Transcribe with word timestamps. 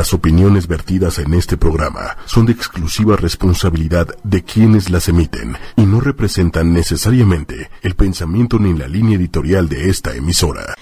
Las 0.00 0.14
opiniones 0.14 0.66
vertidas 0.66 1.18
en 1.18 1.34
este 1.34 1.58
programa 1.58 2.16
son 2.24 2.46
de 2.46 2.52
exclusiva 2.52 3.16
responsabilidad 3.16 4.08
de 4.24 4.42
quienes 4.42 4.88
las 4.88 5.10
emiten 5.10 5.58
y 5.76 5.82
no 5.82 6.00
representan 6.00 6.72
necesariamente 6.72 7.68
el 7.82 7.94
pensamiento 7.96 8.58
ni 8.58 8.72
la 8.72 8.88
línea 8.88 9.18
editorial 9.18 9.68
de 9.68 9.90
esta 9.90 10.14
emisora. 10.14 10.74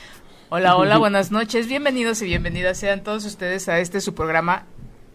Hola, 0.51 0.77
hola, 0.77 0.99
buenas 0.99 1.33
noches, 1.33 1.67
bienvenidos 1.67 2.23
y 2.23 2.27
bienvenidas 2.27 2.79
sean 2.79 3.03
todos 3.03 3.25
ustedes 3.25 3.69
a 3.69 3.81
este 3.81 4.01
su 4.01 4.15
programa 4.15 4.67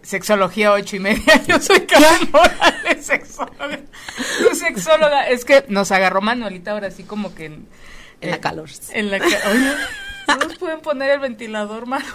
Sexología 0.01 0.73
ocho 0.73 0.97
y 0.97 0.99
media. 0.99 1.41
Yo 1.47 1.61
soy 1.61 1.79
Carmen 1.85 2.29
Morales, 2.29 3.05
sexóloga. 3.05 3.79
Tu 4.17 4.53
sexóloga. 4.53 5.29
Es 5.29 5.45
que 5.45 5.63
nos 5.69 5.93
agarró 5.93 6.19
Manuelita 6.19 6.71
ahora 6.71 6.87
así 6.87 7.03
como 7.03 7.33
que 7.33 7.45
en, 7.45 7.67
en 8.19 8.31
la 8.31 8.41
calor. 8.41 8.69
En 8.91 9.11
la 9.11 9.15
Oye, 9.15 9.73
¿no 10.27 10.35
nos 10.35 10.57
pueden 10.57 10.81
poner 10.81 11.09
el 11.09 11.21
ventilador, 11.21 11.85
Manuel? 11.85 12.11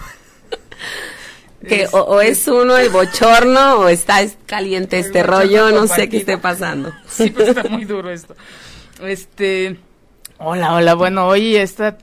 Que 1.67 1.87
o, 1.91 2.21
es 2.21 2.47
uno 2.47 2.77
el 2.77 2.89
bochorno 2.89 3.79
o 3.79 3.87
está 3.89 4.19
caliente 4.45 4.99
este 4.99 5.23
rollo, 5.23 5.71
no 5.71 5.87
sé 5.87 6.09
qué 6.09 6.17
esté 6.17 6.37
pasando. 6.37 6.91
Sí, 7.07 7.29
pues 7.31 7.49
está 7.49 7.63
muy 7.63 7.85
duro 7.85 8.09
esto. 8.11 8.35
Este, 9.03 9.77
hola, 10.37 10.73
hola, 10.73 10.93
bueno, 10.93 11.27
hoy 11.27 11.55
esta 11.55 11.97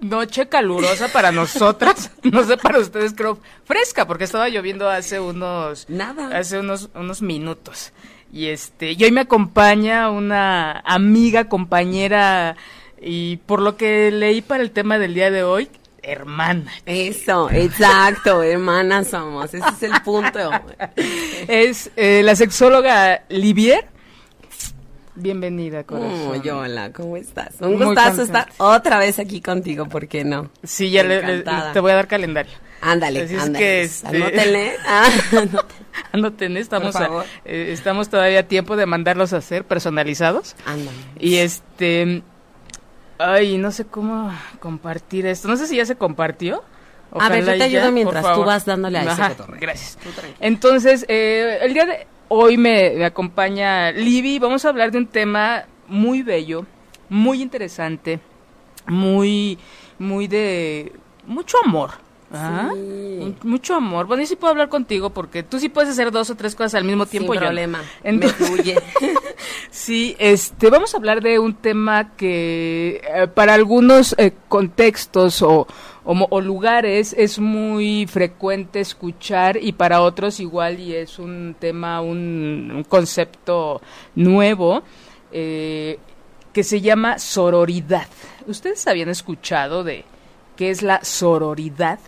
noche 0.00 0.48
calurosa 0.48 1.08
para 1.08 1.32
nosotras, 1.32 2.10
no 2.22 2.44
sé 2.44 2.56
para 2.56 2.78
ustedes 2.78 3.12
creo 3.14 3.38
fresca 3.64 4.06
porque 4.06 4.24
estaba 4.24 4.48
lloviendo 4.48 4.88
hace 4.88 5.20
unos 5.20 5.88
nada, 5.88 6.36
hace 6.38 6.58
unos 6.58 6.90
unos 6.94 7.22
minutos. 7.22 7.92
Y 8.32 8.46
este, 8.46 8.92
y 8.92 9.02
hoy 9.02 9.10
me 9.10 9.22
acompaña 9.22 10.08
una 10.08 10.80
amiga, 10.84 11.48
compañera 11.48 12.56
y 13.00 13.38
por 13.38 13.60
lo 13.60 13.76
que 13.76 14.10
leí 14.10 14.40
para 14.40 14.62
el 14.62 14.70
tema 14.70 14.98
del 14.98 15.14
día 15.14 15.30
de 15.30 15.42
hoy, 15.42 15.68
hermana. 16.02 16.72
Eso, 16.86 17.50
exacto, 17.50 18.42
hermanas 18.42 19.08
somos, 19.08 19.52
ese 19.54 19.68
es 19.68 19.82
el 19.82 20.00
punto. 20.02 20.50
es 21.48 21.90
eh, 21.96 22.22
la 22.22 22.36
sexóloga 22.36 23.24
Livier. 23.28 23.86
Bienvenida, 25.14 25.84
corazón. 25.84 26.40
Oh, 26.48 26.58
hola, 26.58 26.92
¿cómo 26.92 27.16
estás? 27.16 27.54
Un 27.60 27.76
gustazo 27.76 28.22
estar 28.22 28.48
otra 28.56 28.98
vez 28.98 29.18
aquí 29.18 29.40
contigo, 29.40 29.86
¿por 29.86 30.08
qué 30.08 30.24
no? 30.24 30.50
Sí, 30.62 30.90
ya 30.90 31.02
le, 31.02 31.42
te 31.72 31.80
voy 31.80 31.92
a 31.92 31.96
dar 31.96 32.08
calendario. 32.08 32.52
Ándale, 32.80 33.28
ándale. 33.38 33.58
Que 33.58 33.82
este, 33.82 34.08
anótenle. 34.08 34.72
Ah, 34.86 35.10
anótenle. 36.12 36.60
estamos, 36.60 36.94
eh, 37.44 37.68
estamos 37.72 38.08
todavía 38.08 38.40
a 38.40 38.42
tiempo 38.44 38.76
de 38.76 38.86
mandarlos 38.86 39.32
a 39.32 39.38
hacer 39.38 39.64
personalizados. 39.64 40.56
Ándale. 40.64 40.96
Y 41.18 41.36
este, 41.36 42.22
Ay, 43.20 43.58
no 43.58 43.70
sé 43.70 43.84
cómo 43.86 44.32
compartir 44.60 45.26
esto. 45.26 45.46
No 45.46 45.56
sé 45.56 45.66
si 45.66 45.76
ya 45.76 45.84
se 45.84 45.96
compartió. 45.96 46.62
a 47.12 47.28
ver, 47.28 47.44
yo 47.44 47.56
te 47.56 47.62
ayudo 47.62 47.92
mientras 47.92 48.34
tú 48.34 48.44
vas 48.44 48.64
dándole 48.64 48.98
a 48.98 49.02
ese 49.02 49.36
Gracias. 49.60 49.98
Entonces, 50.40 51.04
eh, 51.08 51.58
el 51.60 51.74
día 51.74 51.84
de 51.84 52.06
hoy 52.28 52.56
me, 52.56 53.04
acompaña 53.04 53.92
Libby. 53.92 54.38
Vamos 54.38 54.64
a 54.64 54.70
hablar 54.70 54.90
de 54.90 54.98
un 54.98 55.06
tema 55.06 55.64
muy 55.86 56.22
bello, 56.22 56.64
muy 57.08 57.42
interesante, 57.42 58.20
muy, 58.86 59.58
muy 59.98 60.26
de 60.26 60.92
mucho 61.26 61.58
amor. 61.64 61.90
Mucho 63.42 63.74
amor. 63.74 64.06
Bueno, 64.06 64.22
y 64.22 64.26
sí 64.26 64.36
puedo 64.36 64.52
hablar 64.52 64.68
contigo 64.68 65.10
porque 65.10 65.42
tú 65.42 65.58
sí 65.58 65.68
puedes 65.68 65.90
hacer 65.90 66.12
dos 66.12 66.30
o 66.30 66.36
tres 66.36 66.54
cosas 66.54 66.76
al 66.76 66.84
mismo 66.84 67.06
tiempo. 67.06 67.32
Sin 67.32 67.40
problema. 67.40 67.82
Entonces, 68.04 68.78
sí, 69.70 70.14
este, 70.18 70.70
vamos 70.70 70.94
a 70.94 70.98
hablar 70.98 71.22
de 71.22 71.38
un 71.38 71.54
tema 71.54 72.12
que 72.16 73.02
eh, 73.04 73.26
para 73.26 73.54
algunos 73.54 74.14
eh, 74.16 74.32
contextos 74.48 75.42
o, 75.42 75.66
o, 76.04 76.40
lugares 76.40 77.14
es 77.18 77.38
muy 77.40 78.06
frecuente 78.06 78.80
escuchar 78.80 79.58
y 79.60 79.72
para 79.72 80.00
otros 80.00 80.38
igual 80.38 80.78
y 80.78 80.94
es 80.94 81.18
un 81.18 81.56
tema, 81.58 82.00
un, 82.00 82.84
concepto 82.88 83.80
nuevo 84.14 84.82
eh, 85.32 85.98
que 86.52 86.62
se 86.62 86.80
llama 86.80 87.18
sororidad. 87.18 88.06
¿Ustedes 88.46 88.86
habían 88.86 89.08
escuchado 89.08 89.82
de 89.82 90.04
qué 90.56 90.70
es 90.70 90.82
la 90.82 91.02
sororidad? 91.04 91.98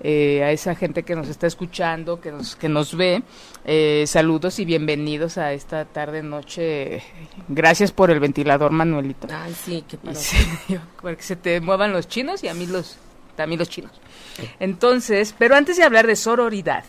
Eh, 0.00 0.44
a 0.44 0.52
esa 0.52 0.74
gente 0.76 1.02
que 1.02 1.16
nos 1.16 1.28
está 1.28 1.46
escuchando, 1.46 2.20
que 2.20 2.30
nos, 2.30 2.54
que 2.54 2.68
nos 2.68 2.96
ve. 2.96 3.22
Eh, 3.64 4.04
saludos 4.06 4.58
y 4.60 4.64
bienvenidos 4.64 5.38
a 5.38 5.52
esta 5.52 5.84
tarde, 5.84 6.22
noche. 6.22 7.02
Gracias 7.48 7.90
por 7.90 8.10
el 8.10 8.20
ventilador, 8.20 8.70
Manuelito. 8.70 9.26
Ay, 9.30 9.54
sí, 9.54 9.84
qué 9.88 9.98
Para 9.98 11.16
que 11.16 11.22
se 11.22 11.36
te 11.36 11.60
muevan 11.60 11.92
los 11.92 12.06
chinos 12.06 12.44
y 12.44 12.48
a 12.48 12.54
mí 12.54 12.66
los, 12.66 12.96
también 13.34 13.58
los 13.58 13.68
chinos. 13.68 13.92
Entonces, 14.60 15.34
pero 15.36 15.56
antes 15.56 15.76
de 15.76 15.82
hablar 15.82 16.06
de 16.06 16.14
sororidad, 16.14 16.84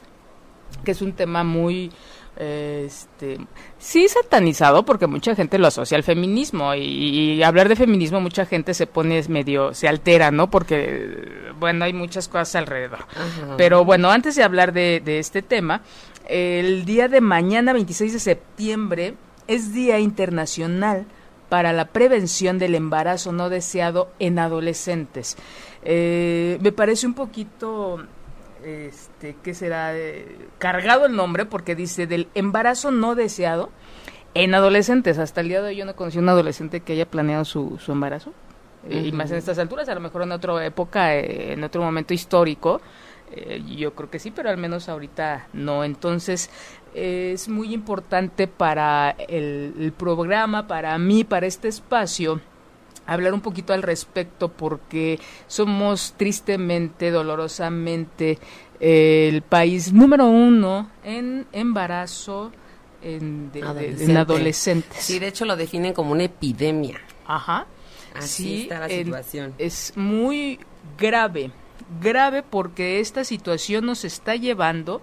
que 0.84 0.91
es 0.91 1.02
un 1.02 1.14
tema 1.14 1.44
muy 1.44 1.91
este 2.40 3.38
sí 3.78 4.08
satanizado 4.08 4.86
porque 4.86 5.08
mucha 5.08 5.36
gente 5.36 5.60
lo 5.60 5.68
asocia 5.68 5.98
al 5.98 6.04
feminismo 6.04 6.74
y, 6.74 7.44
hablar 7.44 7.68
de 7.68 7.76
feminismo 7.76 8.22
mucha 8.22 8.46
gente 8.46 8.74
se 8.74 8.88
pone 8.88 9.22
medio 9.28 9.74
se 9.74 9.88
altera 9.88 10.32
no 10.32 10.50
porque 10.50 11.52
bueno 11.60 11.86
hay 11.86 11.94
muchas 11.94 12.28
cosas 12.28 12.56
alrededor. 12.56 13.06
Pero 13.58 13.84
bueno 13.84 14.10
antes 14.10 14.36
de 14.36 14.44
hablar 14.44 14.72
de, 14.72 15.02
de 15.04 15.20
este 15.20 15.42
tema 15.42 15.82
el 16.28 16.86
día 16.86 17.08
de 17.08 17.22
mañana 17.22 17.74
26 17.74 18.14
de 18.14 18.20
septiembre 18.20 19.16
es 19.48 19.74
día 19.74 20.00
internacional 20.00 21.06
para 21.50 21.74
la 21.74 21.86
prevención 21.86 22.60
del 22.60 22.76
embarazo 22.76 23.32
no 23.32 23.50
deseado 23.50 24.12
en 24.20 24.40
adolescentes. 24.40 25.36
Eh, 25.84 26.60
me 26.62 26.72
parece 26.72 27.08
un 27.08 27.16
poquito 27.16 28.06
este, 28.64 29.36
¿qué 29.44 29.53
será? 29.53 29.94
cargado 30.58 31.06
el 31.06 31.16
nombre 31.16 31.46
porque 31.46 31.75
dice 31.75 32.08
del 32.08 32.28
embarazo 32.36 32.92
no 32.92 33.16
deseado 33.16 33.70
en 34.34 34.53
adolescentes. 34.53 35.18
Hasta 35.18 35.42
el 35.42 35.50
día 35.50 35.62
de 35.62 35.70
hoy 35.70 35.75
yo 35.75 35.86
no 35.86 35.96
conocí 35.96 36.18
a 36.18 36.22
un 36.22 36.30
adolescente 36.30 36.81
que 36.81 36.94
haya 36.94 37.09
planeado 37.09 37.46
su, 37.46 37.78
su 37.80 37.92
embarazo. 37.92 38.34
Eh, 38.88 39.08
y 39.08 39.12
más 39.12 39.31
en 39.31 39.38
estas 39.38 39.59
alturas, 39.59 39.90
a 39.90 39.96
lo 39.96 40.02
mejor 40.02 40.24
en 40.24 40.31
otra 40.31 40.66
época, 40.66 41.16
eh, 41.16 41.53
en 41.53 41.64
otro 41.64 41.81
momento 41.81 42.14
histórico, 42.14 42.81
eh, 43.31 43.62
yo 43.68 43.94
creo 43.94 44.09
que 44.09 44.20
sí, 44.20 44.31
pero 44.31 44.50
al 44.50 44.58
menos 44.58 44.88
ahorita 44.88 45.47
no. 45.53 45.84
Entonces, 45.84 46.50
es 46.94 47.50
muy 47.50 47.74
importante 47.74 48.47
para 48.47 49.12
el, 49.12 49.94
programa, 49.97 50.68
para 50.68 50.97
mí, 50.97 51.24
para 51.24 51.46
este 51.46 51.68
espacio, 51.68 52.41
hablar 53.14 53.34
un 53.34 53.42
poquito 53.42 53.74
al 53.74 53.84
respecto 53.84 54.50
porque 54.50 55.20
somos 55.47 56.14
tristemente, 56.18 57.12
dolorosamente 57.12 58.40
el 58.80 59.42
país 59.42 59.92
número 59.92 60.28
uno 60.28 60.90
en 61.03 61.46
embarazo 61.52 62.52
en, 63.02 63.52
adolescentes. 64.16 65.00
Sí, 65.00 65.20
de 65.20 65.28
hecho 65.28 65.46
lo 65.46 65.56
definen 65.56 65.94
como 65.94 66.12
una 66.12 66.24
epidemia. 66.24 67.00
Ajá. 67.25 67.68
Así 68.14 68.64
está 68.64 68.80
la 68.80 68.90
situación. 68.90 69.53
es 69.58 69.94
muy 69.96 70.59
grave, 70.97 71.52
grave 72.02 72.44
porque 72.44 73.00
esta 73.00 73.24
situación 73.24 73.86
nos 73.86 74.03
está 74.03 74.36
llevando 74.36 75.02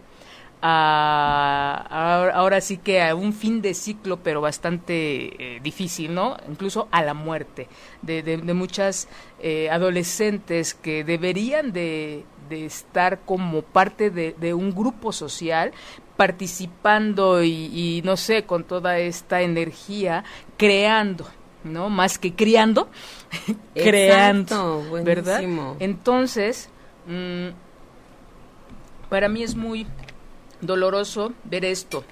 a, 0.68 2.30
ahora 2.34 2.60
sí 2.60 2.78
que 2.78 3.00
a 3.00 3.14
un 3.14 3.32
fin 3.32 3.62
de 3.62 3.72
ciclo, 3.72 4.18
pero 4.18 4.40
bastante 4.40 5.56
eh, 5.56 5.60
difícil, 5.62 6.12
¿no? 6.12 6.36
Incluso 6.48 6.88
a 6.90 7.02
la 7.02 7.14
muerte 7.14 7.68
de, 8.02 8.22
de, 8.22 8.54
muchas 8.54 9.08
eh, 9.40 9.70
adolescentes 9.70 10.74
que 10.74 11.04
deberían 11.04 11.72
de, 11.72 12.24
de, 12.48 12.64
estar 12.66 13.20
como 13.20 13.62
parte 13.62 14.10
de, 14.10 14.54
un 14.54 14.74
grupo 14.74 15.12
social, 15.12 15.70
participando 16.16 17.44
y, 17.44 18.02
no 18.04 18.16
sé, 18.16 18.42
con 18.44 18.64
toda 18.64 18.98
esta 18.98 19.42
energía, 19.42 20.24
creando. 20.56 21.28
¿no? 21.62 21.90
Más 21.90 22.18
que 22.18 22.32
criando, 22.34 22.88
creando, 23.74 24.84
¿verdad? 25.02 25.42
Entonces, 25.80 26.70
mm, 27.08 27.48
para 29.08 29.28
mí 29.28 29.42
es 29.42 29.56
muy 29.56 29.84
doloroso 30.60 31.32
ver 31.44 31.64
esto. 31.64 32.04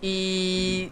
Y 0.00 0.90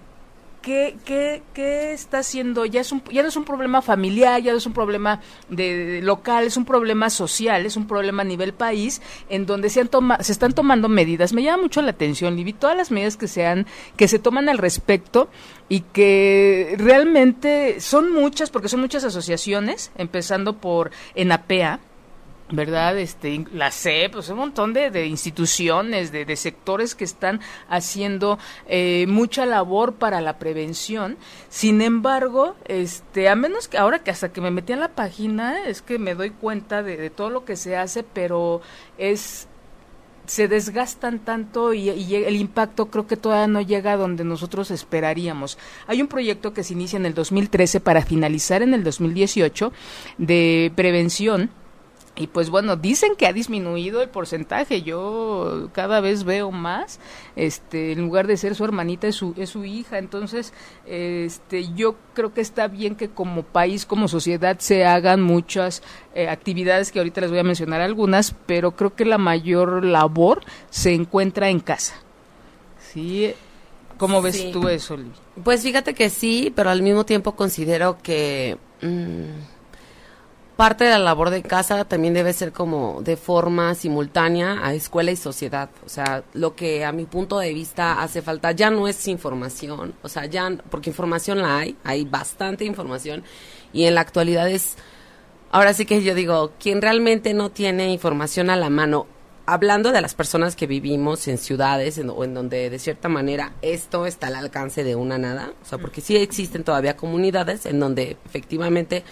¿qué, 0.65 0.97
qué, 1.05 1.43
qué 1.53 1.93
está 1.93 2.19
haciendo? 2.19 2.65
Ya, 2.65 2.81
es 2.81 2.91
un, 2.91 3.03
ya 3.13 3.23
no 3.23 3.29
es 3.29 3.37
un 3.37 3.45
problema 3.45 3.83
familiar, 3.83 4.41
ya 4.41 4.53
no 4.53 4.59
es 4.59 4.67
un 4.67 4.73
problema 4.73 5.21
de, 5.51 6.01
local, 6.03 6.47
es 6.47 6.57
un 6.57 6.65
problema 6.65 7.11
social, 7.11 7.67
es 7.67 7.77
un 7.77 7.87
problema 7.87 8.23
a 8.23 8.25
nivel 8.25 8.55
país, 8.55 9.03
en 9.29 9.45
donde 9.45 9.69
se, 9.69 9.81
han 9.81 9.89
toma, 9.89 10.23
se 10.23 10.33
están 10.33 10.53
tomando 10.53 10.89
medidas. 10.89 11.35
Me 11.35 11.43
llama 11.43 11.65
mucho 11.65 11.83
la 11.83 11.91
atención, 11.91 12.37
Libby, 12.37 12.55
todas 12.55 12.77
las 12.77 12.91
medidas 12.91 13.17
que 13.17 13.29
se, 13.29 13.47
han, 13.47 13.67
que 13.97 14.09
se 14.09 14.19
toman 14.19 14.49
al 14.49 14.59
respecto 14.59 15.29
y 15.69 15.81
que 15.81 16.75
realmente 16.79 17.81
son 17.81 18.13
muchas, 18.13 18.51
porque 18.51 18.69
son 18.69 18.81
muchas 18.81 19.05
asociaciones, 19.05 19.93
empezando 19.97 20.57
por 20.57 20.91
ENAPEA, 21.15 21.81
¿verdad? 22.51 22.99
Este, 22.99 23.45
la 23.53 23.71
CEP, 23.71 24.13
pues 24.13 24.29
un 24.29 24.37
montón 24.39 24.75
de, 24.75 25.07
instituciones, 25.07 26.13
de, 26.13 26.37
sectores 26.37 26.95
que 26.95 27.05
están 27.05 27.41
haciendo 27.69 28.39
eh, 28.67 29.07
mucha 29.09 29.47
labor 29.47 29.95
para 29.95 30.21
la 30.21 30.39
prevención. 30.39 31.17
Sin 31.49 31.81
embargo, 31.81 32.55
este, 32.67 33.29
a 33.29 33.35
menos 33.35 33.69
que 33.69 33.79
ahora 33.79 34.01
que 34.01 34.11
hasta 34.11 34.33
que 34.33 34.41
me 34.41 34.51
metí 34.51 34.73
en 34.73 34.81
la 34.81 34.89
página, 34.89 35.67
es 35.67 35.81
que 35.81 35.99
me 35.99 36.15
doy 36.15 36.31
cuenta 36.31 36.83
de, 36.83 37.09
todo 37.11 37.31
lo 37.31 37.45
que 37.45 37.57
se 37.57 37.77
hace, 37.77 38.03
pero 38.03 38.61
es 38.99 39.49
se 40.27 40.49
desgastan 40.49 41.19
tanto 41.19 41.75
y, 41.75 41.91
el 41.91 42.37
impacto 42.37 42.87
creo 42.87 43.07
que 43.07 43.19
todavía 43.19 43.47
no 43.47 43.61
llega 43.61 43.93
a 43.93 43.97
donde 43.99 44.25
nosotros 44.25 44.71
esperaríamos. 44.71 45.59
Hay 45.87 46.01
un 46.01 46.09
proyecto 46.09 46.55
que 46.55 46.65
se 46.65 46.73
inicia 46.73 46.97
en 46.97 47.05
el 47.05 47.13
2013 47.13 47.81
para 47.81 48.01
finalizar 48.01 48.63
en 48.63 48.73
el 48.73 48.85
2018 48.85 49.71
de 50.17 50.73
prevención 50.75 51.51
y 52.17 52.29
pues 52.29 52.49
bueno, 52.49 52.77
dicen 52.77 53.17
que 53.17 53.27
ha 53.27 53.33
disminuido 53.33 54.01
el 54.01 54.09
porcentaje. 54.09 54.83
Yo 54.83 55.69
cada 55.73 56.01
vez 56.01 56.23
veo 56.23 56.53
más, 56.53 57.01
este, 57.35 57.93
en 57.93 58.03
lugar 58.03 58.29
de 58.29 58.37
ser 58.37 58.55
su 58.55 58.65
hermanita 58.65 59.09
es 59.09 59.17
su, 59.17 59.35
es 59.37 59.51
su 59.51 59.65
hija. 59.65 59.99
Entonces, 59.99 60.53
este, 60.87 61.73
yo 61.75 61.97
creo 62.15 62.33
que 62.33 62.41
está 62.41 62.69
bien 62.69 62.95
que 62.95 63.11
como 63.11 63.43
país, 63.43 63.85
como 63.85 64.07
sociedad, 64.07 64.59
se 64.61 64.85
hagan 64.85 65.23
muchas 65.23 65.83
eh, 66.15 66.29
actividades 66.29 66.93
que 66.93 67.01
ahorita 67.01 67.23
les 67.23 67.31
voy 67.31 67.41
a 67.41 67.45
mencionar 67.45 67.81
algunas, 67.81 68.33
pero 68.47 68.77
creo 68.77 68.95
que 68.95 69.05
la 69.05 69.19
mayor 69.19 69.85
labor 69.85 70.43
se 70.71 70.95
encuentra 70.95 71.49
en 71.51 71.59
casa. 71.59 71.95
Sí. 72.93 73.35
¿Cómo 73.99 74.23
ves 74.23 74.53
tú 74.53 74.69
eso? 74.69 74.97
Pues 75.43 75.63
fíjate 75.63 75.95
que 75.95 76.11
sí, 76.11 76.53
pero 76.55 76.71
al 76.71 76.83
mismo 76.83 77.05
tiempo 77.05 77.37
considero 77.37 77.99
que 78.03 78.59
mm, 78.83 79.54
parte 80.57 80.85
de 80.85 80.91
la 80.91 80.99
labor 80.99 81.31
de 81.31 81.43
casa 81.43 81.85
también 81.85 82.15
debe 82.15 82.33
ser 82.33 82.53
como 82.53 83.03
de 83.03 83.17
forma 83.17 83.75
simultánea 83.75 84.65
a 84.65 84.73
escuela 84.75 85.11
y 85.11 85.17
sociedad. 85.17 85.71
O 85.85 85.89
sea, 85.89 86.23
lo 86.33 86.55
que 86.55 86.85
a 86.85 86.93
mi 86.93 87.07
punto 87.07 87.39
de 87.39 87.53
vista 87.53 88.03
hace 88.03 88.23
falta 88.23 88.53
ya 88.53 88.71
no 88.71 88.87
es 88.87 89.09
información, 89.09 89.95
o 90.03 90.09
sea, 90.09 90.27
ya, 90.27 90.51
porque 90.71 90.91
información 90.91 91.43
la 91.43 91.59
hay, 91.59 91.77
hay 91.83 92.05
bastante 92.05 92.65
información 92.65 93.25
y 93.73 93.85
en 93.85 93.95
la 93.97 94.03
actualidad 94.03 94.49
es, 94.49 94.77
ahora 95.51 95.75
sí 95.75 95.87
que 95.87 96.03
yo 96.03 96.15
digo, 96.15 96.53
quien 96.61 96.81
realmente 96.81 97.35
no 97.35 97.51
tiene 97.51 97.93
información 97.93 98.49
a 98.49 98.57
la 98.57 98.71
mano, 98.71 99.07
hablando 99.47 99.93
de 99.93 100.01
las 100.01 100.15
personas 100.15 100.57
que 100.57 100.67
vivimos 100.67 101.29
en 101.29 101.37
ciudades 101.37 101.99
o 101.99 102.25
en 102.25 102.33
donde 102.33 102.71
de 102.71 102.79
cierta 102.79 103.09
manera 103.09 103.53
esto 103.61 104.07
está 104.07 104.29
al 104.29 104.37
alcance 104.37 104.85
de 104.85 104.95
una 104.95 105.19
nada, 105.19 105.53
o 105.63 105.67
sea, 105.67 105.79
porque 105.79 106.01
sí 106.01 106.17
existen 106.17 106.65
todavía 106.65 106.97
comunidades 106.97 107.67
en 107.67 107.81
donde 107.81 108.17
efectivamente 108.25 109.05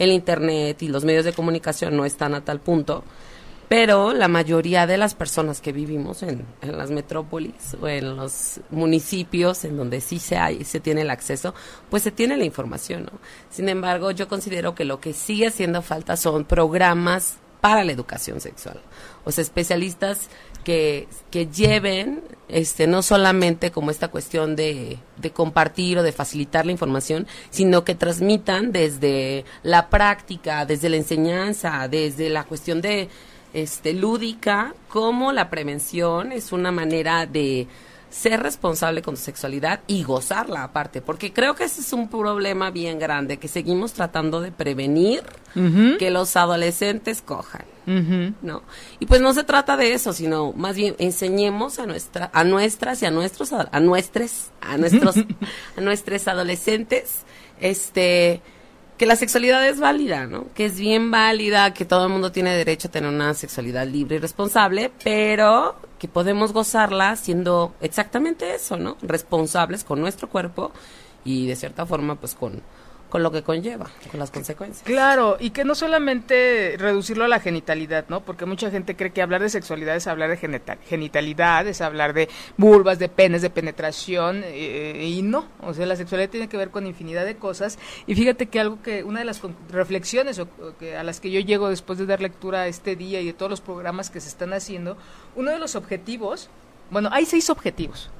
el 0.00 0.10
Internet 0.10 0.82
y 0.82 0.88
los 0.88 1.04
medios 1.04 1.24
de 1.24 1.32
comunicación 1.32 1.96
no 1.96 2.04
están 2.04 2.34
a 2.34 2.42
tal 2.42 2.58
punto, 2.58 3.04
pero 3.68 4.12
la 4.14 4.26
mayoría 4.26 4.86
de 4.86 4.98
las 4.98 5.14
personas 5.14 5.60
que 5.60 5.72
vivimos 5.72 6.24
en, 6.24 6.44
las 6.62 6.90
metrópolis 6.90 7.76
o 7.80 7.86
en 7.86 8.16
los 8.16 8.60
municipios 8.70 9.64
en 9.64 9.76
donde 9.76 10.00
sí 10.00 10.18
se 10.18 10.38
hay, 10.38 10.64
se 10.64 10.80
tiene 10.80 11.02
el 11.02 11.10
acceso, 11.10 11.54
pues 11.88 12.02
se 12.02 12.10
tiene 12.10 12.36
la 12.36 12.44
información, 12.44 13.04
¿no? 13.04 13.12
Sin 13.50 13.68
embargo, 13.68 14.10
yo 14.10 14.26
considero 14.26 14.74
que 14.74 14.84
lo 14.84 15.00
que 15.00 15.12
sigue 15.12 15.46
haciendo 15.46 15.82
falta 15.82 16.16
son 16.16 16.46
programas 16.46 17.36
para 17.60 17.84
la 17.84 17.92
educación 17.92 18.40
sexual. 18.40 18.80
O 19.24 19.32
sea, 19.32 19.42
especialistas 19.42 20.28
que, 20.64 21.08
que 21.30 21.46
lleven 21.46 22.22
este 22.48 22.86
no 22.86 23.02
solamente 23.02 23.70
como 23.70 23.90
esta 23.90 24.08
cuestión 24.08 24.56
de, 24.56 24.98
de 25.16 25.30
compartir 25.30 25.98
o 25.98 26.02
de 26.02 26.12
facilitar 26.12 26.66
la 26.66 26.72
información, 26.72 27.26
sino 27.50 27.84
que 27.84 27.94
transmitan 27.94 28.72
desde 28.72 29.44
la 29.62 29.88
práctica, 29.88 30.66
desde 30.66 30.88
la 30.88 30.96
enseñanza, 30.96 31.86
desde 31.88 32.28
la 32.28 32.44
cuestión 32.44 32.80
de 32.80 33.08
este 33.52 33.92
lúdica, 33.92 34.74
como 34.88 35.32
la 35.32 35.50
prevención 35.50 36.32
es 36.32 36.52
una 36.52 36.70
manera 36.70 37.26
de 37.26 37.66
ser 38.10 38.42
responsable 38.42 39.02
con 39.02 39.14
tu 39.14 39.20
sexualidad 39.20 39.80
y 39.86 40.02
gozarla 40.02 40.64
aparte, 40.64 41.00
porque 41.00 41.32
creo 41.32 41.54
que 41.54 41.64
ese 41.64 41.80
es 41.80 41.92
un 41.92 42.08
problema 42.08 42.70
bien 42.70 42.98
grande, 42.98 43.38
que 43.38 43.48
seguimos 43.48 43.92
tratando 43.92 44.40
de 44.40 44.50
prevenir 44.50 45.22
que 45.98 46.10
los 46.10 46.36
adolescentes 46.36 47.22
cojan, 47.22 47.64
¿no? 48.42 48.62
Y 48.98 49.06
pues 49.06 49.20
no 49.20 49.32
se 49.32 49.44
trata 49.44 49.76
de 49.76 49.94
eso, 49.94 50.12
sino 50.12 50.52
más 50.52 50.76
bien 50.76 50.96
enseñemos 50.98 51.78
a 51.78 51.86
nuestra, 51.86 52.30
a 52.32 52.44
nuestras 52.44 53.02
y 53.02 53.06
a 53.06 53.10
nuestros, 53.10 53.52
a 53.52 53.80
nuestros, 53.80 54.50
a 54.60 54.76
nuestros, 54.76 55.16
a 55.76 55.80
nuestros 55.80 56.28
adolescentes, 56.28 57.20
este, 57.60 58.42
que 59.00 59.06
la 59.06 59.16
sexualidad 59.16 59.66
es 59.66 59.80
válida, 59.80 60.26
¿no? 60.26 60.48
Que 60.54 60.66
es 60.66 60.78
bien 60.78 61.10
válida, 61.10 61.72
que 61.72 61.86
todo 61.86 62.04
el 62.04 62.12
mundo 62.12 62.32
tiene 62.32 62.54
derecho 62.54 62.88
a 62.88 62.90
tener 62.90 63.08
una 63.08 63.32
sexualidad 63.32 63.86
libre 63.86 64.16
y 64.16 64.18
responsable, 64.18 64.92
pero 65.02 65.74
que 65.98 66.06
podemos 66.06 66.52
gozarla 66.52 67.16
siendo 67.16 67.72
exactamente 67.80 68.54
eso, 68.54 68.76
¿no? 68.76 68.98
Responsables 69.00 69.84
con 69.84 70.02
nuestro 70.02 70.28
cuerpo 70.28 70.70
y 71.24 71.46
de 71.46 71.56
cierta 71.56 71.86
forma 71.86 72.16
pues 72.16 72.34
con 72.34 72.60
con 73.10 73.22
lo 73.22 73.30
que 73.30 73.42
conlleva, 73.42 73.90
con 74.10 74.18
las 74.18 74.30
consecuencias. 74.30 74.84
Claro, 74.84 75.36
y 75.38 75.50
que 75.50 75.64
no 75.64 75.74
solamente 75.74 76.76
reducirlo 76.78 77.24
a 77.24 77.28
la 77.28 77.40
genitalidad, 77.40 78.06
¿no? 78.08 78.20
Porque 78.20 78.46
mucha 78.46 78.70
gente 78.70 78.96
cree 78.96 79.12
que 79.12 79.20
hablar 79.20 79.42
de 79.42 79.50
sexualidad 79.50 79.96
es 79.96 80.06
hablar 80.06 80.30
de 80.30 80.36
genital, 80.36 80.78
genitalidad, 80.86 81.66
es 81.66 81.80
hablar 81.80 82.14
de 82.14 82.28
vulvas, 82.56 82.98
de 82.98 83.08
penes, 83.08 83.42
de 83.42 83.50
penetración, 83.50 84.42
eh, 84.44 85.04
y 85.04 85.22
no, 85.22 85.46
o 85.60 85.74
sea, 85.74 85.84
la 85.86 85.96
sexualidad 85.96 86.30
tiene 86.30 86.48
que 86.48 86.56
ver 86.56 86.70
con 86.70 86.86
infinidad 86.86 87.26
de 87.26 87.36
cosas, 87.36 87.78
y 88.06 88.14
fíjate 88.14 88.46
que 88.46 88.60
algo 88.60 88.80
que, 88.82 89.04
una 89.04 89.18
de 89.18 89.24
las 89.26 89.42
reflexiones 89.70 90.40
que, 90.78 90.96
a 90.96 91.02
las 91.02 91.20
que 91.20 91.30
yo 91.30 91.40
llego 91.40 91.68
después 91.68 91.98
de 91.98 92.06
dar 92.06 92.20
lectura 92.20 92.62
a 92.62 92.66
este 92.68 92.96
día 92.96 93.20
y 93.20 93.26
de 93.26 93.32
todos 93.32 93.50
los 93.50 93.60
programas 93.60 94.08
que 94.10 94.20
se 94.20 94.28
están 94.28 94.52
haciendo, 94.52 94.96
uno 95.34 95.50
de 95.50 95.58
los 95.58 95.74
objetivos, 95.74 96.48
bueno, 96.90 97.08
hay 97.12 97.26
seis 97.26 97.50
objetivos, 97.50 98.10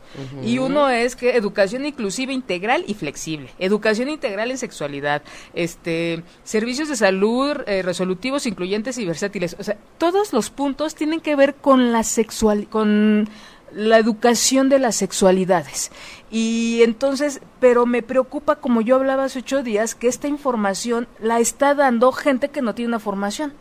y 0.42 0.58
uno 0.58 0.88
es 0.88 1.14
que 1.14 1.36
educación 1.36 1.86
inclusiva, 1.86 2.32
integral 2.32 2.84
y 2.86 2.94
flexible. 2.94 3.50
Educación 3.58 4.08
integral 4.08 4.50
en 4.50 4.58
sexualidad, 4.58 5.22
este, 5.54 6.24
servicios 6.42 6.88
de 6.88 6.96
salud 6.96 7.58
eh, 7.66 7.82
resolutivos, 7.82 8.46
incluyentes 8.46 8.98
y 8.98 9.06
versátiles. 9.06 9.56
O 9.58 9.62
sea, 9.62 9.76
todos 9.98 10.32
los 10.32 10.50
puntos 10.50 10.94
tienen 10.94 11.20
que 11.20 11.36
ver 11.36 11.54
con 11.54 11.92
la 11.92 12.02
sexual, 12.02 12.66
con 12.68 13.28
la 13.72 13.98
educación 13.98 14.68
de 14.68 14.80
las 14.80 14.96
sexualidades. 14.96 15.92
Y 16.30 16.80
entonces, 16.82 17.40
pero 17.60 17.86
me 17.86 18.02
preocupa, 18.02 18.56
como 18.56 18.80
yo 18.80 18.96
hablaba 18.96 19.24
hace 19.24 19.40
ocho 19.40 19.62
días, 19.62 19.94
que 19.94 20.08
esta 20.08 20.26
información 20.26 21.06
la 21.20 21.38
está 21.38 21.74
dando 21.74 22.10
gente 22.10 22.48
que 22.48 22.62
no 22.62 22.74
tiene 22.74 22.88
una 22.88 22.98
formación. 22.98 23.52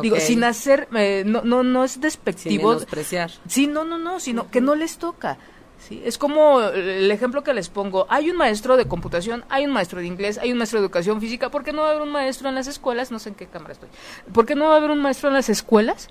Digo, 0.00 0.18
sin 0.18 0.44
hacer, 0.44 0.88
eh, 0.94 1.24
no, 1.26 1.42
no, 1.42 1.62
no 1.62 1.84
es 1.84 2.00
despectivo. 2.00 2.50
Sin 2.50 2.60
Sí, 3.46 3.66
no, 3.66 3.84
no, 3.84 3.98
no, 3.98 4.20
sino 4.20 4.50
que 4.50 4.60
no 4.60 4.74
les 4.74 4.98
toca. 4.98 5.38
Sí, 5.78 6.00
es 6.04 6.16
como 6.16 6.62
el 6.62 7.10
ejemplo 7.10 7.42
que 7.42 7.52
les 7.52 7.68
pongo. 7.68 8.06
Hay 8.08 8.30
un 8.30 8.36
maestro 8.36 8.76
de 8.76 8.86
computación, 8.86 9.44
hay 9.50 9.66
un 9.66 9.72
maestro 9.72 10.00
de 10.00 10.06
inglés, 10.06 10.38
hay 10.38 10.50
un 10.50 10.58
maestro 10.58 10.80
de 10.80 10.86
educación 10.86 11.20
física. 11.20 11.50
¿Por 11.50 11.62
qué 11.62 11.72
no 11.72 11.82
va 11.82 11.88
a 11.88 11.90
haber 11.90 12.02
un 12.02 12.12
maestro 12.12 12.48
en 12.48 12.54
las 12.54 12.68
escuelas? 12.68 13.10
No 13.10 13.18
sé 13.18 13.30
en 13.30 13.34
qué 13.34 13.46
cámara 13.46 13.72
estoy. 13.72 13.90
¿Por 14.32 14.46
qué 14.46 14.54
no 14.54 14.66
va 14.66 14.74
a 14.74 14.76
haber 14.78 14.90
un 14.90 15.02
maestro 15.02 15.28
en 15.28 15.34
las 15.34 15.50
escuelas 15.50 16.08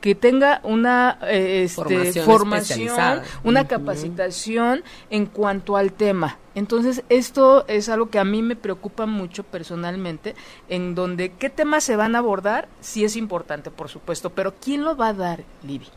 que 0.00 0.14
tenga 0.14 0.60
una 0.62 1.18
eh, 1.22 1.62
este, 1.64 2.22
formación, 2.22 3.22
una 3.44 3.66
capacitación 3.66 4.82
en 5.10 5.26
cuanto 5.26 5.76
al 5.76 5.92
tema? 5.92 6.38
Entonces, 6.54 7.04
esto 7.10 7.66
es 7.68 7.88
algo 7.88 8.08
que 8.08 8.18
a 8.18 8.24
mí 8.24 8.42
me 8.42 8.56
preocupa 8.56 9.04
mucho 9.04 9.42
personalmente, 9.42 10.34
en 10.68 10.94
donde 10.94 11.32
qué 11.32 11.50
temas 11.50 11.84
se 11.84 11.96
van 11.96 12.14
a 12.16 12.18
abordar, 12.18 12.68
sí 12.80 13.04
es 13.04 13.14
importante, 13.16 13.70
por 13.70 13.88
supuesto, 13.88 14.30
pero 14.30 14.54
¿quién 14.54 14.82
lo 14.82 14.96
va 14.96 15.08
a 15.08 15.12
dar, 15.12 15.44
Libby? 15.62 15.88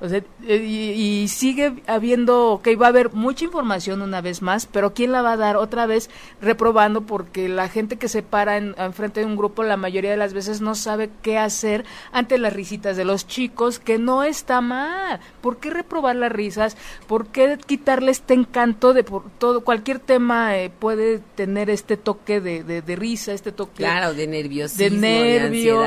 O 0.00 0.08
sea, 0.08 0.22
eh, 0.46 0.56
y, 0.56 1.28
sigue 1.28 1.82
habiendo, 1.86 2.60
que 2.62 2.76
va 2.76 2.86
a 2.86 2.88
haber 2.90 3.12
mucha 3.12 3.44
información 3.44 4.02
una 4.02 4.20
vez 4.20 4.42
más, 4.42 4.66
pero 4.66 4.92
¿quién 4.92 5.12
la 5.12 5.22
va 5.22 5.32
a 5.32 5.36
dar 5.36 5.56
otra 5.56 5.86
vez 5.86 6.10
reprobando? 6.40 7.02
Porque 7.02 7.48
la 7.48 7.68
gente 7.68 7.96
que 7.96 8.08
se 8.08 8.22
para 8.22 8.58
en, 8.58 8.74
frente 8.92 9.20
de 9.20 9.26
un 9.26 9.36
grupo 9.36 9.62
la 9.62 9.78
mayoría 9.78 10.10
de 10.10 10.18
las 10.18 10.34
veces 10.34 10.60
no 10.60 10.74
sabe 10.74 11.10
qué 11.22 11.38
hacer 11.38 11.84
ante 12.12 12.36
las 12.36 12.52
risitas 12.52 12.96
de 12.96 13.06
los 13.06 13.26
chicos, 13.26 13.78
que 13.78 13.98
no 13.98 14.22
está 14.22 14.60
mal. 14.60 15.20
¿Por 15.40 15.56
qué 15.58 15.70
reprobar 15.70 16.16
las 16.16 16.32
risas? 16.32 16.76
¿Por 17.06 17.28
qué 17.28 17.58
quitarle 17.66 18.10
este 18.10 18.34
encanto 18.34 18.92
de 18.92 19.02
por 19.02 19.30
todo? 19.38 19.62
Cualquier 19.62 19.98
tema 19.98 20.58
eh, 20.58 20.70
puede 20.70 21.20
tener 21.36 21.70
este 21.70 21.96
toque 21.96 22.40
de, 22.40 22.62
de, 22.62 22.96
risa, 22.96 23.32
este 23.32 23.50
toque. 23.50 23.76
Claro, 23.76 24.12
de 24.12 24.26
nerviosismo, 24.26 24.84
de 24.84 24.90
nervio 24.90 25.84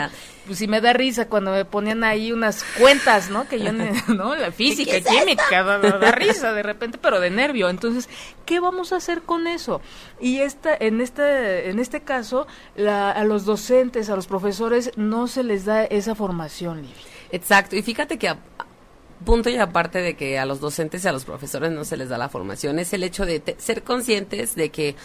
pues 0.50 0.58
sí 0.58 0.68
me 0.68 0.82
da 0.82 0.94
risa 0.94 1.28
cuando 1.28 1.52
me 1.52 1.64
ponían 1.64 2.04
ahí 2.04 2.32
unas 2.32 2.64
cuentas, 2.80 3.30
¿no? 3.30 3.48
Que 3.48 3.60
yo, 3.60 3.72
¿no? 4.08 4.34
La 4.34 4.52
física, 4.52 5.00
química, 5.00 5.62
da, 5.62 5.78
da, 5.78 6.12
risa 6.12 6.54
de 6.54 6.64
repente, 6.64 6.98
pero 6.98 7.20
de 7.20 7.30
nervio. 7.30 7.70
Entonces, 7.70 8.10
¿qué 8.48 8.60
vamos 8.60 8.92
a 8.92 8.96
hacer 8.96 9.22
con 9.22 9.46
eso? 9.46 9.80
Y 10.20 10.40
esta, 10.40 10.76
en 10.76 11.02
este, 11.02 11.70
en 11.70 11.78
este 11.78 12.02
caso, 12.02 12.48
a 12.84 13.24
los 13.26 13.46
docentes, 13.46 14.10
a 14.10 14.16
los 14.16 14.26
profesores, 14.26 14.90
no 14.96 15.28
se 15.28 15.44
les 15.44 15.66
da 15.66 15.84
esa 15.84 16.16
formación, 16.16 16.78
Livia. 16.78 16.96
Exacto. 17.32 17.76
Y 17.76 17.84
fíjate 17.84 18.18
que 18.18 18.36
punto 19.24 19.52
y 19.52 19.58
aparte 19.58 20.02
de 20.02 20.16
que 20.16 20.40
a 20.40 20.48
los 20.48 20.60
docentes 20.62 21.06
y 21.06 21.08
a 21.08 21.12
los 21.12 21.26
profesores 21.26 21.72
no 21.72 21.86
se 21.86 21.96
les 21.96 22.10
da 22.10 22.18
la 22.18 22.30
formación, 22.30 22.80
es 22.80 22.92
el 22.94 23.04
hecho 23.04 23.28
de 23.28 23.56
ser 23.60 23.84
conscientes 23.84 24.56
de 24.56 24.72
que 24.72 24.96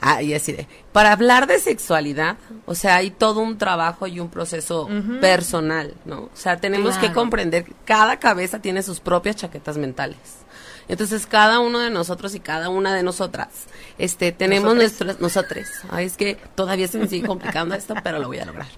Ah, 0.00 0.22
y 0.22 0.34
así 0.34 0.52
de, 0.52 0.66
para 0.92 1.12
hablar 1.12 1.46
de 1.46 1.58
sexualidad, 1.58 2.36
o 2.66 2.74
sea, 2.74 2.96
hay 2.96 3.10
todo 3.10 3.40
un 3.40 3.56
trabajo 3.56 4.06
y 4.06 4.20
un 4.20 4.28
proceso 4.28 4.88
personal, 5.20 5.94
¿no? 6.04 6.24
O 6.24 6.30
sea, 6.34 6.58
tenemos 6.58 6.98
que 6.98 7.12
comprender 7.12 7.64
que 7.64 7.72
cada 7.84 8.18
cabeza 8.18 8.60
tiene 8.60 8.82
sus 8.82 9.00
propias 9.00 9.36
chaquetas 9.36 9.78
mentales. 9.78 10.44
Entonces, 10.88 11.26
cada 11.26 11.60
uno 11.60 11.78
de 11.78 11.90
nosotros 11.90 12.34
y 12.34 12.40
cada 12.40 12.68
una 12.68 12.94
de 12.94 13.02
nosotras, 13.02 13.48
este, 13.96 14.32
tenemos 14.32 14.74
nuestras, 14.74 15.20
nosotros, 15.20 15.66
ay, 15.90 16.06
es 16.06 16.16
que 16.16 16.36
todavía 16.54 16.88
se 16.88 16.98
me 16.98 17.06
sigue 17.06 17.26
complicando 17.26 17.74
esto, 17.74 17.94
pero 18.02 18.18
lo 18.18 18.28
voy 18.28 18.38
a 18.38 18.44
lograr. 18.44 18.68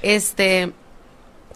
Este, 0.00 0.72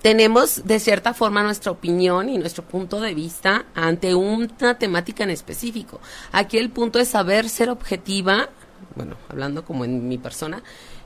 tenemos 0.02 0.66
de 0.66 0.80
cierta 0.80 1.14
forma 1.14 1.42
nuestra 1.42 1.72
opinión 1.72 2.28
y 2.28 2.36
nuestro 2.36 2.62
punto 2.62 3.00
de 3.00 3.14
vista 3.14 3.64
ante 3.74 4.14
una 4.14 4.78
temática 4.78 5.24
en 5.24 5.30
específico. 5.30 5.98
Aquí 6.30 6.58
el 6.58 6.68
punto 6.68 6.98
es 6.98 7.08
saber 7.08 7.48
ser 7.48 7.70
objetiva, 7.70 8.50
bueno, 8.96 9.16
hablando 9.28 9.64
como 9.64 9.84
en 9.84 10.08
mi 10.08 10.18
persona, 10.18 10.62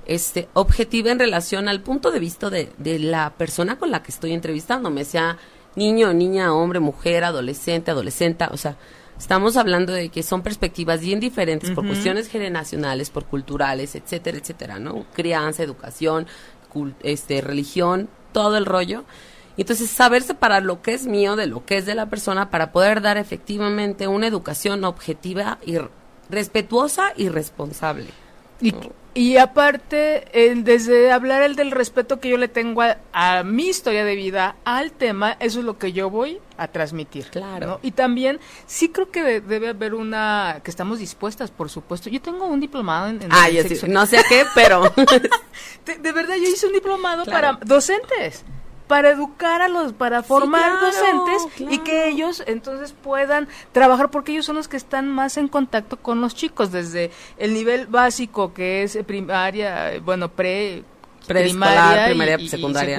este, 0.07 0.49
objetiva 0.54 1.11
en 1.11 1.18
relación 1.18 1.68
al 1.68 1.80
punto 1.83 2.11
de 2.11 2.18
vista 2.18 2.50
de, 2.50 2.73
de 2.78 2.99
la 2.99 3.35
persona 3.35 3.78
con 3.78 3.90
la 3.90 4.02
que 4.02 4.11
estoy 4.11 4.33
entrevistándome, 4.33 5.04
sea 5.04 5.38
niño, 5.76 6.12
niña, 6.12 6.52
hombre, 6.52 6.80
mujer, 6.80 7.25
adolescente, 7.25 7.90
adolescente, 7.90 8.47
o 8.50 8.57
sea, 8.57 8.76
estamos 9.18 9.57
hablando 9.57 9.92
de 9.92 10.09
que 10.11 10.23
son 10.23 10.42
perspectivas 10.42 11.00
bien 11.00 11.21
diferentes 11.21 11.71
por 11.71 11.87
cuestiones 11.87 12.28
generacionales, 12.28 13.11
por 13.11 13.25
culturales, 13.25 13.95
etcétera, 13.95 14.38
etcétera, 14.38 14.78
¿no? 14.78 15.07
Crianza, 15.12 15.62
educación, 15.62 16.26
este, 17.02 17.40
religión, 17.40 18.09
todo 18.33 18.57
el 18.57 18.66
rollo. 18.66 19.04
Entonces, 19.57 19.90
saber 19.90 20.23
separar 20.23 20.62
lo 20.62 20.83
que 20.83 20.95
es 20.95 21.07
mío 21.07 21.35
de 21.35 21.47
lo 21.47 21.66
que 21.66 21.78
es 21.78 21.87
de 21.87 21.97
la 21.97 22.07
persona 22.07 22.49
para 22.50 22.71
poder 22.71 23.02
dar 23.02 23.16
efectivamente 23.16 24.07
una 24.07 24.28
educación 24.28 24.85
objetiva 24.85 25.59
y 25.66 25.78
respetuosa 26.30 27.12
y 27.16 27.28
responsable. 27.28 28.06
Y, 28.61 28.75
y 29.14 29.37
aparte, 29.37 30.28
desde 30.62 31.11
hablar 31.11 31.42
el 31.42 31.56
del 31.56 31.70
respeto 31.70 32.20
que 32.20 32.28
yo 32.28 32.37
le 32.37 32.49
tengo 32.49 32.82
a, 33.12 33.42
mi 33.42 33.66
historia 33.66 34.04
de 34.04 34.14
vida, 34.14 34.56
al 34.64 34.92
tema, 34.92 35.37
eso 35.40 35.61
es 35.61 35.64
lo 35.64 35.78
que 35.78 35.92
yo 35.92 36.11
voy 36.11 36.38
a 36.56 36.68
transmitir. 36.68 37.26
Claro. 37.26 37.80
Y 37.82 37.92
también 37.92 38.38
sí 38.66 38.90
creo 38.90 39.11
que 39.11 39.40
debe 39.40 39.68
haber 39.68 39.94
una, 39.94 40.61
que 40.62 40.70
estamos 40.70 40.99
dispuestas, 40.99 41.50
por 41.50 41.68
supuesto. 41.70 42.11
Yo 42.11 42.20
tengo 42.23 42.47
un 42.47 42.61
diplomado 42.61 43.08
en... 43.08 43.20
ah, 43.30 43.49
yo 43.49 43.62
sí, 43.64 43.76
no 43.88 44.06
sé 44.06 44.18
qué, 44.28 44.44
pero... 44.54 44.82
de, 45.87 46.12
verdad, 46.12 46.37
yo 46.37 46.49
hice 46.49 46.66
un 46.66 46.73
diplomado 46.73 47.25
para 47.25 47.58
docentes 47.64 48.44
para 48.88 49.11
educar 49.11 49.62
a 49.62 49.68
los, 49.68 49.92
para 49.92 50.23
formar 50.23 50.80
docentes 50.80 51.47
y 51.59 51.78
que 51.78 52.09
ellos 52.09 52.42
entonces 52.47 52.92
puedan 52.92 53.47
trabajar 53.73 54.11
porque 54.11 54.33
ellos 54.33 54.47
son 54.47 54.57
los 54.57 54.66
que 54.66 54.76
están 54.76 55.09
más 55.09 55.37
en 55.37 55.47
contacto 55.47 55.99
con 55.99 56.21
los 56.21 56.35
chicos 56.35 56.73
desde 56.73 57.11
el 57.37 57.54
nivel 57.54 57.87
básico 57.87 58.52
que 58.52 58.83
es 58.83 58.99
primaria, 59.07 60.00
bueno, 60.04 60.28
pre 60.28 60.83
primaria, 61.28 62.06
primaria 62.06 62.40
y, 62.40 62.49
secundaria, 62.49 62.99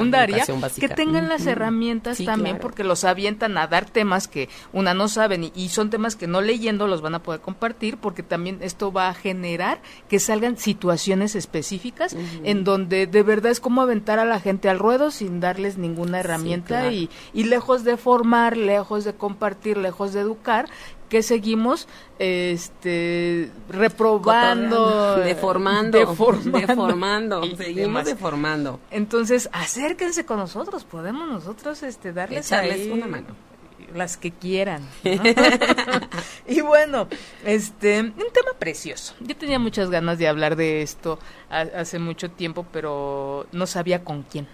que 0.80 0.90
tengan 0.90 1.28
las 1.28 1.46
herramientas 1.46 2.18
también 2.24 2.58
porque 2.60 2.84
los 2.84 3.04
avientan 3.04 3.58
a 3.58 3.68
dar 3.68 3.86
temas 3.86 4.28
que 4.28 4.50
una 4.74 4.94
no 4.94 5.08
saben 5.08 5.52
y, 5.54 5.70
son 5.70 5.90
temas 5.90 6.16
que 6.16 6.28
no 6.28 6.42
leyendo 6.42 6.88
los 6.88 7.02
van 7.02 7.16
a 7.16 7.24
poder 7.24 7.42
compartir 7.42 7.98
porque 7.98 8.24
también 8.24 8.60
esto 8.62 8.92
va 8.92 9.10
a 9.10 9.14
generar 9.14 9.82
que 10.08 10.20
salgan 10.20 10.58
situaciones 10.58 11.36
específicas 11.36 12.16
en 12.44 12.64
donde 12.64 13.08
de 13.08 13.24
verdad 13.24 13.52
es 13.52 13.60
como 13.60 13.82
aventar 13.82 14.20
a 14.20 14.26
la 14.26 14.40
gente 14.40 14.70
al 14.70 14.80
ruedo 14.80 15.12
sin 15.12 15.40
darles 15.40 15.78
ninguna 15.78 16.20
herramienta 16.20 16.92
y, 16.92 17.10
y 17.34 17.44
lejos 17.46 17.84
de 17.84 17.98
formar, 17.98 18.58
lejos 18.58 19.04
de 19.04 19.14
compartir, 19.14 19.78
lejos 19.78 20.14
de 20.14 20.22
educar, 20.22 20.68
que 21.10 21.24
seguimos 21.24 21.88
este 22.20 23.52
reprobando 23.68 25.18
deformando. 25.18 25.98
deformando, 25.98 27.44
seguimos 27.58 28.06
deformando. 28.06 28.80
Entonces 28.92 29.50
acérquense 29.52 30.26
con 30.26 30.38
nosotros. 30.38 30.86
Podemos 30.86 31.28
nosotros 31.28 31.84
este 31.84 32.14
darles 32.14 32.52
una 32.92 33.08
mano. 33.08 33.28
las 33.94 34.18
que 34.18 34.32
quieran 34.32 34.88
y 36.48 36.62
bueno 36.62 37.08
este 37.44 38.02
un 38.02 38.14
tema 38.32 38.52
precioso. 38.58 39.16
Yo 39.20 39.36
tenía 39.36 39.60
muchas 39.60 39.90
ganas 39.90 40.20
de 40.20 40.28
hablar 40.28 40.56
de 40.56 40.84
esto 40.84 41.20
hace 41.50 41.98
mucho 42.00 42.30
tiempo 42.30 42.66
pero 42.72 43.48
no 43.52 43.66
sabía 43.66 44.04
con 44.04 44.24
quién 44.24 44.48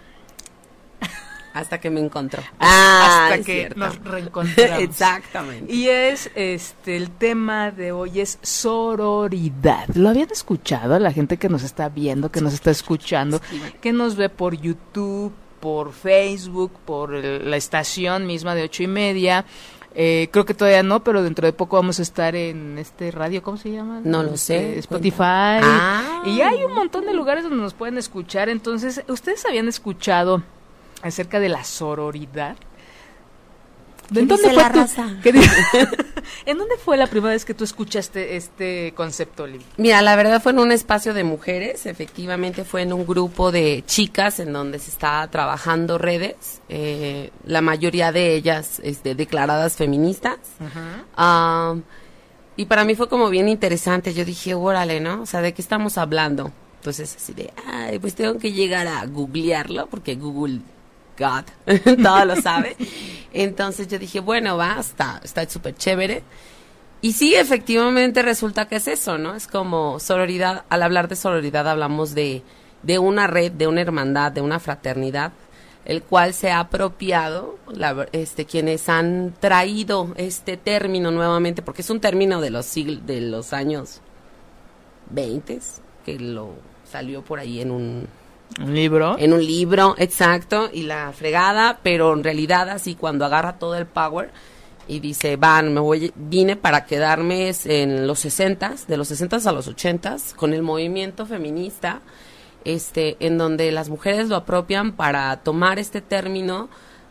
hasta 1.56 1.80
que 1.80 1.88
me 1.88 2.00
encontró. 2.00 2.42
Ah, 2.60 3.30
hasta 3.30 3.42
que 3.42 3.72
nos 3.74 3.98
reencontramos. 4.04 4.78
Exactamente. 4.78 5.72
Y 5.72 5.88
es 5.88 6.30
este 6.34 6.96
el 6.96 7.10
tema 7.10 7.70
de 7.70 7.92
hoy 7.92 8.20
es 8.20 8.38
sororidad. 8.42 9.88
¿Lo 9.94 10.10
habían 10.10 10.30
escuchado 10.30 10.98
la 10.98 11.12
gente 11.12 11.38
que 11.38 11.48
nos 11.48 11.62
está 11.62 11.88
viendo, 11.88 12.30
que 12.30 12.42
nos 12.42 12.52
está 12.52 12.70
escuchando, 12.70 13.40
que 13.80 13.92
nos 13.92 14.16
ve 14.16 14.28
por 14.28 14.54
YouTube, 14.54 15.32
por 15.58 15.92
Facebook, 15.92 16.72
por 16.84 17.10
la 17.12 17.56
estación 17.56 18.26
misma 18.26 18.54
de 18.54 18.64
ocho 18.64 18.82
y 18.82 18.88
media? 18.88 19.46
Eh, 19.98 20.28
creo 20.30 20.44
que 20.44 20.52
todavía 20.52 20.82
no, 20.82 21.02
pero 21.02 21.22
dentro 21.22 21.46
de 21.46 21.54
poco 21.54 21.76
vamos 21.76 22.00
a 22.00 22.02
estar 22.02 22.36
en 22.36 22.76
este 22.76 23.10
radio, 23.10 23.42
¿cómo 23.42 23.56
se 23.56 23.72
llama? 23.72 24.02
No 24.04 24.22
lo 24.22 24.36
sé. 24.36 24.58
Este, 24.58 24.80
Spotify. 24.80 25.22
Ah. 25.62 26.22
Y 26.26 26.42
hay 26.42 26.64
un 26.64 26.74
montón 26.74 27.06
de 27.06 27.14
lugares 27.14 27.44
donde 27.44 27.62
nos 27.62 27.72
pueden 27.72 27.96
escuchar. 27.96 28.50
Entonces, 28.50 29.02
¿ustedes 29.08 29.46
habían 29.46 29.68
escuchado 29.68 30.42
acerca 31.02 31.40
de 31.40 31.48
la 31.48 31.64
sororidad. 31.64 32.56
¿En 34.14 34.28
dónde 34.28 34.36
fue 34.44 34.52
la 34.54 34.88
¿En 36.46 36.58
dónde 36.58 36.76
fue 36.76 36.96
la 36.96 37.06
primera 37.06 37.32
vez 37.32 37.44
que 37.44 37.54
tú 37.54 37.64
escuchaste 37.64 38.36
este 38.36 38.92
concepto, 38.94 39.46
Lili? 39.46 39.64
Mira, 39.78 40.00
la 40.02 40.14
verdad 40.14 40.40
fue 40.40 40.52
en 40.52 40.60
un 40.60 40.70
espacio 40.70 41.12
de 41.12 41.24
mujeres, 41.24 41.86
efectivamente 41.86 42.64
fue 42.64 42.82
en 42.82 42.92
un 42.92 43.06
grupo 43.06 43.50
de 43.50 43.82
chicas 43.86 44.38
en 44.38 44.52
donde 44.52 44.78
se 44.78 44.90
estaba 44.90 45.28
trabajando 45.28 45.98
redes, 45.98 46.62
eh, 46.68 47.30
la 47.44 47.60
mayoría 47.60 48.12
de 48.12 48.34
ellas 48.34 48.80
este, 48.84 49.14
declaradas 49.14 49.76
feministas. 49.76 50.38
y 52.56 52.64
para 52.66 52.84
mí 52.84 52.94
fue 52.94 53.08
como 53.08 53.28
bien 53.28 53.48
interesante, 53.48 54.14
yo 54.14 54.24
dije, 54.24 54.54
órale, 54.54 55.00
¿no? 55.00 55.22
O 55.22 55.26
sea, 55.26 55.40
¿de 55.40 55.52
qué 55.52 55.62
estamos 55.62 55.98
hablando? 55.98 56.52
Entonces 56.76 57.16
así 57.16 57.32
de, 57.32 57.52
ay, 57.66 57.98
pues 57.98 58.14
tengo 58.14 58.38
que 58.38 58.52
llegar 58.52 58.86
a 58.86 59.04
googlearlo 59.06 59.88
porque 59.88 60.14
Google 60.14 60.60
God, 61.18 61.44
todo 62.02 62.24
lo 62.24 62.36
sabe. 62.36 62.76
Entonces 63.32 63.88
yo 63.88 63.98
dije, 63.98 64.20
bueno, 64.20 64.56
va, 64.56 64.78
está 64.80 65.48
súper 65.48 65.74
chévere. 65.74 66.22
Y 67.02 67.12
sí, 67.12 67.34
efectivamente 67.34 68.22
resulta 68.22 68.66
que 68.66 68.76
es 68.76 68.88
eso, 68.88 69.18
¿no? 69.18 69.34
Es 69.34 69.46
como 69.46 70.00
sororidad, 70.00 70.64
al 70.68 70.82
hablar 70.82 71.08
de 71.08 71.16
sororidad 71.16 71.68
hablamos 71.68 72.14
de, 72.14 72.42
de 72.82 72.98
una 72.98 73.26
red, 73.26 73.52
de 73.52 73.66
una 73.66 73.82
hermandad, 73.82 74.32
de 74.32 74.40
una 74.40 74.58
fraternidad, 74.58 75.32
el 75.84 76.02
cual 76.02 76.34
se 76.34 76.50
ha 76.50 76.60
apropiado, 76.60 77.58
este, 78.12 78.46
quienes 78.46 78.88
han 78.88 79.34
traído 79.38 80.14
este 80.16 80.56
término 80.56 81.10
nuevamente, 81.10 81.62
porque 81.62 81.82
es 81.82 81.90
un 81.90 82.00
término 82.00 82.40
de 82.40 82.50
los 82.50 82.74
de 82.74 83.20
los 83.20 83.52
años 83.52 84.00
20, 85.10 85.60
que 86.04 86.18
lo 86.18 86.54
salió 86.90 87.22
por 87.22 87.38
ahí 87.38 87.60
en 87.60 87.70
un 87.70 88.08
¿Un 88.58 88.74
libro? 88.74 89.16
En 89.18 89.34
un 89.34 89.44
libro, 89.44 89.94
exacto, 89.98 90.70
y 90.72 90.82
la 90.82 91.12
fregada, 91.12 91.80
pero 91.82 92.12
en 92.14 92.24
realidad 92.24 92.70
así 92.70 92.94
cuando 92.94 93.26
agarra 93.26 93.58
todo 93.58 93.74
el 93.76 93.86
power 93.86 94.30
y 94.88 95.00
dice, 95.00 95.36
van, 95.36 95.74
me 95.74 95.80
voy, 95.80 96.12
vine 96.14 96.56
para 96.56 96.86
quedarme 96.86 97.52
en 97.64 98.06
los 98.06 98.20
60 98.20 98.74
de 98.88 98.96
los 98.96 99.08
60 99.08 99.36
a 99.44 99.52
los 99.52 99.68
80 99.68 100.16
con 100.36 100.54
el 100.54 100.62
movimiento 100.62 101.26
feminista, 101.26 102.00
este, 102.64 103.16
en 103.20 103.36
donde 103.36 103.70
las 103.72 103.88
mujeres 103.90 104.28
lo 104.28 104.36
apropian 104.36 104.92
para 104.92 105.36
tomar 105.38 105.78
este 105.78 106.00
término 106.00 106.68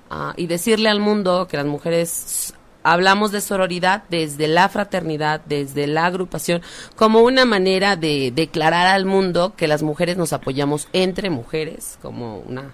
ah, 0.10 0.34
y 0.38 0.48
decirle 0.48 0.90
al 0.90 1.00
mundo 1.00 1.48
que 1.48 1.58
las 1.58 1.66
mujeres 1.66 2.56
hablamos 2.86 3.32
de 3.32 3.42
sororidad 3.42 4.04
desde 4.10 4.48
la 4.48 4.70
fraternidad, 4.70 5.42
desde 5.46 5.88
la 5.88 6.06
agrupación, 6.06 6.62
como 6.96 7.22
una 7.22 7.44
manera 7.44 7.96
de 7.96 8.32
declarar 8.34 8.86
al 8.86 9.06
mundo 9.06 9.54
que 9.58 9.68
las 9.68 9.82
mujeres 9.82 10.18
nos 10.18 10.34
apoyamos 10.34 10.88
entre 10.94 11.32
mujeres, 11.32 11.98
como 12.04 12.38
una 12.38 12.74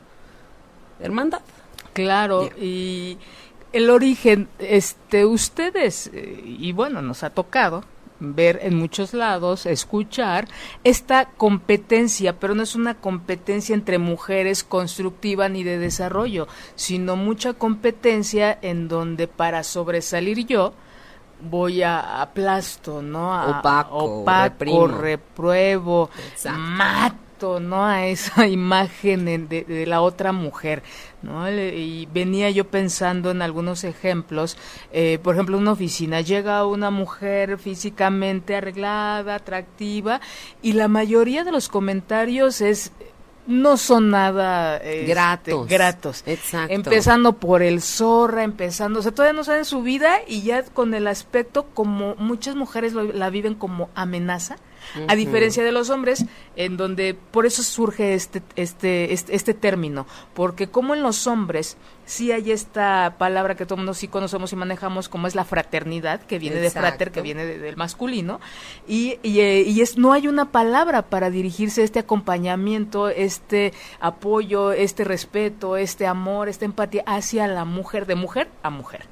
hermandad. 1.00 1.40
Claro, 1.94 2.50
y 2.60 3.18
el 3.72 3.90
origen, 3.90 4.50
este, 4.60 5.26
ustedes, 5.26 6.12
eh, 6.14 6.44
y 6.46 6.74
bueno, 6.74 7.02
nos 7.02 7.24
ha 7.24 7.30
tocado, 7.30 7.86
ver 8.22 8.60
en 8.62 8.76
muchos 8.76 9.14
lados, 9.14 9.66
escuchar 9.66 10.48
esta 10.84 11.26
competencia, 11.26 12.40
pero 12.40 12.56
no 12.56 12.64
es 12.64 12.76
una 12.76 12.96
competencia 12.96 13.74
entre 13.74 13.98
mujeres 13.98 14.64
constructiva 14.64 15.50
ni 15.50 15.64
de 15.64 15.78
desarrollo, 15.78 16.48
sino 16.76 17.16
mucha 17.16 17.54
competencia 17.54 18.58
en 18.62 18.88
donde 18.88 19.28
para 19.28 19.64
sobresalir 19.64 20.46
yo 20.46 20.74
voy 21.42 21.82
a 21.82 22.22
aplasto, 22.22 23.02
¿no? 23.02 23.34
A, 23.34 23.60
opaco, 23.60 24.22
opaco 24.22 24.88
repruebo, 24.88 26.10
mato 26.56 27.31
¿no? 27.60 27.86
A 27.86 28.06
esa 28.06 28.48
imagen 28.48 29.26
de, 29.26 29.86
la 29.88 30.02
otra 30.02 30.32
mujer, 30.32 30.84
¿no? 31.22 31.50
Y 31.50 32.08
venía 32.14 32.50
yo 32.50 32.68
pensando 32.68 33.32
en 33.32 33.42
algunos 33.42 33.84
ejemplos, 33.84 34.58
eh, 34.92 35.20
por 35.22 35.36
ejemplo, 35.36 35.58
una 35.58 35.72
oficina, 35.72 36.22
llega 36.22 36.66
una 36.66 36.92
mujer 36.92 37.58
físicamente 37.58 38.56
arreglada, 38.56 39.36
atractiva, 39.36 40.22
y 40.62 40.74
la 40.74 40.88
mayoría 40.88 41.44
de 41.44 41.52
los 41.52 41.70
comentarios 41.70 42.62
es 42.62 42.92
no 43.48 43.76
son 43.76 44.12
nada 44.12 44.78
este, 44.78 45.06
gratos. 45.06 45.68
gratos. 45.68 46.24
Exacto. 46.28 46.74
Empezando 46.74 47.34
por 47.34 47.64
el 47.64 47.82
zorra, 47.82 48.44
empezando, 48.44 49.00
o 49.00 49.02
sea, 49.04 49.12
todavía 49.12 49.34
no 49.34 49.44
saben 49.44 49.66
su 49.66 49.82
vida 49.82 50.20
y 50.28 50.44
ya 50.44 50.64
con 50.64 50.94
el 50.94 51.08
aspecto 51.08 51.66
como 51.74 52.16
muchas 52.16 52.56
mujeres 52.56 52.94
la 52.94 53.30
viven 53.30 53.56
como 53.56 53.90
amenaza 53.96 54.58
A 55.08 55.16
diferencia 55.16 55.64
de 55.64 55.72
los 55.72 55.90
hombres, 55.90 56.26
en 56.56 56.78
donde 56.78 57.14
por 57.14 57.46
eso 57.46 57.64
surge 57.64 58.14
este, 58.14 58.42
este, 58.56 59.14
este, 59.14 59.36
este 59.36 59.54
término, 59.54 60.06
porque 60.34 60.68
como 60.68 60.94
en 60.94 61.04
los 61.04 61.28
hombres 61.28 61.78
sí 62.06 62.32
hay 62.32 62.52
esta 62.52 63.16
palabra 63.18 63.56
que 63.56 63.66
todo 63.66 63.78
mundo 63.78 63.94
sí 63.94 64.08
conocemos 64.08 64.52
y 64.52 64.56
manejamos 64.56 65.08
como 65.08 65.28
es 65.28 65.36
la 65.36 65.46
fraternidad, 65.46 66.22
que 66.22 66.40
viene 66.40 66.60
de 66.60 66.70
frater, 66.70 67.12
que 67.12 67.22
viene 67.22 67.46
del 67.46 67.78
masculino, 67.78 68.40
y, 68.88 69.20
eh, 69.24 69.64
y, 69.66 69.82
es 69.82 69.98
no 69.98 70.14
hay 70.14 70.28
una 70.28 70.52
palabra 70.52 71.04
para 71.04 71.30
dirigirse 71.30 71.82
a 71.82 71.86
este 71.86 72.00
acompañamiento, 72.00 73.10
este 73.10 73.74
apoyo, 74.00 74.72
este 74.74 75.04
respeto, 75.04 75.78
este 75.78 76.06
amor, 76.08 76.50
esta 76.50 76.66
empatía 76.66 77.04
hacia 77.06 77.48
la 77.48 77.66
mujer, 77.66 78.06
de 78.06 78.16
mujer 78.16 78.50
a 78.64 78.70
mujer. 78.70 79.08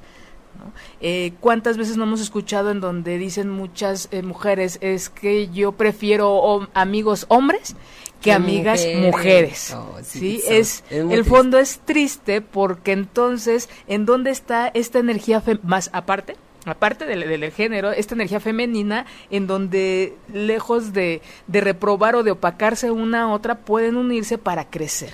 Eh, 1.00 1.32
¿Cuántas 1.40 1.76
veces 1.76 1.96
no 1.96 2.04
hemos 2.04 2.20
escuchado 2.20 2.70
en 2.70 2.80
donde 2.80 3.18
dicen 3.18 3.50
muchas 3.50 4.08
eh, 4.10 4.22
mujeres 4.22 4.78
es 4.80 5.08
que 5.08 5.48
yo 5.48 5.72
prefiero 5.72 6.68
amigos 6.74 7.26
hombres 7.28 7.76
que 8.20 8.32
amigas 8.32 8.86
mujeres? 8.96 9.74
Oh, 9.74 9.96
sí, 10.02 10.42
es, 10.46 10.84
el 10.90 11.24
fondo 11.24 11.58
es 11.58 11.80
triste 11.84 12.42
porque 12.42 12.92
entonces 12.92 13.68
en 13.86 14.06
dónde 14.06 14.30
está 14.30 14.68
esta 14.68 14.98
energía 14.98 15.42
más 15.62 15.90
aparte 15.92 16.36
aparte 16.66 17.06
del, 17.06 17.52
género, 17.52 17.90
esta 17.90 18.14
energía 18.14 18.38
femenina 18.38 19.06
en 19.30 19.46
donde 19.46 20.16
lejos 20.32 20.92
de, 20.92 21.22
de, 21.46 21.60
reprobar 21.62 22.16
o 22.16 22.22
de 22.22 22.32
opacarse 22.32 22.90
una 22.90 23.22
a 23.22 23.28
otra 23.28 23.60
pueden 23.60 23.96
unirse 23.96 24.36
para 24.36 24.68
crecer. 24.68 25.12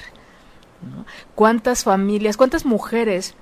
¿Cuántas 1.34 1.84
familias, 1.84 2.36
cuántas 2.36 2.64
mujeres 2.64 3.34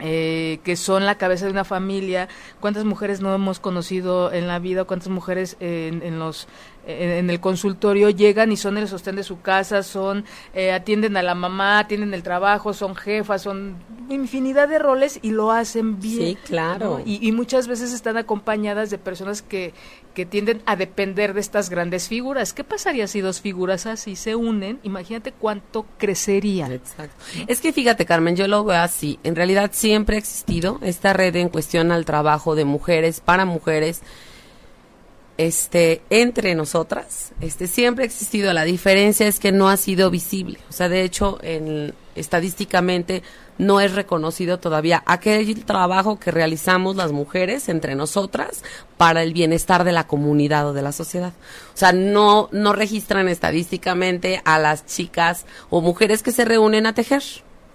eh, 0.00 0.60
que 0.64 0.76
son 0.76 1.06
la 1.06 1.16
cabeza 1.16 1.46
de 1.46 1.52
una 1.52 1.64
familia, 1.64 2.28
cuántas 2.60 2.84
mujeres 2.84 3.20
no 3.20 3.34
hemos 3.34 3.60
conocido 3.60 4.32
en 4.32 4.46
la 4.46 4.58
vida, 4.58 4.84
cuántas 4.84 5.08
mujeres 5.08 5.56
en, 5.60 6.18
los 6.18 6.48
en, 6.86 7.28
el 7.28 7.40
consultorio 7.40 8.10
llegan 8.10 8.52
y 8.52 8.56
son 8.56 8.78
el 8.78 8.88
sostén 8.88 9.16
de 9.16 9.22
su 9.22 9.40
casa, 9.40 9.82
son 9.82 10.24
eh, 10.54 10.72
atienden 10.72 11.16
a 11.16 11.22
la 11.22 11.34
mamá, 11.34 11.80
atienden 11.80 12.14
el 12.14 12.22
trabajo, 12.22 12.72
son 12.72 12.94
jefas, 12.94 13.42
son 13.42 13.76
infinidad 14.08 14.68
de 14.68 14.78
roles 14.78 15.18
y 15.22 15.30
lo 15.30 15.50
hacen 15.50 16.00
bien. 16.00 16.18
Sí, 16.18 16.38
claro. 16.44 17.00
Y, 17.04 17.26
y, 17.26 17.32
muchas 17.32 17.68
veces 17.68 17.92
están 17.92 18.16
acompañadas 18.16 18.90
de 18.90 18.98
personas 18.98 19.42
que, 19.42 19.74
que 20.18 20.26
tienden 20.26 20.62
a 20.66 20.74
depender 20.74 21.32
de 21.32 21.38
estas 21.38 21.70
grandes 21.70 22.08
figuras. 22.08 22.52
¿Qué 22.52 22.64
pasaría 22.64 23.06
si 23.06 23.20
dos 23.20 23.40
figuras 23.40 23.86
así 23.86 24.16
se 24.16 24.34
unen? 24.34 24.80
Imagínate 24.82 25.30
cuánto 25.30 25.86
crecerían. 25.96 26.72
Exacto. 26.72 27.14
Es 27.46 27.60
que 27.60 27.72
fíjate, 27.72 28.04
Carmen, 28.04 28.34
yo 28.34 28.48
lo 28.48 28.64
veo 28.64 28.80
así. 28.80 29.20
En 29.22 29.36
realidad 29.36 29.70
siempre 29.72 30.16
ha 30.16 30.18
existido 30.18 30.80
esta 30.82 31.12
red 31.12 31.36
en 31.36 31.50
cuestión 31.50 31.92
al 31.92 32.04
trabajo 32.04 32.56
de 32.56 32.64
mujeres 32.64 33.20
para 33.20 33.44
mujeres 33.44 34.02
este 35.38 36.02
entre 36.10 36.54
nosotras 36.54 37.32
este 37.40 37.68
siempre 37.68 38.04
ha 38.04 38.06
existido. 38.06 38.52
La 38.52 38.64
diferencia 38.64 39.26
es 39.26 39.38
que 39.38 39.52
no 39.52 39.68
ha 39.68 39.76
sido 39.76 40.10
visible. 40.10 40.58
O 40.68 40.72
sea 40.72 40.88
de 40.88 41.02
hecho 41.02 41.38
en 41.42 41.94
estadísticamente 42.16 43.22
no 43.58 43.80
es 43.80 43.94
reconocido 43.94 44.58
todavía 44.58 45.02
aquel 45.06 45.64
trabajo 45.64 46.18
que 46.18 46.30
realizamos 46.30 46.96
las 46.96 47.12
mujeres 47.12 47.68
entre 47.68 47.94
nosotras 47.94 48.62
para 48.96 49.22
el 49.22 49.32
bienestar 49.32 49.84
de 49.84 49.92
la 49.92 50.06
comunidad 50.06 50.68
o 50.68 50.72
de 50.72 50.82
la 50.82 50.92
sociedad. 50.92 51.32
O 51.74 51.76
sea, 51.76 51.92
no, 51.92 52.48
no 52.52 52.72
registran 52.72 53.28
estadísticamente 53.28 54.42
a 54.44 54.58
las 54.58 54.86
chicas 54.86 55.44
o 55.70 55.80
mujeres 55.80 56.22
que 56.22 56.32
se 56.32 56.44
reúnen 56.44 56.86
a 56.86 56.94
tejer 56.94 57.22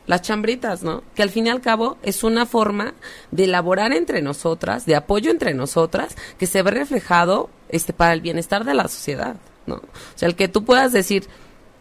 las 0.06 0.22
chambritas, 0.22 0.84
¿no? 0.84 1.04
Que 1.16 1.24
al 1.24 1.30
fin 1.30 1.48
y 1.48 1.50
al 1.50 1.62
cabo 1.62 1.98
es 2.04 2.24
una 2.24 2.46
forma 2.46 2.94
de 3.32 3.46
elaborar 3.46 3.94
entre 3.94 4.22
nosotras, 4.22 4.86
de 4.86 4.96
apoyo 4.96 5.32
entre 5.32 5.54
nosotras, 5.54 6.16
que 6.38 6.48
se 6.48 6.62
ve 6.62 6.72
reflejado 6.72 7.50
este 7.70 7.94
para 7.94 8.14
el 8.14 8.22
bienestar 8.22 8.66
de 8.66 8.74
la 8.74 8.88
sociedad, 8.88 9.36
¿no? 9.66 9.76
O 9.76 9.82
sea, 10.16 10.28
el 10.28 10.36
que 10.36 10.48
tú 10.48 10.66
puedas 10.66 10.92
decir, 10.92 11.28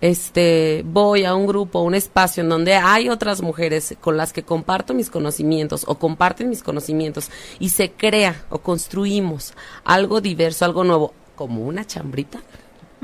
este, 0.01 0.83
voy 0.85 1.25
a 1.25 1.35
un 1.35 1.47
grupo, 1.47 1.81
un 1.81 1.95
espacio 1.95 2.43
en 2.43 2.49
donde 2.49 2.75
hay 2.75 3.09
otras 3.09 3.41
mujeres 3.41 3.95
con 4.01 4.17
las 4.17 4.33
que 4.33 4.43
comparto 4.43 4.95
mis 4.95 5.11
conocimientos 5.11 5.85
o 5.87 5.97
comparten 5.97 6.49
mis 6.49 6.63
conocimientos 6.63 7.31
y 7.61 7.69
se 7.69 7.93
crea 7.93 8.45
o 8.51 8.59
construimos 8.59 9.55
algo 9.85 10.21
diverso, 10.21 10.65
algo 10.65 10.83
nuevo, 10.83 11.15
como 11.37 11.63
una 11.63 11.87
chambrita. 11.87 12.41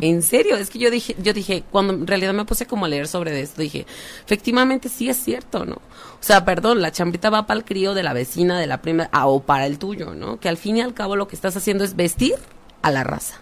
En 0.01 0.23
serio, 0.23 0.57
es 0.57 0.71
que 0.71 0.79
yo 0.79 0.91
dije, 0.91 1.17
yo 1.21 1.33
dije, 1.33 1.65
cuando 1.71 1.93
en 1.93 2.07
realidad 2.07 2.33
me 2.33 2.45
puse 2.45 2.67
como 2.67 2.87
a 2.87 2.89
leer 2.89 3.09
sobre 3.09 3.41
esto, 3.41 3.63
dije, 3.63 3.85
efectivamente 4.25 4.89
sí 4.89 5.09
es 5.09 5.17
cierto, 5.17 5.65
¿no? 5.65 5.75
O 5.75 6.23
sea, 6.23 6.45
perdón, 6.45 6.81
la 6.81 6.93
chambrita 6.93 7.31
va 7.31 7.47
para 7.47 7.59
el 7.59 7.65
crío 7.65 7.95
de 7.95 8.03
la 8.03 8.13
vecina, 8.13 8.61
de 8.61 8.67
la 8.67 8.81
prima, 8.81 9.09
ah, 9.13 9.27
o 9.27 9.41
para 9.41 9.67
el 9.67 9.79
tuyo, 9.79 10.15
¿no? 10.15 10.39
Que 10.39 10.49
al 10.49 10.57
fin 10.57 10.77
y 10.77 10.83
al 10.83 10.95
cabo 10.95 11.17
lo 11.17 11.27
que 11.27 11.35
estás 11.35 11.57
haciendo 11.57 11.85
es 11.85 11.97
vestir 11.97 12.37
a 12.83 12.91
la 12.93 13.03
raza, 13.03 13.41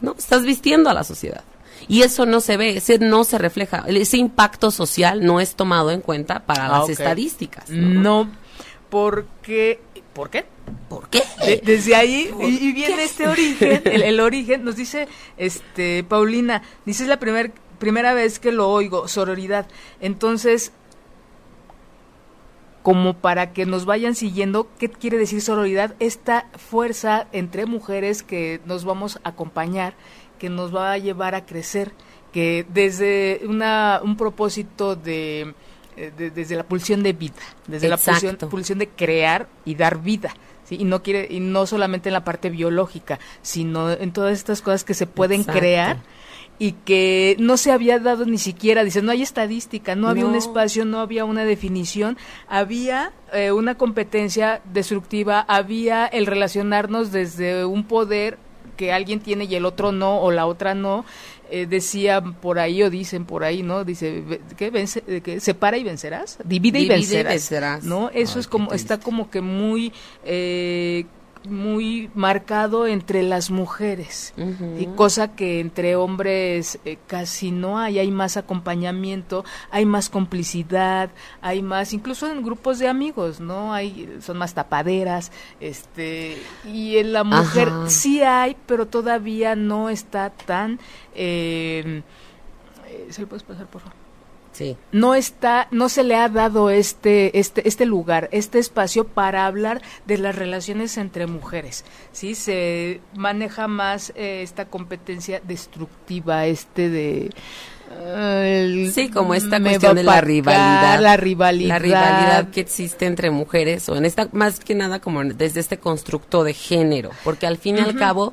¿no? 0.00 0.16
Estás 0.18 0.42
vistiendo 0.42 0.90
a 0.90 0.94
la 0.94 1.04
sociedad. 1.04 1.44
Y 1.86 2.02
eso 2.02 2.26
no 2.26 2.40
se 2.40 2.56
ve, 2.56 2.76
ese 2.76 2.98
no 2.98 3.24
se 3.24 3.38
refleja, 3.38 3.84
ese 3.86 4.16
impacto 4.16 4.70
social 4.70 5.24
no 5.24 5.40
es 5.40 5.54
tomado 5.54 5.90
en 5.90 6.00
cuenta 6.00 6.40
para 6.40 6.66
ah, 6.66 6.80
las 6.80 6.88
estadísticas. 6.88 7.68
No, 7.68 8.30
porque 8.88 9.80
¿Por 10.14 10.30
qué? 10.30 10.44
¿Por 10.88 11.08
qué? 11.08 11.22
desde 11.64 11.96
ahí 11.96 12.30
y, 12.40 12.72
viene 12.72 13.04
este 13.04 13.26
origen, 13.26 13.82
el, 13.84 14.20
origen 14.20 14.64
nos 14.64 14.76
dice 14.76 15.08
este 15.36 16.04
Paulina, 16.04 16.62
dice 16.86 17.02
es 17.02 17.08
la 17.08 17.18
primer, 17.18 17.52
primera 17.78 18.14
vez 18.14 18.38
que 18.38 18.52
lo 18.52 18.70
oigo, 18.70 19.08
sororidad. 19.08 19.66
Entonces, 20.00 20.72
como 22.82 23.14
para 23.14 23.52
que 23.52 23.66
nos 23.66 23.86
vayan 23.86 24.14
siguiendo, 24.14 24.68
¿qué 24.78 24.88
quiere 24.88 25.18
decir 25.18 25.40
sororidad? 25.40 25.96
Esta 25.98 26.48
fuerza 26.56 27.26
entre 27.32 27.66
mujeres 27.66 28.22
que 28.22 28.60
nos 28.66 28.84
vamos 28.84 29.18
a 29.24 29.30
acompañar 29.30 29.94
que 30.38 30.50
nos 30.50 30.74
va 30.74 30.92
a 30.92 30.98
llevar 30.98 31.34
a 31.34 31.46
crecer, 31.46 31.92
que 32.32 32.66
desde 32.68 33.40
una, 33.46 34.00
un 34.02 34.16
propósito 34.16 34.96
de, 34.96 35.54
eh, 35.96 36.30
desde 36.34 36.56
la 36.56 36.64
pulsión 36.64 37.02
de 37.02 37.12
vida, 37.12 37.34
desde 37.66 37.88
la 37.88 37.96
pulsión, 37.96 38.36
pulsión, 38.36 38.78
de 38.78 38.88
crear 38.88 39.48
y 39.64 39.74
dar 39.74 40.02
vida. 40.02 40.34
¿sí? 40.64 40.76
Y 40.80 40.84
no 40.84 41.02
quiere 41.02 41.26
y 41.30 41.40
no 41.40 41.66
solamente 41.66 42.08
en 42.08 42.14
la 42.14 42.24
parte 42.24 42.50
biológica, 42.50 43.18
sino 43.42 43.90
en 43.90 44.12
todas 44.12 44.32
estas 44.32 44.62
cosas 44.62 44.84
que 44.84 44.94
se 44.94 45.06
pueden 45.06 45.44
crear 45.44 45.98
y 46.58 46.72
que 46.72 47.36
no 47.38 47.56
se 47.56 47.72
había 47.72 47.98
dado 47.98 48.26
ni 48.26 48.38
siquiera, 48.38 48.84
dice, 48.84 49.02
no 49.02 49.10
hay 49.10 49.22
estadística, 49.22 49.96
no, 49.96 50.08
había 50.08 50.26
un 50.26 50.36
espacio, 50.36 50.84
no 50.84 51.00
había 51.00 51.24
una 51.24 51.44
definición, 51.44 52.16
había 52.48 53.12
eh, 53.32 53.50
una 53.50 53.76
competencia 53.76 54.62
destructiva, 54.72 55.40
había 55.48 56.06
el 56.06 56.26
relacionarnos 56.26 57.10
desde 57.10 57.64
un 57.64 57.84
poder 57.84 58.38
que 58.76 58.92
alguien 58.92 59.20
tiene 59.20 59.44
y 59.44 59.54
el 59.54 59.64
otro 59.64 59.92
no 59.92 60.20
o 60.20 60.30
la 60.30 60.46
otra 60.46 60.74
no 60.74 61.04
eh, 61.54 61.66
decía 61.66 62.20
por 62.20 62.58
ahí 62.58 62.82
o 62.82 62.90
dicen 62.90 63.26
por 63.26 63.44
ahí 63.44 63.62
no 63.62 63.84
dice 63.84 64.24
que 64.56 64.70
vence 64.70 65.02
que 65.22 65.38
separa 65.38 65.78
y 65.78 65.84
vencerás 65.84 66.36
divide, 66.44 66.80
y 66.80 66.88
vencerás, 66.88 67.84
no 67.84 68.10
eso 68.10 68.40
es 68.40 68.48
como 68.48 68.72
está 68.72 68.98
como 68.98 69.30
que 69.30 69.40
muy 69.40 69.92
eh, 70.24 71.06
muy 71.48 72.10
marcado 72.14 72.86
entre 72.86 73.22
las 73.22 73.50
mujeres, 73.50 74.34
y 74.78 74.86
cosa 74.86 75.34
que 75.34 75.60
entre 75.60 75.96
hombres 75.96 76.78
eh, 76.84 76.98
casi 77.06 77.50
no 77.50 77.78
hay, 77.78 77.98
hay 77.98 78.10
más 78.10 78.36
acompañamiento, 78.36 79.44
hay 79.70 79.84
más 79.84 80.08
complicidad, 80.08 81.10
hay 81.40 81.62
más, 81.62 81.92
incluso 81.92 82.30
en 82.30 82.42
grupos 82.42 82.78
de 82.78 82.88
amigos, 82.88 83.40
¿no? 83.40 83.74
Hay, 83.74 84.18
son 84.20 84.38
más 84.38 84.54
tapaderas, 84.54 85.32
este, 85.60 86.38
y 86.64 86.96
en 86.96 87.12
la 87.12 87.24
mujer 87.24 87.70
sí 87.86 88.22
hay, 88.22 88.56
pero 88.66 88.86
todavía 88.86 89.54
no 89.54 89.90
está 89.90 90.30
tan, 90.30 90.78
eh, 91.14 92.02
eh, 92.88 93.06
¿se 93.10 93.22
lo 93.22 93.28
puedes 93.28 93.42
pasar, 93.42 93.66
por 93.66 93.82
favor? 93.82 94.03
No 94.92 95.14
está, 95.14 95.68
no 95.70 95.88
se 95.88 96.04
le 96.04 96.16
ha 96.16 96.28
dado 96.28 96.70
este, 96.70 97.38
este, 97.38 97.66
este 97.68 97.86
lugar, 97.86 98.28
este 98.32 98.58
espacio 98.58 99.04
para 99.06 99.46
hablar 99.46 99.82
de 100.06 100.18
las 100.18 100.34
relaciones 100.34 100.96
entre 100.96 101.26
mujeres. 101.26 101.84
Sí, 102.12 102.34
se 102.34 103.00
maneja 103.14 103.68
más 103.68 104.12
eh, 104.16 104.42
esta 104.42 104.66
competencia 104.66 105.40
destructiva, 105.44 106.46
este 106.46 106.88
de 106.88 107.30
sí, 108.92 109.10
como 109.10 109.34
esta 109.34 109.60
cuestión 109.60 109.96
de 109.96 110.02
la 110.02 110.20
rivalidad, 110.20 111.00
la 111.00 111.16
rivalidad, 111.16 111.68
la 111.68 111.78
rivalidad. 111.78 112.50
que 112.50 112.60
existe 112.60 113.06
entre 113.06 113.30
mujeres 113.30 113.88
o 113.88 113.96
en 113.96 114.04
esta 114.04 114.28
más 114.32 114.60
que 114.60 114.74
nada 114.74 115.00
como 115.00 115.24
desde 115.24 115.60
este 115.60 115.78
constructo 115.78 116.44
de 116.44 116.54
género, 116.54 117.10
porque 117.22 117.46
al 117.46 117.58
fin 117.58 117.78
y 117.78 117.80
al 117.80 117.96
cabo 117.96 118.32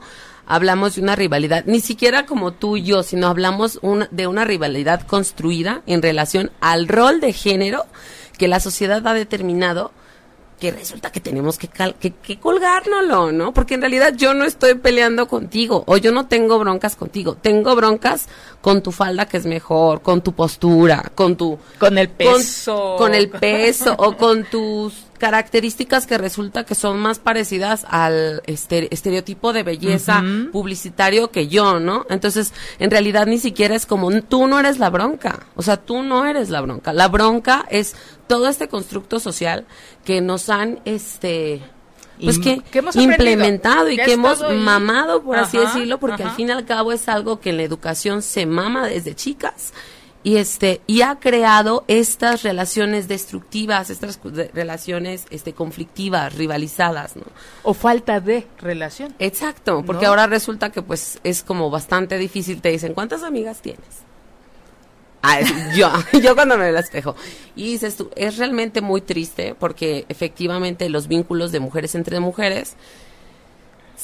hablamos 0.52 0.96
de 0.96 1.02
una 1.02 1.16
rivalidad, 1.16 1.64
ni 1.66 1.80
siquiera 1.80 2.26
como 2.26 2.52
tú 2.52 2.76
y 2.76 2.84
yo, 2.84 3.04
sino 3.04 3.28
hablamos 3.28 3.80
de 4.12 4.28
una 4.28 4.44
rivalidad 4.44 5.02
construida 5.08 5.82
en 5.88 6.02
relación 6.02 6.52
al 6.60 6.90
rol 6.90 7.22
de 7.22 7.32
género 7.32 7.86
que 8.38 8.50
la 8.50 8.60
sociedad 8.60 9.06
ha 9.08 9.14
determinado 9.14 9.94
que 10.60 10.72
resulta 10.72 11.10
que 11.12 11.22
tenemos 11.22 11.58
que, 11.58 11.70
que, 12.00 12.12
que, 12.12 12.40
colgárnoslo, 12.40 13.32
¿no? 13.32 13.54
Porque 13.54 13.76
en 13.76 13.82
realidad 13.82 14.14
yo 14.16 14.34
no 14.34 14.44
estoy 14.44 14.76
peleando 14.76 15.28
contigo 15.28 15.84
o 15.88 15.98
yo 15.98 16.12
no 16.12 16.28
tengo 16.28 16.60
broncas 16.60 16.96
contigo, 16.98 17.36
tengo 17.42 17.74
broncas 17.76 18.28
con 18.60 18.84
tu 18.84 18.92
falda 18.92 19.26
que 19.26 19.38
es 19.38 19.46
mejor, 19.46 20.02
con 20.02 20.22
tu 20.22 20.34
postura, 20.34 21.12
con 21.16 21.38
tu... 21.38 21.58
Con 21.80 21.98
el 21.98 22.10
peso. 22.10 22.96
Con, 22.98 23.16
el 23.16 23.30
peso 23.30 23.96
o 23.98 24.18
con 24.18 24.44
tus 24.52 24.94
características 25.22 26.08
que 26.08 26.18
resulta 26.18 26.64
que 26.64 26.74
son 26.74 27.00
más 27.00 27.20
parecidas 27.20 27.86
al 27.88 28.42
este, 28.48 28.92
estereotipo 28.92 29.54
de 29.54 29.62
belleza 29.62 30.24
publicitario 30.52 31.30
que 31.30 31.48
yo, 31.48 31.80
¿no? 31.80 32.08
Entonces, 32.10 32.56
en 32.80 32.90
realidad 32.90 33.28
ni 33.28 33.38
siquiera 33.38 33.76
es 33.76 33.86
como, 33.86 34.10
tú 34.24 34.48
no 34.48 34.60
eres 34.60 34.80
la 34.80 34.90
bronca, 34.90 35.46
o 35.56 35.62
sea, 35.62 35.78
tú 35.78 36.02
no 36.02 36.26
eres 36.26 36.50
la 36.50 36.62
bronca. 36.62 36.92
La 36.92 37.08
bronca 37.08 37.68
es 37.70 37.96
todo 38.26 38.50
este 38.50 38.68
constructo 38.68 39.20
social 39.20 39.68
que 40.06 40.22
nos 40.22 40.50
han, 40.50 40.80
este, 40.86 41.62
pues 42.20 42.40
que, 42.40 42.64
hemos 42.74 42.96
implementado 42.96 43.92
y 43.92 43.98
que, 43.98 44.14
hemos 44.14 44.42
mamado, 44.52 45.22
por 45.22 45.38
así 45.38 45.60
decirlo, 45.60 46.00
porque 46.00 46.24
al 46.24 46.32
fin 46.32 46.50
y 46.50 46.52
al 46.52 46.66
cabo 46.66 46.94
es 46.94 47.08
algo 47.08 47.40
que 47.40 47.52
en 47.52 47.58
la 47.58 47.64
educación 47.64 48.24
se 48.24 48.48
mama 48.48 48.88
desde 48.88 49.14
chicas 49.14 49.72
y 50.24 50.38
este 50.38 50.82
y 50.88 51.02
ha 51.02 51.20
creado 51.20 51.84
estas 51.88 52.44
relaciones 52.44 53.08
destructivas 53.08 53.90
estas 53.90 54.20
relaciones 54.54 55.26
este 55.30 55.54
conflictivas 55.54 56.36
rivalizadas 56.36 57.16
¿no? 57.16 57.24
o 57.64 57.74
falta 57.74 58.20
de 58.20 58.48
relación. 58.60 59.16
Exacto 59.20 59.84
porque 59.86 60.06
ahora 60.06 60.28
resulta 60.28 60.72
que 60.72 60.82
pues 60.82 61.20
es 61.24 61.44
como 61.44 61.70
bastante 61.70 62.18
difícil 62.18 62.62
te 62.62 62.70
dicen 62.70 62.94
cuántas 62.94 63.24
amigas 63.24 63.62
tienes 63.62 64.04
ah, 65.22 65.40
yo 65.76 65.92
yo 66.22 66.36
cuando 66.36 66.58
me 66.58 66.66
veo 66.66 66.78
el 66.78 66.84
espejo. 66.84 67.16
Y 67.56 67.72
dices 67.72 67.98
tú 67.98 68.10
es 68.16 68.38
realmente 68.38 68.82
muy 68.82 69.02
triste 69.02 69.56
porque 69.58 70.06
efectivamente 70.10 70.90
los 70.90 71.08
vínculos 71.08 71.52
de 71.52 71.60
mujeres 71.60 71.96
entre 71.96 72.20
mujeres 72.20 72.76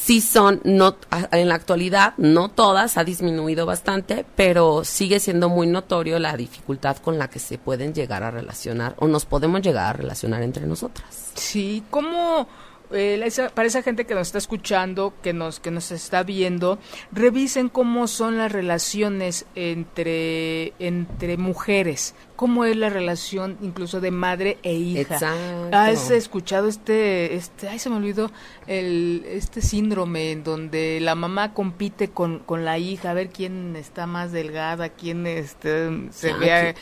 sí 0.08 0.22
son, 0.22 0.62
no, 0.64 0.96
en 1.34 1.50
la 1.50 1.56
actualidad, 1.56 2.14
no 2.16 2.48
todas, 2.48 2.98
ha 2.98 3.04
disminuido 3.04 3.66
bastante, 3.66 4.26
pero 4.38 4.86
sigue 4.86 5.20
siendo 5.20 5.50
muy 5.50 5.68
notorio 5.68 6.18
la 6.18 6.38
dificultad 6.38 6.96
con 6.96 7.18
la 7.20 7.30
que 7.30 7.40
se 7.40 7.58
pueden 7.58 7.94
llegar 7.94 8.24
a 8.24 8.32
relacionar 8.32 8.96
o 9.00 9.10
nos 9.10 9.26
podemos 9.26 9.62
llegar 9.62 9.88
a 9.88 9.94
relacionar 9.94 10.44
entre 10.44 10.66
nosotras. 10.66 11.32
Sí, 11.36 11.84
¿cómo 11.90 12.48
eh, 12.92 13.50
para 13.54 13.68
esa 13.68 13.82
gente 13.82 14.06
que 14.06 14.16
nos 14.16 14.28
está 14.28 14.38
escuchando, 14.38 15.14
que 15.22 15.34
nos, 15.34 15.60
que 15.60 15.72
nos 15.72 15.92
está 15.92 16.24
viendo, 16.24 16.80
revisen 17.12 17.70
cómo 17.70 18.08
son 18.08 18.38
las 18.38 18.52
relaciones 18.52 19.46
entre, 19.56 20.74
entre 20.80 21.38
mujeres, 21.38 22.16
cómo 22.36 22.66
es 22.66 22.76
la 22.76 22.90
relación 22.90 23.58
incluso 23.62 24.00
de 24.00 24.12
madre 24.12 24.58
e 24.64 24.74
hija. 24.74 25.16
Exacto. 25.16 25.70
¿Has 25.72 26.12
escuchado 26.12 26.68
este, 26.68 27.36
este, 27.36 27.68
ay 27.68 27.80
se 27.80 27.90
me 27.90 27.98
olvidó, 27.98 28.32
el, 28.68 29.24
este 29.28 29.62
síndrome 29.62 30.32
en 30.32 30.44
donde 30.44 31.00
la 31.02 31.16
mamá 31.16 31.54
compite 31.54 32.10
con, 32.10 32.40
con 32.40 32.66
la 32.66 32.78
hija 32.78 33.12
a 33.12 33.14
ver 33.14 33.30
quién 33.30 33.76
está 33.76 34.08
más 34.08 34.32
delgada, 34.32 34.90
quién 34.90 35.28
este, 35.28 36.10
se 36.12 36.34
vea 36.34 36.76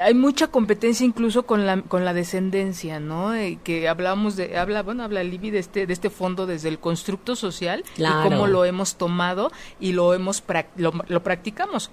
hay 0.00 0.14
mucha 0.14 0.48
competencia 0.48 1.04
incluso 1.04 1.44
con 1.44 1.66
la 1.66 1.82
con 1.82 2.04
la 2.04 2.14
descendencia, 2.14 3.00
¿no? 3.00 3.34
Eh, 3.34 3.58
que 3.62 3.88
hablamos 3.88 4.36
de 4.36 4.56
habla 4.56 4.82
bueno 4.82 5.02
habla 5.02 5.22
Libby 5.22 5.50
de 5.50 5.58
este 5.58 5.86
de 5.86 5.92
este 5.92 6.10
fondo 6.10 6.46
desde 6.46 6.68
el 6.68 6.78
constructo 6.78 7.36
social 7.36 7.84
y 7.96 8.04
cómo 8.22 8.46
lo 8.46 8.64
hemos 8.64 8.96
tomado 8.96 9.52
y 9.80 9.92
lo 9.92 10.14
hemos 10.14 10.42
lo, 10.76 10.92
lo 11.06 11.22
practicamos. 11.22 11.90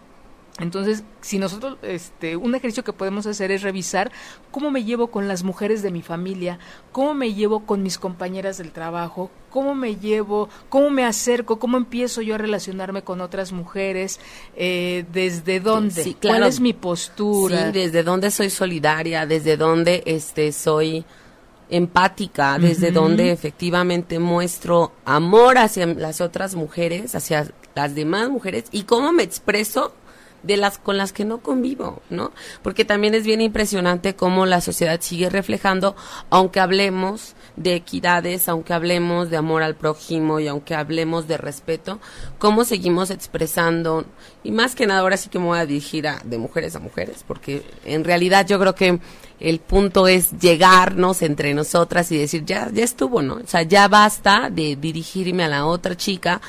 Entonces, 0.59 1.03
si 1.21 1.39
nosotros, 1.39 1.77
este, 1.81 2.35
un 2.35 2.53
ejercicio 2.53 2.83
que 2.83 2.91
podemos 2.91 3.25
hacer 3.25 3.51
es 3.51 3.61
revisar 3.61 4.11
cómo 4.51 4.71
me 4.71 4.83
llevo 4.83 5.07
con 5.07 5.27
las 5.27 5.43
mujeres 5.43 5.81
de 5.81 5.91
mi 5.91 6.01
familia, 6.01 6.59
cómo 6.91 7.13
me 7.13 7.33
llevo 7.33 7.65
con 7.65 7.81
mis 7.81 7.97
compañeras 7.97 8.57
del 8.57 8.71
trabajo, 8.71 9.31
cómo 9.49 9.73
me 9.73 9.95
llevo, 9.95 10.49
cómo 10.67 10.89
me 10.89 11.05
acerco, 11.05 11.59
cómo 11.59 11.77
empiezo 11.77 12.21
yo 12.21 12.35
a 12.35 12.37
relacionarme 12.37 13.03
con 13.03 13.21
otras 13.21 13.53
mujeres, 13.53 14.19
eh, 14.55 15.05
desde 15.13 15.61
dónde, 15.61 16.17
cuál 16.21 16.43
es 16.43 16.59
mi 16.59 16.73
postura. 16.73 17.67
Sí, 17.67 17.71
desde 17.71 18.03
dónde 18.03 18.29
soy 18.29 18.49
solidaria, 18.49 19.25
desde 19.25 19.55
dónde 19.55 20.03
este, 20.05 20.51
soy 20.51 21.05
empática, 21.69 22.57
desde 22.57 22.91
dónde 22.91 23.31
efectivamente 23.31 24.19
muestro 24.19 24.91
amor 25.05 25.57
hacia 25.57 25.85
las 25.85 26.19
otras 26.19 26.55
mujeres, 26.55 27.15
hacia 27.15 27.47
las 27.75 27.95
demás 27.95 28.29
mujeres 28.29 28.65
y 28.71 28.83
cómo 28.83 29.11
me 29.11 29.23
expreso 29.23 29.93
de 30.43 30.57
las 30.57 30.77
con 30.77 30.97
las 30.97 31.13
que 31.13 31.25
no 31.25 31.39
convivo, 31.39 32.01
¿no? 32.09 32.31
Porque 32.61 32.85
también 32.85 33.13
es 33.13 33.23
bien 33.23 33.41
impresionante 33.41 34.15
cómo 34.15 34.45
la 34.45 34.61
sociedad 34.61 34.99
sigue 35.01 35.29
reflejando, 35.29 35.95
aunque 36.29 36.59
hablemos 36.59 37.35
de 37.55 37.75
equidades, 37.75 38.47
aunque 38.47 38.73
hablemos 38.73 39.29
de 39.29 39.37
amor 39.37 39.63
al 39.63 39.75
prójimo 39.75 40.39
y 40.39 40.47
aunque 40.47 40.75
hablemos 40.75 41.27
de 41.27 41.37
respeto, 41.37 41.99
cómo 42.37 42.63
seguimos 42.63 43.09
expresando, 43.09 44.05
y 44.43 44.51
más 44.51 44.75
que 44.75 44.87
nada 44.87 45.01
ahora 45.01 45.17
sí 45.17 45.29
que 45.29 45.39
me 45.39 45.45
voy 45.45 45.59
a 45.59 45.65
dirigir 45.65 46.07
a, 46.07 46.21
de 46.23 46.37
mujeres 46.37 46.75
a 46.75 46.79
mujeres, 46.79 47.23
porque 47.27 47.63
en 47.85 48.03
realidad 48.03 48.47
yo 48.47 48.59
creo 48.59 48.75
que 48.75 48.99
el 49.39 49.59
punto 49.59 50.07
es 50.07 50.31
llegarnos 50.39 51.21
entre 51.21 51.53
nosotras 51.53 52.11
y 52.11 52.17
decir, 52.17 52.45
ya, 52.45 52.69
ya 52.71 52.83
estuvo, 52.83 53.21
¿no? 53.21 53.35
O 53.35 53.47
sea, 53.47 53.63
ya 53.63 53.87
basta 53.87 54.49
de 54.49 54.75
dirigirme 54.75 55.43
a 55.43 55.49
la 55.49 55.65
otra 55.65 55.95
chica, 55.95 56.41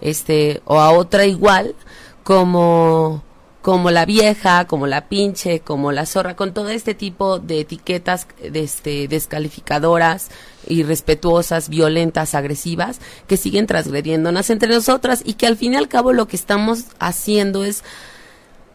este, 0.00 0.62
o 0.64 0.78
a 0.78 0.92
otra 0.92 1.26
igual, 1.26 1.74
como 2.22 3.22
como 3.68 3.90
la 3.90 4.06
vieja, 4.06 4.66
como 4.66 4.86
la 4.86 5.10
pinche, 5.10 5.60
como 5.60 5.92
la 5.92 6.06
zorra, 6.06 6.36
con 6.36 6.54
todo 6.54 6.70
este 6.70 6.94
tipo 6.94 7.38
de 7.38 7.60
etiquetas 7.60 8.26
este, 8.40 9.08
descalificadoras, 9.08 10.30
irrespetuosas, 10.66 11.68
violentas, 11.68 12.34
agresivas, 12.34 12.98
que 13.26 13.36
siguen 13.36 13.66
transgrediéndonos 13.66 14.48
entre 14.48 14.70
nosotras 14.70 15.20
y 15.22 15.34
que 15.34 15.46
al 15.46 15.58
fin 15.58 15.74
y 15.74 15.76
al 15.76 15.86
cabo 15.86 16.14
lo 16.14 16.26
que 16.26 16.36
estamos 16.36 16.84
haciendo 16.98 17.62
es 17.62 17.84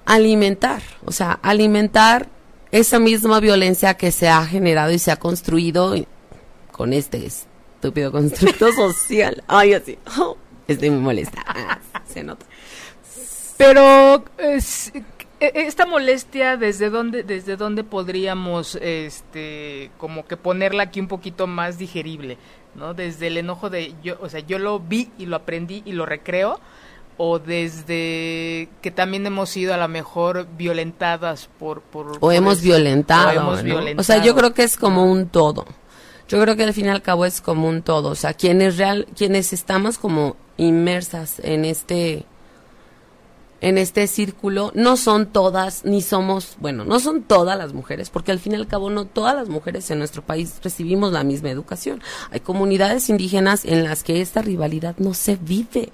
alimentar, 0.05 0.83
o 1.05 1.11
sea, 1.11 1.39
alimentar 1.41 2.29
esa 2.69 2.99
misma 2.99 3.39
violencia 3.39 3.95
que 3.95 4.11
se 4.11 4.29
ha 4.29 4.45
generado 4.45 4.91
y 4.91 4.99
se 4.99 5.09
ha 5.09 5.15
construido 5.15 5.95
con 6.71 6.93
este 6.93 7.25
estúpido 7.25 8.11
constructo 8.11 8.71
social. 8.75 9.43
Ay, 9.47 9.73
así, 9.73 9.97
estoy 10.67 10.91
muy 10.91 11.01
molesta, 11.01 11.43
se 12.05 12.21
nota. 12.21 12.45
Pero 13.63 14.23
e, 14.37 14.59
esta 15.39 15.85
molestia 15.85 16.57
desde 16.57 16.89
dónde 16.89 17.23
desde 17.23 17.55
dónde 17.55 17.83
podríamos 17.85 18.75
este 18.75 19.89
como 19.97 20.25
que 20.25 20.35
ponerla 20.35 20.83
aquí 20.83 20.99
un 20.99 21.07
poquito 21.07 21.47
más 21.47 21.77
digerible, 21.77 22.37
¿no? 22.75 22.93
Desde 22.93 23.27
el 23.27 23.37
enojo 23.37 23.69
de 23.69 23.93
yo, 24.03 24.17
o 24.21 24.27
sea, 24.27 24.41
yo 24.41 24.59
lo 24.59 24.79
vi 24.79 25.11
y 25.17 25.27
lo 25.27 25.37
aprendí 25.37 25.81
y 25.85 25.93
lo 25.93 26.05
recreo 26.05 26.59
o 27.15 27.39
desde 27.39 28.67
que 28.81 28.91
también 28.91 29.25
hemos 29.25 29.49
sido 29.49 29.73
a 29.73 29.77
lo 29.77 29.87
mejor 29.87 30.45
violentadas 30.57 31.47
por, 31.57 31.81
por 31.81 32.17
o, 32.19 32.31
hemos, 32.31 32.61
violentado, 32.61 33.49
o 33.49 33.99
O 33.99 34.03
sea, 34.03 34.21
yo 34.23 34.35
creo 34.35 34.53
que 34.53 34.63
es 34.63 34.77
como 34.77 35.05
un 35.05 35.27
todo. 35.29 35.65
Yo 36.27 36.41
creo 36.41 36.55
que 36.55 36.63
al 36.63 36.73
fin 36.73 36.87
y 36.87 36.89
al 36.89 37.01
cabo 37.01 37.25
es 37.25 37.39
como 37.39 37.67
un 37.67 37.81
todo, 37.81 38.09
o 38.09 38.15
sea, 38.15 38.33
quienes 38.33 38.77
real 38.77 39.07
quienes 39.15 39.53
estamos 39.53 39.97
como 39.97 40.35
inmersas 40.57 41.39
en 41.39 41.65
este 41.65 42.25
en 43.63 43.77
este 43.77 44.07
círculo 44.07 44.71
no 44.75 44.97
son 44.97 45.27
todas, 45.27 45.85
ni 45.85 46.01
somos, 46.01 46.57
bueno, 46.59 46.83
no 46.83 46.99
son 46.99 47.23
todas 47.23 47.57
las 47.57 47.71
mujeres, 47.71 48.09
porque 48.09 48.33
al 48.33 48.39
fin 48.39 48.51
y 48.51 48.55
al 48.57 48.67
cabo 48.67 48.89
no 48.89 49.05
todas 49.05 49.33
las 49.35 49.47
mujeres 49.47 49.89
en 49.89 49.99
nuestro 49.99 50.21
país 50.21 50.55
recibimos 50.61 51.13
la 51.13 51.23
misma 51.23 51.49
educación. 51.49 52.01
Hay 52.31 52.41
comunidades 52.41 53.09
indígenas 53.09 53.63
en 53.63 53.85
las 53.85 54.03
que 54.03 54.19
esta 54.19 54.41
rivalidad 54.41 54.95
no 54.97 55.13
se 55.13 55.37
vive. 55.37 55.89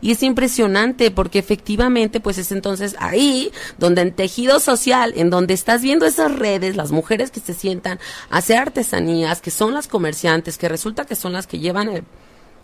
Y 0.00 0.12
es 0.12 0.22
impresionante 0.22 1.10
porque 1.10 1.40
efectivamente, 1.40 2.20
pues 2.20 2.38
es 2.38 2.52
entonces 2.52 2.94
ahí 3.00 3.50
donde 3.76 4.02
en 4.02 4.14
tejido 4.14 4.60
social, 4.60 5.12
en 5.16 5.30
donde 5.30 5.54
estás 5.54 5.82
viendo 5.82 6.06
esas 6.06 6.30
redes, 6.30 6.76
las 6.76 6.92
mujeres 6.92 7.32
que 7.32 7.40
se 7.40 7.54
sientan 7.54 7.98
a 8.30 8.38
hacer 8.38 8.58
artesanías, 8.58 9.40
que 9.40 9.50
son 9.50 9.74
las 9.74 9.88
comerciantes, 9.88 10.58
que 10.58 10.68
resulta 10.68 11.06
que 11.06 11.16
son 11.16 11.32
las 11.32 11.48
que 11.48 11.58
llevan 11.58 11.88
el, 11.88 12.04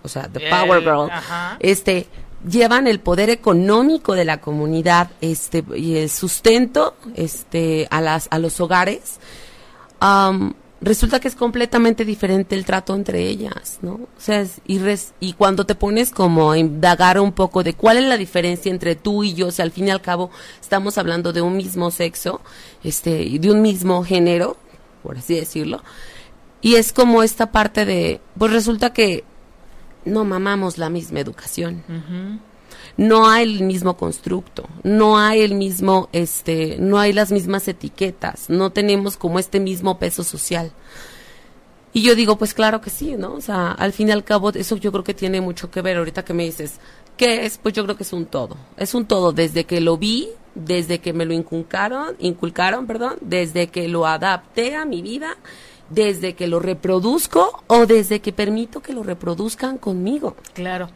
o 0.04 0.08
sea, 0.08 0.28
the 0.28 0.48
power 0.50 0.80
girl, 0.82 1.10
este, 1.58 2.06
llevan 2.48 2.86
el 2.86 3.00
poder 3.00 3.30
económico 3.30 4.14
de 4.14 4.24
la 4.24 4.40
comunidad 4.40 5.10
este 5.20 5.64
y 5.74 5.96
el 5.96 6.10
sustento 6.10 6.96
este 7.14 7.88
a 7.90 8.00
las 8.00 8.28
a 8.30 8.38
los 8.38 8.60
hogares 8.60 9.18
resulta 10.80 11.18
que 11.20 11.28
es 11.28 11.34
completamente 11.34 12.04
diferente 12.04 12.54
el 12.54 12.64
trato 12.64 12.94
entre 12.94 13.26
ellas 13.26 13.78
no 13.82 13.94
o 13.94 14.08
sea 14.18 14.44
y 14.66 14.78
y 15.20 15.32
cuando 15.32 15.64
te 15.64 15.74
pones 15.74 16.10
como 16.10 16.52
a 16.52 16.58
indagar 16.58 17.18
un 17.18 17.32
poco 17.32 17.62
de 17.62 17.74
cuál 17.74 17.96
es 17.96 18.04
la 18.04 18.18
diferencia 18.18 18.70
entre 18.70 18.94
tú 18.94 19.24
y 19.24 19.34
yo 19.34 19.48
o 19.48 19.50
sea 19.50 19.64
al 19.64 19.72
fin 19.72 19.88
y 19.88 19.90
al 19.90 20.02
cabo 20.02 20.30
estamos 20.60 20.98
hablando 20.98 21.32
de 21.32 21.40
un 21.40 21.56
mismo 21.56 21.90
sexo 21.90 22.40
este 22.84 23.38
de 23.38 23.50
un 23.50 23.62
mismo 23.62 24.04
género 24.04 24.56
por 25.02 25.18
así 25.18 25.34
decirlo 25.34 25.82
y 26.60 26.74
es 26.74 26.92
como 26.92 27.22
esta 27.22 27.50
parte 27.50 27.84
de 27.84 28.20
pues 28.38 28.52
resulta 28.52 28.92
que 28.92 29.24
no 30.06 30.24
mamamos 30.24 30.78
la 30.78 30.88
misma 30.88 31.20
educación. 31.20 31.82
No 32.96 33.28
hay 33.28 33.44
el 33.44 33.62
mismo 33.62 33.96
constructo, 33.96 34.68
no 34.82 35.18
hay 35.18 35.42
el 35.42 35.54
mismo, 35.54 36.08
este, 36.12 36.78
no 36.78 36.98
hay 36.98 37.12
las 37.12 37.30
mismas 37.30 37.68
etiquetas, 37.68 38.48
no 38.48 38.70
tenemos 38.70 39.18
como 39.18 39.38
este 39.38 39.60
mismo 39.60 39.98
peso 39.98 40.24
social. 40.24 40.72
Y 41.92 42.02
yo 42.02 42.14
digo, 42.14 42.36
pues 42.36 42.54
claro 42.54 42.80
que 42.80 42.90
sí, 42.90 43.16
¿no? 43.16 43.34
O 43.34 43.40
sea, 43.40 43.72
al 43.72 43.92
fin 43.92 44.08
y 44.08 44.12
al 44.12 44.24
cabo, 44.24 44.50
eso 44.50 44.76
yo 44.76 44.92
creo 44.92 45.04
que 45.04 45.14
tiene 45.14 45.40
mucho 45.40 45.70
que 45.70 45.80
ver. 45.80 45.96
Ahorita 45.96 46.24
que 46.24 46.34
me 46.34 46.44
dices, 46.44 46.78
¿qué 47.16 47.46
es? 47.46 47.58
Pues 47.58 47.74
yo 47.74 47.84
creo 47.84 47.96
que 47.96 48.02
es 48.02 48.12
un 48.12 48.26
todo. 48.26 48.56
Es 48.76 48.94
un 48.94 49.06
todo 49.06 49.32
desde 49.32 49.64
que 49.64 49.80
lo 49.80 49.96
vi, 49.96 50.28
desde 50.54 50.98
que 50.98 51.12
me 51.14 51.24
lo 51.24 51.32
inculcaron, 51.32 52.14
inculcaron, 52.18 52.86
perdón, 52.86 53.16
desde 53.22 53.68
que 53.68 53.88
lo 53.88 54.06
adapté 54.06 54.74
a 54.74 54.84
mi 54.84 55.00
vida 55.00 55.36
desde 55.90 56.34
que 56.34 56.46
lo 56.46 56.60
reproduzco 56.60 57.62
o 57.66 57.86
desde 57.86 58.20
que 58.20 58.32
permito 58.32 58.80
que 58.80 58.92
lo 58.92 59.02
reproduzcan 59.02 59.78
conmigo. 59.78 60.36
Claro. 60.54 60.88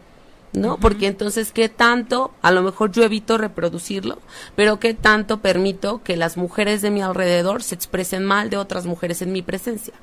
¿no? 0.53 0.79
Porque 0.79 1.07
entonces, 1.07 1.53
¿qué 1.53 1.69
tanto? 1.69 2.33
A 2.43 2.51
lo 2.51 2.63
mejor 2.63 2.91
yo 2.91 3.05
evito 3.05 3.39
reproducirlo, 3.39 4.19
pero 4.57 4.81
¿qué 4.81 4.95
tanto 4.95 5.41
permito 5.41 6.03
que 6.03 6.17
las 6.17 6.37
mujeres 6.37 6.83
de 6.83 6.91
mi 6.91 7.03
alrededor 7.03 7.63
se 7.63 7.75
expresen 7.75 8.25
mal 8.25 8.51
de 8.51 8.57
otras 8.57 8.87
mujeres 8.87 9.23
en 9.23 9.33
mi 9.33 9.43
presencia? 9.43 9.95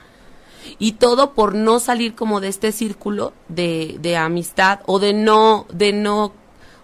Y 0.79 0.93
todo 0.93 1.33
por 1.33 1.55
no 1.55 1.79
salir 1.79 2.13
como 2.13 2.39
de 2.39 2.49
este 2.49 2.71
círculo 2.71 3.33
de, 3.47 3.97
de 3.99 4.17
amistad 4.17 4.79
o 4.85 4.99
de 4.99 5.13
no, 5.13 5.65
de 5.71 5.93
no 5.93 6.33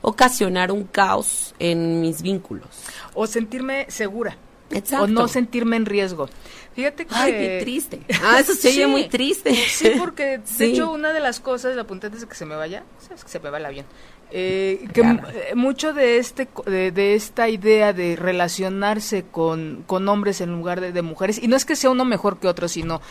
ocasionar 0.02 0.72
un 0.72 0.84
caos 0.84 1.54
en 1.60 2.02
mis 2.02 2.22
vínculos. 2.22 2.68
O 3.13 3.28
sentirme 3.28 3.86
segura. 3.89 4.38
Exacto. 4.72 5.06
O 5.06 5.08
no 5.08 5.28
sentirme 5.28 5.76
en 5.76 5.86
riesgo. 5.86 6.30
Fíjate 6.75 7.05
que... 7.05 7.13
Ay, 7.15 7.31
qué 7.33 7.57
triste. 7.62 8.01
Ah, 8.23 8.39
eso 8.39 8.53
se 8.53 8.69
oye 8.69 8.83
Sí. 8.86 8.86
muy 8.88 9.07
triste. 9.07 9.53
Sí, 9.53 9.91
porque 9.97 10.39
de 10.39 10.41
Sí. 10.45 10.63
hecho 10.73 10.91
una 10.91 11.13
de 11.13 11.19
las 11.19 11.39
cosas, 11.39 11.75
la 11.75 11.83
apunté 11.83 12.07
antes 12.07 12.21
de 12.21 12.27
que 12.27 12.36
se 12.36 12.45
me 12.45 12.55
vaya, 12.55 12.83
sabes 12.99 13.23
que 13.23 13.29
se 13.29 13.39
me 13.39 13.49
va 13.49 13.57
el 13.57 13.65
avión, 13.65 13.86
eh, 14.31 14.88
que 14.93 15.01
eh, 15.01 15.55
mucho 15.55 15.93
de 15.93 16.17
este 16.17 16.47
de 16.65 17.13
esta 17.15 17.49
idea 17.49 17.93
de 17.93 18.15
relacionarse 18.15 19.23
con, 19.23 19.83
con 19.86 20.07
hombres 20.09 20.41
en 20.41 20.51
lugar 20.51 20.81
de, 20.81 20.91
de 20.91 21.01
mujeres, 21.01 21.41
y 21.41 21.47
no 21.47 21.55
es 21.55 21.65
que 21.65 21.75
sea 21.75 21.89
uno 21.91 22.05
mejor 22.05 22.39
que 22.39 22.47
otro, 22.47 22.67
sino 22.67 23.01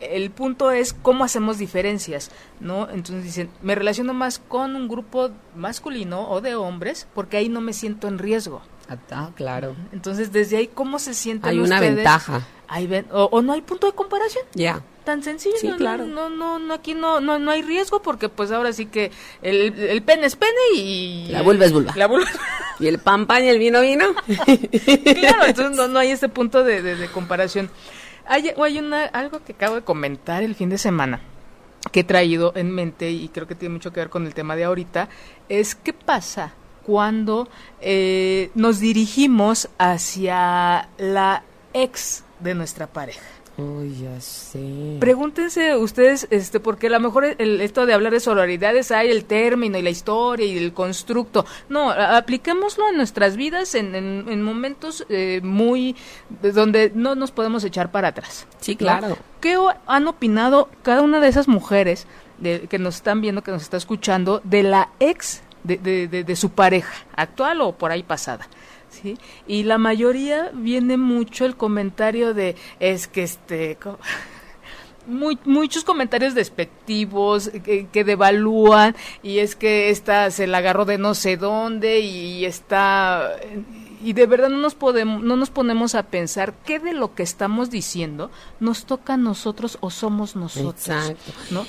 el 0.00 0.30
punto 0.30 0.70
es 0.70 0.92
cómo 0.92 1.24
hacemos 1.24 1.58
diferencias, 1.58 2.30
¿no? 2.60 2.88
Entonces 2.88 3.24
dicen, 3.24 3.50
me 3.62 3.74
relaciono 3.74 4.14
más 4.14 4.38
con 4.38 4.76
un 4.76 4.86
grupo 4.86 5.30
masculino 5.56 6.30
o 6.30 6.40
de 6.40 6.54
hombres 6.54 7.08
porque 7.14 7.36
ahí 7.38 7.48
no 7.48 7.60
me 7.60 7.72
siento 7.72 8.06
en 8.06 8.18
riesgo. 8.18 8.62
Ah, 9.10 9.30
claro. 9.34 9.76
Entonces, 9.92 10.32
desde 10.32 10.56
ahí, 10.56 10.66
¿cómo 10.72 10.98
se 10.98 11.12
sienten 11.14 11.50
Hay 11.50 11.58
una 11.58 11.78
ventaja. 11.80 12.46
Hay 12.68 12.86
ven- 12.86 13.06
o, 13.12 13.24
o 13.24 13.42
no 13.42 13.52
hay 13.52 13.62
punto 13.62 13.86
de 13.86 13.92
comparación 13.94 14.44
Ya. 14.54 14.82
tan 15.04 15.22
sencillo 15.22 15.56
Sí, 15.58 15.66
no, 15.68 15.72
no, 15.72 15.78
claro. 15.78 16.04
no 16.06 16.28
no 16.28 16.58
no 16.58 16.74
aquí 16.74 16.92
no 16.94 17.18
no 17.18 17.38
no 17.38 17.50
hay 17.50 17.62
riesgo 17.62 18.02
porque 18.02 18.28
pues 18.28 18.50
ahora 18.52 18.74
sí 18.74 18.84
que 18.86 19.10
el, 19.40 19.72
el 19.78 20.02
pene 20.02 20.26
es 20.26 20.36
pene 20.36 20.52
y 20.74 21.28
La 21.30 21.40
vulva 21.40 21.64
es 21.64 21.72
vulva. 21.72 21.94
la 21.96 22.06
vulva 22.06 22.26
¿Y 22.78 22.86
el 22.88 22.98
pan 22.98 23.26
pan 23.26 23.42
y 23.44 23.48
el 23.48 23.58
vino 23.58 23.80
vino? 23.80 24.04
claro 24.26 25.46
entonces 25.46 25.76
no 25.76 25.88
no 25.88 25.98
hay 25.98 26.10
ese 26.10 26.28
punto 26.28 26.62
de, 26.62 26.82
de- 26.82 26.96
de 26.96 27.08
comparación 27.08 27.70
hay 28.26 28.50
hay 28.62 28.78
una 28.78 29.04
algo 29.04 29.42
que 29.44 29.52
acabo 29.52 29.76
de 29.76 29.82
comentar 29.82 30.42
el 30.42 30.54
fin 30.54 30.68
de 30.68 30.76
semana 30.78 31.20
que 31.90 32.00
he 32.00 32.04
traído 32.04 32.52
en 32.54 32.70
mente 32.70 33.10
y 33.10 33.28
creo 33.28 33.46
que 33.46 33.54
tiene 33.54 33.72
mucho 33.74 33.92
que 33.92 34.00
ver 34.00 34.10
con 34.10 34.26
el 34.26 34.34
tema 34.34 34.56
de 34.56 34.64
ahorita 34.64 35.08
es 35.48 35.74
qué 35.74 35.94
pasa 35.94 36.52
cuando 36.88 37.48
eh, 37.82 38.50
nos 38.54 38.80
dirigimos 38.80 39.68
hacia 39.78 40.88
la 40.96 41.42
ex 41.74 42.24
de 42.40 42.54
nuestra 42.54 42.86
pareja 42.86 43.20
Uy, 43.58 43.92
ya 44.02 44.20
sé. 44.20 44.96
Pregúntense 45.00 45.76
ustedes, 45.76 46.28
este, 46.30 46.60
porque 46.60 46.86
a 46.86 46.90
lo 46.90 47.00
mejor 47.00 47.24
el, 47.38 47.60
esto 47.60 47.86
de 47.86 47.92
hablar 47.92 48.12
de 48.12 48.20
sororidades 48.20 48.92
hay 48.92 49.10
el 49.10 49.24
término 49.24 49.76
y 49.76 49.82
la 49.82 49.90
historia 49.90 50.46
y 50.46 50.56
el 50.56 50.72
constructo. 50.72 51.44
No, 51.68 51.90
apliquémoslo 51.90 52.88
en 52.88 52.96
nuestras 52.96 53.36
vidas 53.36 53.74
en, 53.74 53.96
en- 53.96 54.26
en 54.28 54.42
momentos 54.42 55.04
eh, 55.08 55.40
muy 55.42 55.96
de 56.40 56.52
donde 56.52 56.92
no 56.94 57.16
nos 57.16 57.32
podemos 57.32 57.64
echar 57.64 57.90
para 57.90 58.08
atrás. 58.08 58.46
Sí, 58.60 58.74
¿no? 58.74 58.78
claro. 58.78 59.18
¿Qué 59.40 59.56
han 59.88 60.06
opinado 60.06 60.68
cada 60.84 61.02
una 61.02 61.18
de 61.18 61.26
esas 61.26 61.48
mujeres 61.48 62.06
de- 62.38 62.68
que 62.68 62.78
nos 62.78 62.94
están 62.94 63.20
viendo, 63.20 63.42
que 63.42 63.50
nos 63.50 63.62
está 63.62 63.76
escuchando, 63.76 64.40
de 64.44 64.62
la 64.62 64.90
ex 65.00 65.42
de, 65.64 65.76
de- 65.78 66.08
de- 66.08 66.24
de 66.24 66.36
su 66.36 66.50
pareja, 66.50 66.94
actual 67.16 67.60
o 67.60 67.72
por 67.72 67.90
ahí 67.90 68.02
pasada? 68.02 68.48
¿sí? 68.90 69.16
Y 69.46 69.64
la 69.64 69.78
mayoría 69.78 70.50
viene 70.54 70.96
mucho 70.96 71.44
el 71.44 71.56
comentario 71.56 72.34
de, 72.34 72.56
es 72.80 73.06
que 73.06 73.22
este... 73.22 73.78
muy- 75.06 75.38
muchos 75.44 75.84
comentarios 75.84 76.34
despectivos 76.34 77.50
que, 77.64 77.86
que 77.86 78.04
devalúan 78.04 78.94
y 79.22 79.38
es 79.38 79.56
que 79.56 79.88
esta 79.90 80.30
se 80.30 80.46
la 80.46 80.58
agarró 80.58 80.84
de 80.84 80.98
no 80.98 81.14
sé 81.14 81.36
dónde 81.38 82.00
y 82.00 82.44
está 82.44 83.36
y 84.04 84.12
de 84.12 84.26
verdad 84.26 84.50
no 84.50 84.58
nos 84.58 84.74
podemos 84.74 85.22
no 85.22 85.36
nos 85.36 85.48
ponemos 85.48 85.94
a 85.94 86.02
pensar 86.04 86.52
qué 86.66 86.78
de 86.78 86.92
lo 86.92 87.14
que 87.14 87.22
estamos 87.22 87.70
diciendo 87.70 88.30
nos 88.60 88.84
toca 88.84 89.14
a 89.14 89.16
nosotros 89.16 89.78
o 89.80 89.88
somos 89.90 90.36
nosotros 90.36 90.88
Exacto. 90.88 91.32
¿no? 91.52 91.64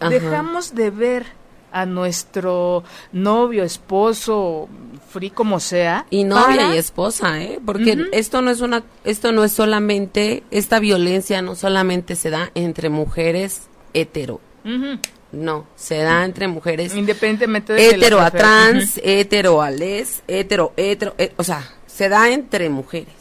Ajá. 0.00 0.08
Dejamos 0.08 0.74
de 0.74 0.90
ver 0.90 1.26
a 1.72 1.86
nuestro 1.86 2.84
novio, 3.12 3.64
esposo, 3.64 4.68
free 5.10 5.30
como 5.30 5.60
sea. 5.60 6.06
Y 6.10 6.24
novia 6.24 6.44
para- 6.44 6.74
y 6.74 6.78
esposa, 6.78 7.42
¿eh? 7.42 7.58
Porque 7.64 7.92
esto 8.12 8.42
no 8.42 8.50
es 8.50 8.60
una, 8.60 8.82
esto 9.04 9.32
no 9.32 9.44
es 9.44 9.52
solamente, 9.52 10.42
esta 10.50 10.78
violencia 10.80 11.42
no 11.42 11.54
solamente 11.54 12.14
se 12.16 12.30
da 12.30 12.50
entre 12.54 12.88
mujeres 12.88 13.62
hetero, 13.94 14.40
no, 15.32 15.66
se 15.76 15.98
da 15.98 16.24
entre 16.24 16.48
mujeres 16.48 16.94
Independientemente 16.94 17.72
de 17.74 17.88
hetero 17.90 18.20
a 18.20 18.30
trans, 18.30 19.00
hetero 19.02 19.60
a 19.62 19.70
les, 19.70 20.22
hetero, 20.28 20.72
hetero, 20.76 21.14
eh, 21.18 21.32
o 21.36 21.44
sea, 21.44 21.68
se 21.86 22.08
da 22.08 22.30
entre 22.30 22.68
mujeres 22.68 23.14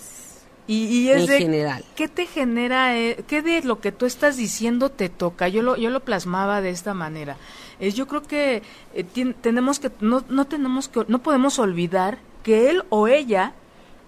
Y, 0.68 0.86
y 0.86 1.10
es 1.10 1.22
en 1.22 1.28
de, 1.28 1.38
general. 1.38 1.86
¿Qué 1.96 2.08
te 2.10 2.26
genera? 2.26 2.98
eh, 2.98 3.24
¿Qué 3.28 3.42
de 3.42 3.62
lo 3.64 3.80
que 3.80 3.94
tú 3.94 4.06
estás 4.06 4.36
diciendo 4.36 4.90
te 4.90 5.08
toca? 5.08 5.48
Yo 5.48 5.62
lo, 5.62 5.78
yo 5.78 5.90
lo 5.90 6.02
plasmaba 6.02 6.62
de 6.62 6.72
esta 6.72 6.94
manera. 6.94 7.38
Es, 7.80 7.96
yo 7.96 8.06
creo 8.08 8.24
que 8.24 8.64
eh, 8.94 9.34
tenemos 9.42 9.80
que 9.80 9.92
no, 10.02 10.26
no 10.28 10.46
tenemos 10.46 10.90
que 10.90 11.06
no 11.08 11.20
podemos 11.20 11.58
olvidar 11.58 12.18
que 12.44 12.70
él 12.70 12.84
o 12.90 13.08
ella, 13.08 13.54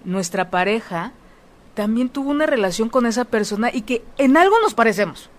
nuestra 0.03 0.49
pareja, 0.49 1.13
también 1.75 2.09
tuvo 2.09 2.29
una 2.31 2.45
relación 2.45 2.89
con 2.89 3.05
esa 3.05 3.23
persona 3.25 3.69
y 3.73 3.83
que 3.83 4.03
en 4.17 4.35
algo 4.35 4.59
nos 4.61 4.73
parecemos. 4.73 5.29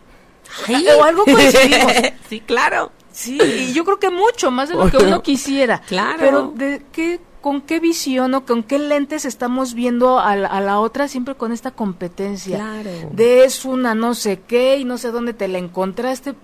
Ay. 0.67 0.87
O 0.99 1.05
algo 1.05 1.25
coincidimos. 1.25 1.93
sí, 2.29 2.41
claro. 2.41 2.93
Sí, 3.13 3.39
y 3.43 3.73
yo 3.73 3.85
creo 3.85 3.99
que 3.99 4.11
mucho 4.11 4.51
más 4.51 4.69
de 4.69 4.77
lo 4.77 4.91
que 4.91 4.97
uno 4.97 5.23
quisiera. 5.23 5.81
Claro. 5.81 6.19
Pero 6.19 6.53
de 6.55 6.83
qué, 6.93 7.21
con 7.41 7.63
qué 7.63 7.81
visión 7.81 8.35
o 8.35 8.45
con 8.45 8.63
qué 8.63 8.79
lentes 8.79 9.25
estamos 9.25 9.75
viendo 9.75 10.19
a 10.21 10.37
la, 10.37 10.49
a 10.49 10.61
la 10.61 10.79
otra 10.79 11.09
siempre 11.09 11.35
con 11.35 11.53
esta 11.53 11.71
competencia. 11.71 12.57
Claro. 12.59 12.91
De 13.13 13.45
es 13.45 13.65
una 13.65 13.95
no 13.95 14.15
sé 14.15 14.41
qué 14.47 14.77
y 14.79 14.85
no 14.85 14.99
sé 14.99 15.11
dónde 15.11 15.33
te 15.33 15.49
la 15.49 15.59
encontraste. 15.59 16.35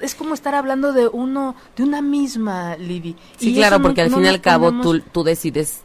Es 0.00 0.14
como 0.14 0.34
estar 0.34 0.54
hablando 0.54 0.92
de 0.92 1.08
uno, 1.08 1.56
de 1.76 1.82
una 1.82 2.02
misma, 2.02 2.76
Libby. 2.76 3.16
Sí, 3.36 3.50
Y 3.50 3.54
claro, 3.54 3.78
no- 3.78 3.82
porque 3.84 4.02
al 4.02 4.10
no 4.10 4.16
fin 4.18 4.26
y 4.26 4.28
al 4.28 4.40
cabo 4.40 4.66
ponemos- 4.70 4.82
tú, 4.82 5.00
tú 5.12 5.24
decides, 5.24 5.80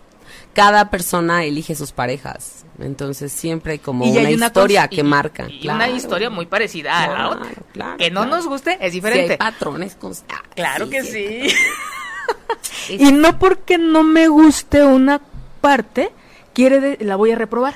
cada 0.54 0.90
persona 0.92 1.44
elige 1.46 1.74
sus 1.76 1.92
parejas, 1.92 2.66
entonces 2.80 3.32
siempre 3.32 3.74
hay 3.74 3.80
como 3.80 4.06
y 4.06 4.12
una, 4.12 4.20
hay 4.28 4.34
una 4.36 4.48
historia 4.48 4.88
que 4.88 4.98
y- 5.02 5.04
marca. 5.04 5.48
y 5.50 5.62
claro. 5.62 5.78
una 5.78 5.90
historia 5.90 6.30
muy 6.30 6.46
parecida 6.46 6.96
a 7.04 7.08
la 7.08 7.14
Claro, 7.16 7.30
otra. 7.32 7.52
claro, 7.74 7.98
que 7.98 8.12
no 8.12 8.22
claro. 8.22 8.36
nos 8.36 8.48
guste 8.48 8.78
es 8.82 8.94
diferente. 8.94 9.32
hay 9.34 9.38
patrones 9.38 9.96
constantes. 9.96 10.54
Claro 10.56 10.90
que 10.90 11.04
sí. 11.04 11.48
Y 12.90 13.12
no 13.12 13.38
porque 13.40 13.78
no 13.78 14.04
me 14.04 14.28
guste 14.30 14.84
una 14.84 15.22
parte, 15.62 16.12
quiere 16.54 16.80
de- 16.80 16.98
la 17.04 17.16
voy 17.18 17.32
a 17.32 17.36
reprobar. 17.36 17.76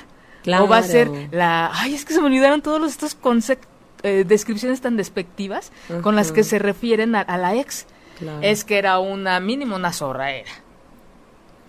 O 0.60 0.66
va 0.68 0.78
a 0.78 0.82
ser 0.82 1.08
la... 1.30 1.70
Ay, 1.72 1.94
es 1.94 2.04
que 2.04 2.14
se 2.14 2.20
me 2.20 2.26
olvidaron 2.26 2.62
todos 2.62 2.80
los- 2.80 2.90
estos 2.92 3.14
conceptos, 3.14 3.68
descripciones 4.02 4.80
tan 4.80 4.96
despectivas 4.96 5.70
con 6.02 6.16
las 6.16 6.32
que 6.32 6.42
se 6.44 6.58
refieren 6.58 7.14
a, 7.14 7.20
a 7.20 7.38
la 7.38 7.54
ex. 7.54 7.86
Claro. 8.18 8.38
Es 8.42 8.64
que 8.64 8.78
era 8.78 8.98
una 8.98 9.38
mínimo 9.38 9.76
una 9.76 9.92
zorra 9.92 10.32
era. 10.32 10.50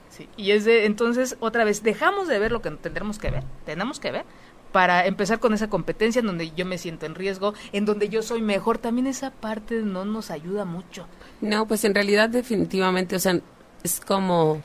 Sí, 0.10 0.30
y 0.38 0.52
es 0.52 0.64
de, 0.66 0.86
entonces, 0.86 1.38
otra 1.40 1.64
vez, 1.64 1.84
dejamos 1.84 2.28
de 2.28 2.40
ver 2.40 2.52
lo 2.52 2.62
que 2.62 2.72
tendremos 2.72 3.18
que 3.20 3.30
ver, 3.32 3.44
tenemos 3.66 4.00
que 4.00 4.12
ver, 4.12 4.26
para 4.74 5.06
empezar 5.06 5.40
con 5.40 5.54
esa 5.54 5.70
competencia 5.70 6.20
en 6.20 6.26
donde 6.26 6.52
yo 6.52 6.66
me 6.66 6.78
siento 6.78 7.06
en 7.06 7.16
riesgo, 7.16 7.54
en 7.72 7.86
donde 7.86 8.10
yo 8.10 8.22
soy 8.22 8.42
mejor, 8.42 8.80
también 8.80 9.08
esa 9.08 9.32
parte 9.32 9.76
no 9.76 10.04
nos 10.04 10.32
ayuda 10.32 10.66
mucho. 10.66 11.08
No, 11.40 11.66
pues 11.66 11.86
en 11.86 11.96
realidad 11.96 12.28
definitivamente, 12.28 13.16
o 13.16 13.20
sea, 13.20 13.40
es 13.84 14.02
como... 14.02 14.62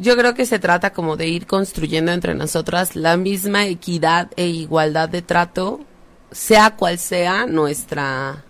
Yo 0.00 0.16
creo 0.16 0.34
que 0.34 0.46
se 0.46 0.58
trata 0.58 0.92
como 0.92 1.16
de 1.16 1.28
ir 1.28 1.46
construyendo 1.46 2.12
entre 2.12 2.34
nosotras 2.34 2.96
la 2.96 3.16
misma 3.16 3.66
equidad 3.66 4.30
e 4.36 4.46
igualdad 4.46 5.08
de 5.08 5.22
trato, 5.22 5.80
sea 6.30 6.76
cual 6.76 6.98
sea 6.98 7.46
nuestra 7.46 8.44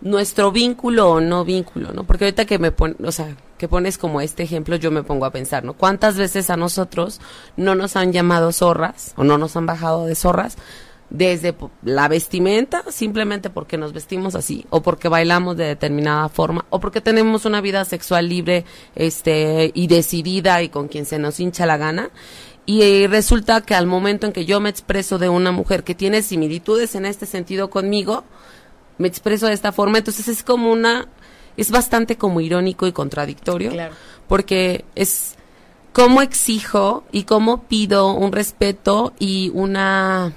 nuestro 0.00 0.52
vínculo 0.52 1.12
o 1.12 1.20
no 1.20 1.44
vínculo, 1.44 1.92
¿no? 1.92 2.04
Porque 2.04 2.24
ahorita 2.24 2.44
que 2.44 2.58
me 2.58 2.72
pon, 2.72 2.96
o 3.04 3.12
sea, 3.12 3.36
que 3.58 3.68
pones 3.68 3.98
como 3.98 4.20
este 4.20 4.42
ejemplo, 4.42 4.76
yo 4.76 4.90
me 4.90 5.02
pongo 5.02 5.26
a 5.26 5.30
pensar, 5.30 5.64
¿no? 5.64 5.74
¿Cuántas 5.74 6.16
veces 6.16 6.48
a 6.48 6.56
nosotros 6.56 7.20
no 7.56 7.74
nos 7.74 7.96
han 7.96 8.12
llamado 8.12 8.52
zorras 8.52 9.12
o 9.16 9.24
no 9.24 9.36
nos 9.36 9.56
han 9.56 9.66
bajado 9.66 10.06
de 10.06 10.14
zorras 10.14 10.56
desde 11.10 11.54
la 11.82 12.08
vestimenta, 12.08 12.84
simplemente 12.90 13.50
porque 13.50 13.78
nos 13.78 13.92
vestimos 13.92 14.34
así 14.34 14.66
o 14.70 14.82
porque 14.82 15.08
bailamos 15.08 15.56
de 15.56 15.64
determinada 15.64 16.28
forma 16.28 16.66
o 16.70 16.80
porque 16.80 17.00
tenemos 17.00 17.44
una 17.44 17.60
vida 17.60 17.84
sexual 17.84 18.28
libre, 18.28 18.64
este 18.94 19.70
y 19.74 19.86
decidida 19.86 20.62
y 20.62 20.68
con 20.68 20.88
quien 20.88 21.06
se 21.06 21.18
nos 21.18 21.40
hincha 21.40 21.66
la 21.66 21.76
gana? 21.76 22.10
Y 22.66 22.82
eh, 22.82 23.08
resulta 23.08 23.62
que 23.62 23.74
al 23.74 23.86
momento 23.86 24.26
en 24.26 24.32
que 24.32 24.44
yo 24.44 24.60
me 24.60 24.68
expreso 24.68 25.18
de 25.18 25.30
una 25.30 25.52
mujer 25.52 25.84
que 25.84 25.94
tiene 25.94 26.20
similitudes 26.20 26.94
en 26.94 27.06
este 27.06 27.24
sentido 27.24 27.70
conmigo, 27.70 28.24
me 28.98 29.08
expreso 29.08 29.46
de 29.46 29.54
esta 29.54 29.72
forma, 29.72 29.98
entonces 29.98 30.28
es 30.28 30.42
como 30.42 30.70
una, 30.70 31.08
es 31.58 31.70
bastante 31.70 32.16
como 32.16 32.40
irónico 32.40 32.86
y 32.86 32.92
contradictorio, 32.92 33.70
Claro. 33.72 33.94
porque 34.26 34.84
es 34.94 35.34
cómo 35.92 36.22
exijo 36.22 37.04
y 37.12 37.24
cómo 37.24 37.64
pido 37.64 38.12
un 38.12 38.32
respeto 38.32 39.12
y 39.18 39.50
una 39.52 40.32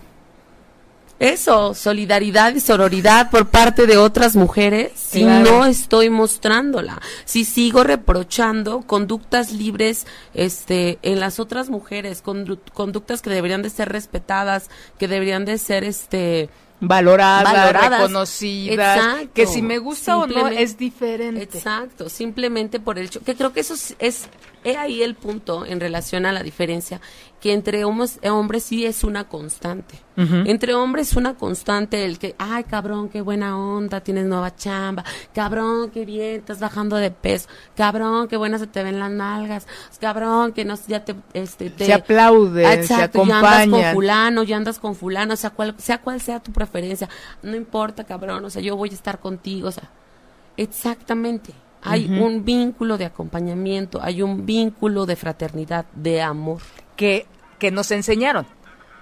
eso, 1.19 1.75
solidaridad 1.75 2.55
y 2.55 2.59
sororidad 2.59 3.29
por 3.29 3.47
parte 3.49 3.85
de 3.85 3.95
otras 3.95 4.35
mujeres 4.35 4.91
si 4.95 5.23
no 5.23 5.65
estoy 5.65 6.09
mostrándola, 6.09 6.99
si 7.25 7.45
sigo 7.45 7.83
reprochando 7.83 8.81
conductas 8.81 9.51
libres 9.51 10.07
este 10.33 10.97
en 11.03 11.19
las 11.19 11.39
otras 11.39 11.69
mujeres, 11.69 12.23
conductas 12.23 13.21
que 13.21 13.29
deberían 13.29 13.61
de 13.61 13.69
ser 13.69 13.89
respetadas, 13.89 14.71
que 14.97 15.07
deberían 15.07 15.45
de 15.45 15.59
ser 15.59 15.83
este 15.83 16.49
valoradas, 16.81 17.73
reconocidas, 17.73 19.27
que 19.33 19.47
si 19.47 19.61
me 19.61 19.77
gusta 19.77 20.17
o 20.17 20.27
no 20.27 20.47
es 20.47 20.77
diferente. 20.77 21.43
Exacto, 21.43 22.09
simplemente 22.09 22.79
por 22.79 22.99
el 22.99 23.05
hecho, 23.05 23.21
que 23.21 23.35
creo 23.35 23.53
que 23.53 23.61
eso 23.61 23.75
es 23.99 24.27
He 24.63 24.77
ahí 24.77 25.01
el 25.01 25.15
punto 25.15 25.65
en 25.65 25.79
relación 25.79 26.25
a 26.25 26.31
la 26.31 26.43
diferencia, 26.43 27.01
que 27.39 27.53
entre 27.53 27.83
hombres, 27.83 28.19
hombres 28.23 28.63
sí 28.63 28.85
es 28.85 29.03
una 29.03 29.27
constante. 29.27 29.99
Entre 30.15 30.75
hombres 30.75 31.09
es 31.09 31.15
una 31.15 31.33
constante 31.33 32.05
el 32.05 32.19
que, 32.19 32.35
ay 32.37 32.63
cabrón, 32.65 33.09
qué 33.09 33.21
buena 33.21 33.57
onda, 33.57 34.01
tienes 34.01 34.25
nueva 34.25 34.55
chamba, 34.55 35.03
cabrón, 35.33 35.89
qué 35.89 36.05
bien, 36.05 36.41
estás 36.41 36.59
bajando 36.59 36.97
de 36.97 37.09
peso, 37.09 37.49
cabrón, 37.75 38.27
qué 38.27 38.37
buenas 38.37 38.61
se 38.61 38.67
te 38.67 38.83
ven 38.83 38.99
las 38.99 39.09
nalgas, 39.09 39.65
cabrón, 39.99 40.51
que 40.53 40.63
no, 40.63 40.75
ya 40.87 41.03
te, 41.03 41.15
este, 41.33 41.71
te... 41.71 41.87
Se 41.87 41.93
aplaude, 41.93 42.83
se 42.83 42.93
acompaña. 42.93 43.41
ya 43.41 43.49
andas 43.61 43.67
con 43.67 43.93
fulano, 43.95 44.43
ya 44.43 44.57
andas 44.57 44.79
con 44.79 44.95
fulano, 44.95 45.33
o 45.33 45.37
sea, 45.37 45.49
cual, 45.49 45.73
sea 45.79 45.99
cual 45.99 46.21
sea 46.21 46.39
tu 46.39 46.51
preferencia, 46.51 47.09
no 47.41 47.55
importa, 47.55 48.03
cabrón, 48.03 48.45
o 48.45 48.49
sea, 48.51 48.61
yo 48.61 48.75
voy 48.75 48.89
a 48.89 48.93
estar 48.93 49.17
contigo, 49.17 49.69
o 49.69 49.71
sea, 49.71 49.89
exactamente. 50.55 51.51
Hay 51.81 52.07
un 52.07 52.45
vínculo 52.45 52.97
de 52.97 53.05
acompañamiento, 53.05 53.99
hay 54.01 54.21
un 54.21 54.45
vínculo 54.45 55.05
de 55.05 55.15
fraternidad, 55.15 55.85
de 55.93 56.21
amor. 56.21 56.61
Que, 56.95 57.25
que 57.57 57.71
nos 57.71 57.89
enseñaron 57.91 58.45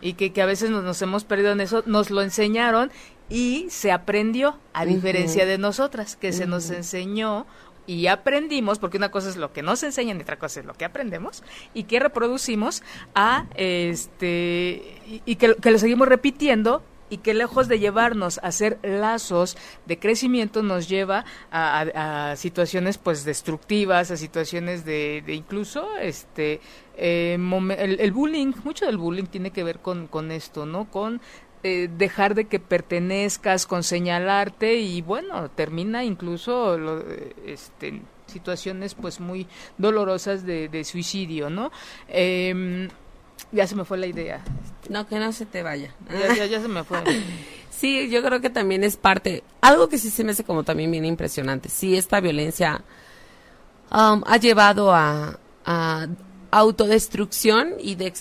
y 0.01 0.13
que, 0.13 0.31
que 0.31 0.41
a 0.41 0.45
veces 0.45 0.69
nos, 0.69 1.01
hemos 1.01 1.23
perdido 1.23 1.51
en 1.51 1.61
eso, 1.61 1.83
nos 1.85 2.09
lo 2.09 2.21
enseñaron 2.21 2.91
y 3.29 3.67
se 3.69 3.91
aprendió, 3.91 4.57
a 4.73 4.85
diferencia 4.85 5.45
de 5.45 5.57
nosotras, 5.57 6.15
que 6.15 6.31
se 6.33 6.47
nos 6.47 6.69
enseñó 6.71 7.45
y 7.85 8.07
aprendimos, 8.07 8.79
porque 8.79 8.97
una 8.97 9.11
cosa 9.11 9.29
es 9.29 9.35
lo 9.35 9.51
que 9.51 9.61
nos 9.61 9.83
enseñan 9.83 10.17
y 10.17 10.21
otra 10.21 10.37
cosa 10.37 10.59
es 10.59 10.65
lo 10.65 10.73
que 10.73 10.85
aprendemos, 10.85 11.43
y 11.73 11.83
que 11.83 11.99
reproducimos 11.99 12.83
a 13.13 13.45
este 13.55 15.21
y, 15.25 15.35
que, 15.35 15.55
que, 15.55 15.71
lo 15.71 15.79
seguimos 15.79 16.07
repitiendo 16.07 16.83
y 17.09 17.17
que 17.17 17.33
lejos 17.33 17.67
de 17.67 17.79
llevarnos 17.79 18.37
a 18.39 18.47
hacer 18.47 18.79
lazos 18.83 19.57
de 19.85 19.99
crecimiento 19.99 20.63
nos 20.63 20.87
lleva 20.87 21.25
a, 21.51 22.33
situaciones 22.35 22.97
pues 22.97 23.25
destructivas, 23.25 24.11
a 24.11 24.17
situaciones 24.17 24.85
de, 24.85 25.23
incluso 25.27 25.95
este 25.97 26.61
eh, 26.95 27.37
el, 27.77 28.11
bullying, 28.11 28.53
mucho 28.63 28.85
del 28.85 28.97
bullying 28.97 29.25
tiene 29.25 29.51
que 29.51 29.63
ver 29.63 29.79
con, 29.79 30.07
con 30.07 30.31
esto, 30.31 30.65
¿no? 30.65 30.91
Con 30.91 31.21
eh, 31.63 31.89
dejar 31.97 32.35
de 32.35 32.45
que 32.45 32.59
pertenezcas, 32.59 33.65
con 33.65 33.83
señalarte 33.83 34.75
y 34.75 35.01
bueno, 35.01 35.49
termina 35.51 36.03
incluso 36.03 36.77
lo, 36.77 37.03
este, 37.45 38.01
situaciones 38.27 38.95
pues 38.95 39.19
muy 39.19 39.47
dolorosas 39.77 40.45
de, 40.45 40.69
de 40.69 40.83
suicidio, 40.83 41.49
¿no? 41.49 41.71
Eh, 42.07 42.87
ya 43.51 43.67
se 43.67 43.75
me 43.75 43.85
fue 43.85 43.97
la 43.97 44.07
idea. 44.07 44.41
No, 44.89 45.07
que 45.07 45.19
no 45.19 45.31
se 45.31 45.45
te 45.45 45.63
vaya. 45.63 45.93
Ya, 46.09 46.47
se 46.61 46.67
me 46.67 46.83
fue. 46.83 47.01
sí, 47.69 48.09
yo 48.09 48.23
creo 48.23 48.41
que 48.41 48.49
también 48.49 48.83
es 48.83 48.97
parte, 48.97 49.43
algo 49.61 49.89
que 49.89 49.97
sí 49.97 50.09
se 50.09 50.23
me 50.23 50.31
hace 50.31 50.43
como 50.43 50.63
también 50.63 50.91
bien 50.91 51.05
impresionante. 51.05 51.69
Sí, 51.69 51.95
esta 51.95 52.19
violencia 52.19 52.83
um, 53.91 54.23
ha 54.25 54.37
llevado 54.37 54.93
a, 54.93 55.37
autodestrucción 56.51 57.75
y 57.77 57.93
de, 57.93 58.11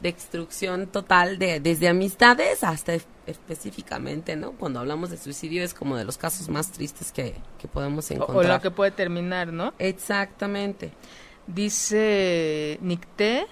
destrucción 0.00 0.86
total 0.86 1.38
de 1.38 1.60
desde 1.60 1.88
amistades 1.88 2.64
hasta 2.64 2.94
específicamente, 3.26 4.36
¿no? 4.36 4.52
Cuando 4.52 4.80
hablamos 4.80 5.10
de 5.10 5.18
suicidio 5.18 5.62
es 5.62 5.74
como 5.74 5.94
de 5.94 6.04
los 6.06 6.16
casos 6.16 6.48
más 6.48 6.72
tristes 6.72 7.12
que, 7.12 7.34
que 7.58 7.68
podemos 7.68 8.10
encontrar. 8.10 8.38
O, 8.38 8.42
lo 8.42 8.60
que 8.62 8.70
puede 8.70 8.90
terminar, 8.90 9.52
¿no? 9.52 9.74
Exactamente. 9.78 10.92
Dice 11.46 12.78
Nicté 12.80 13.46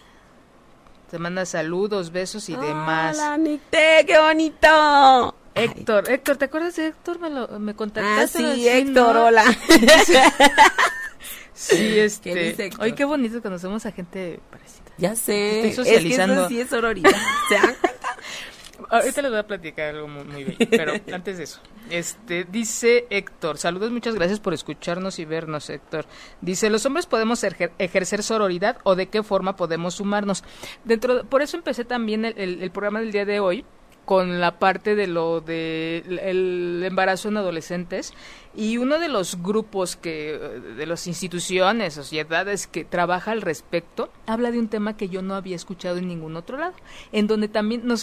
te 1.13 1.19
manda 1.19 1.45
saludos, 1.45 2.11
besos 2.11 2.49
y 2.49 2.57
demás. 2.57 3.19
¡Hola, 3.19 3.37
Nicté! 3.37 4.07
¡Qué 4.07 4.19
bonito! 4.19 5.37
Héctor, 5.55 6.11
Héctor, 6.11 6.39
¿te 6.39 6.47
acuerdas 6.47 6.75
de 6.77 6.87
Héctor? 6.87 7.19
Me, 7.19 7.29
lo, 7.29 7.47
me 7.61 7.75
contactaste. 7.75 8.39
Ah, 8.39 8.55
sí, 8.55 8.67
Héctor, 8.67 9.19
hola. 9.19 9.45
sí, 11.53 11.99
este. 11.99 12.33
¿Qué 12.33 12.71
Ay, 12.79 12.95
qué 12.95 13.05
bonito 13.05 13.43
conocemos 13.43 13.85
a 13.85 13.93
gente 13.93 14.41
parecida. 14.51 14.85
Ya 14.97 15.15
sé. 15.15 15.69
Estoy 15.69 15.85
socializando. 15.85 16.33
Es 16.33 16.39
que 16.39 16.45
eso 16.45 16.49
sí 16.49 16.61
es 16.63 16.71
sororidad. 16.71 17.11
¿Se 17.51 17.55
dan 17.57 17.77
Ahorita 18.89 19.21
les 19.21 19.31
voy 19.31 19.41
a 19.41 19.47
platicar 19.47 19.95
algo 19.95 20.09
muy, 20.09 20.25
muy 20.25 20.45
bello, 20.45 20.67
pero 20.71 20.95
antes 21.13 21.37
de 21.37 21.45
eso. 21.45 21.61
Este, 21.93 22.45
dice 22.45 23.07
Héctor, 23.11 23.59
saludos, 23.59 23.91
muchas 23.91 24.15
gracias 24.15 24.41
por 24.41 24.55
escucharnos 24.55 25.19
y 25.19 25.27
vernos, 25.27 25.69
Héctor. 25.69 26.07
Dice, 26.41 26.71
¿los 26.71 26.87
hombres 26.87 27.05
podemos 27.05 27.45
ejercer 27.45 28.23
sororidad 28.23 28.79
o 28.85 28.95
de 28.95 29.11
qué 29.11 29.23
forma 29.23 29.57
podemos 29.57 29.97
sumarnos? 29.97 30.43
Dentro, 30.85 31.25
por 31.25 31.43
eso 31.43 31.59
empecé 31.59 31.85
también 31.85 32.25
el 32.25 32.71
programa 32.71 33.01
del 33.01 33.13
día 33.13 33.27
de 33.27 33.41
hoy, 33.41 33.67
con 34.05 34.41
la 34.41 34.59
parte 34.59 34.95
de 34.95 35.07
lo 35.07 35.41
de 35.41 36.03
el 36.23 36.83
embarazo 36.85 37.29
en 37.29 37.37
adolescentes 37.37 38.13
y 38.55 38.77
uno 38.77 38.99
de 38.99 39.09
los 39.09 39.43
grupos 39.43 39.97
que 39.97 40.39
de 40.77 40.87
las 40.87 41.07
instituciones 41.07 41.95
sociedades 41.95 42.67
que 42.67 42.85
trabaja 42.85 43.33
al 43.33 43.41
respecto 43.41 44.11
habla 44.27 44.51
de 44.51 44.59
un 44.59 44.69
tema 44.69 44.97
que 44.97 45.09
yo 45.09 45.23
no 45.23 45.35
había 45.35 45.57
escuchado 45.57 45.97
en 45.97 46.09
ningún 46.09 46.37
otro 46.37 46.59
lado 46.59 46.75
en 47.13 47.27
donde 47.27 47.49
también 47.49 47.87
no 47.87 47.95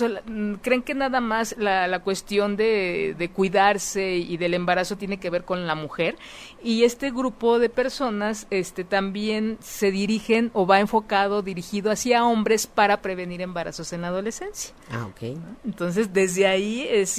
creen 0.61 0.81
que 0.81 0.95
nada 0.95 1.21
más 1.21 1.55
la, 1.57 1.87
la 1.87 1.99
cuestión 1.99 2.55
de, 2.55 3.15
de 3.17 3.29
cuidarse 3.29 4.15
y 4.15 4.37
del 4.37 4.53
embarazo 4.53 4.97
tiene 4.97 5.19
que 5.19 5.29
ver 5.29 5.43
con 5.43 5.67
la 5.67 5.75
mujer 5.75 6.15
y 6.63 6.83
este 6.83 7.11
grupo 7.11 7.59
de 7.59 7.69
personas 7.69 8.47
este 8.49 8.83
también 8.83 9.57
se 9.59 9.91
dirigen 9.91 10.49
o 10.53 10.65
va 10.65 10.79
enfocado 10.79 11.41
dirigido 11.41 11.91
hacia 11.91 12.25
hombres 12.25 12.67
para 12.67 13.01
prevenir 13.01 13.41
embarazos 13.41 13.93
en 13.93 14.01
la 14.01 14.07
adolescencia. 14.07 14.73
Ah 14.91 15.05
ok. 15.05 15.37
Entonces 15.65 15.98
entonces, 15.99 16.13
desde 16.13 16.47
ahí 16.47 16.87
es 16.89 17.17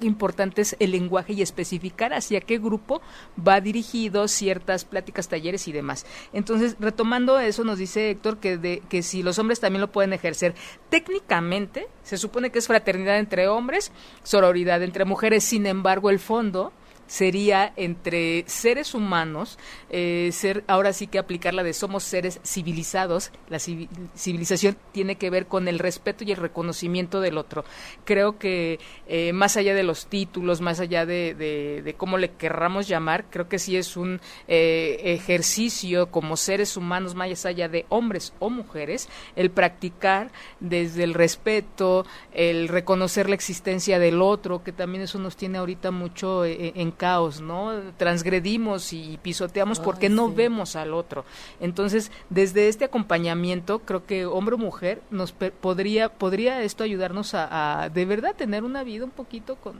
importante 0.00 0.62
el 0.78 0.92
lenguaje 0.92 1.34
y 1.34 1.42
especificar 1.42 2.14
hacia 2.14 2.40
qué 2.40 2.56
grupo 2.56 3.02
va 3.36 3.60
dirigido 3.60 4.26
ciertas 4.26 4.86
pláticas, 4.86 5.28
talleres 5.28 5.68
y 5.68 5.72
demás. 5.72 6.06
Entonces, 6.32 6.76
retomando 6.80 7.38
eso, 7.38 7.62
nos 7.62 7.76
dice 7.76 8.08
Héctor 8.08 8.38
que, 8.38 8.56
de, 8.56 8.82
que 8.88 9.02
si 9.02 9.22
los 9.22 9.38
hombres 9.38 9.60
también 9.60 9.82
lo 9.82 9.92
pueden 9.92 10.14
ejercer 10.14 10.54
técnicamente, 10.88 11.88
se 12.02 12.16
supone 12.16 12.50
que 12.50 12.58
es 12.60 12.66
fraternidad 12.66 13.18
entre 13.18 13.48
hombres, 13.48 13.92
sororidad 14.22 14.82
entre 14.82 15.04
mujeres, 15.04 15.44
sin 15.44 15.66
embargo, 15.66 16.08
el 16.08 16.18
fondo 16.18 16.72
sería 17.12 17.74
entre 17.76 18.42
seres 18.46 18.94
humanos, 18.94 19.58
eh, 19.90 20.30
ser 20.32 20.64
ahora 20.66 20.94
sí 20.94 21.08
que 21.08 21.18
aplicarla 21.18 21.62
de 21.62 21.74
somos 21.74 22.04
seres 22.04 22.40
civilizados. 22.42 23.32
La 23.50 23.58
civilización 23.58 24.78
tiene 24.92 25.16
que 25.16 25.28
ver 25.28 25.46
con 25.46 25.68
el 25.68 25.78
respeto 25.78 26.24
y 26.24 26.32
el 26.32 26.38
reconocimiento 26.38 27.20
del 27.20 27.36
otro. 27.36 27.66
Creo 28.06 28.38
que 28.38 28.80
eh, 29.06 29.34
más 29.34 29.58
allá 29.58 29.74
de 29.74 29.82
los 29.82 30.06
títulos, 30.06 30.62
más 30.62 30.80
allá 30.80 31.04
de, 31.04 31.34
de, 31.34 31.94
cómo 31.98 32.16
le 32.16 32.30
querramos 32.30 32.88
llamar, 32.88 33.26
creo 33.28 33.46
que 33.46 33.58
sí 33.58 33.76
es 33.76 33.98
un 33.98 34.18
eh, 34.48 34.98
ejercicio 35.04 36.10
como 36.10 36.38
seres 36.38 36.78
humanos, 36.78 37.14
más 37.14 37.44
allá 37.44 37.68
de 37.68 37.84
hombres 37.90 38.32
o 38.38 38.48
mujeres, 38.48 39.10
el 39.36 39.50
practicar 39.50 40.32
desde 40.60 41.04
el 41.04 41.12
respeto, 41.12 42.06
el 42.32 42.68
reconocer 42.68 43.28
la 43.28 43.34
existencia 43.34 43.98
del 43.98 44.22
otro, 44.22 44.64
que 44.64 44.72
también 44.72 45.04
eso 45.04 45.18
nos 45.18 45.36
tiene 45.36 45.58
ahorita 45.58 45.90
mucho 45.90 46.46
en 46.46 46.90
caos, 47.02 47.40
¿no? 47.40 47.72
Transgredimos 47.96 48.92
y 48.92 49.18
pisoteamos 49.20 49.80
porque 49.80 50.08
no 50.08 50.32
vemos 50.32 50.76
al 50.76 50.94
otro. 50.94 51.24
Entonces, 51.58 52.12
desde 52.30 52.68
este 52.68 52.84
acompañamiento, 52.84 53.80
creo 53.80 54.06
que 54.06 54.24
hombre 54.24 54.54
o 54.54 54.58
mujer 54.58 55.02
nos 55.10 55.32
podría 55.32 56.10
podría 56.10 56.62
esto 56.62 56.84
ayudarnos 56.84 57.32
a, 57.34 57.90
de 57.92 58.04
verdad 58.04 58.36
tener 58.36 58.62
una 58.62 58.84
vida 58.84 59.04
un 59.04 59.10
poquito 59.10 59.56
con 59.56 59.74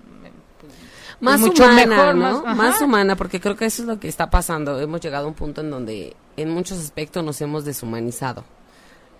pues, 0.60 0.72
más 1.20 1.40
humana, 1.40 2.12
¿no? 2.12 2.42
Más, 2.42 2.80
humana, 2.80 3.14
porque 3.14 3.40
creo 3.40 3.54
que 3.54 3.66
eso 3.66 3.82
es 3.82 3.88
lo 3.88 4.00
que 4.00 4.08
está 4.08 4.28
pasando. 4.28 4.80
Hemos 4.80 5.00
llegado 5.00 5.26
a 5.26 5.28
un 5.28 5.34
punto 5.34 5.60
en 5.60 5.70
donde 5.70 6.16
en 6.36 6.50
muchos 6.50 6.80
aspectos 6.80 7.22
nos 7.22 7.40
hemos 7.40 7.64
deshumanizado. 7.64 8.42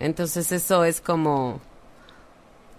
Entonces 0.01 0.51
eso 0.51 0.83
es 0.83 0.99
como 0.99 1.61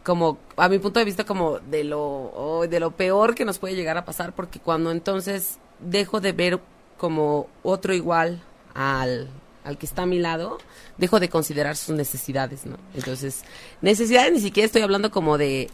como 0.05 0.39
a 0.57 0.69
mi 0.69 0.79
punto 0.79 1.01
de 1.01 1.05
vista 1.05 1.25
como 1.25 1.59
de 1.59 1.83
lo 1.83 2.67
de 2.71 2.79
lo 2.79 2.93
peor 2.93 3.35
que 3.35 3.45
nos 3.45 3.59
puede 3.59 3.75
llegar 3.75 3.97
a 3.97 4.05
pasar 4.05 4.35
porque 4.35 4.61
cuando 4.61 4.93
entonces 4.93 5.59
dejo 5.81 6.21
de 6.21 6.33
ver 6.33 6.61
como 6.99 7.49
otro 7.63 7.95
igual 7.95 8.41
al, 8.75 9.29
al 9.65 9.79
que 9.79 9.87
está 9.87 10.03
a 10.03 10.07
mi 10.07 10.19
lado, 10.19 10.59
dejo 10.99 11.21
de 11.21 11.29
considerar 11.29 11.77
sus 11.77 11.95
necesidades, 11.95 12.67
¿no? 12.67 12.77
Entonces, 12.95 13.43
necesidades 13.81 14.33
ni 14.33 14.41
siquiera 14.41 14.67
estoy 14.67 14.83
hablando 14.83 15.11
como 15.11 15.39
de 15.39 15.71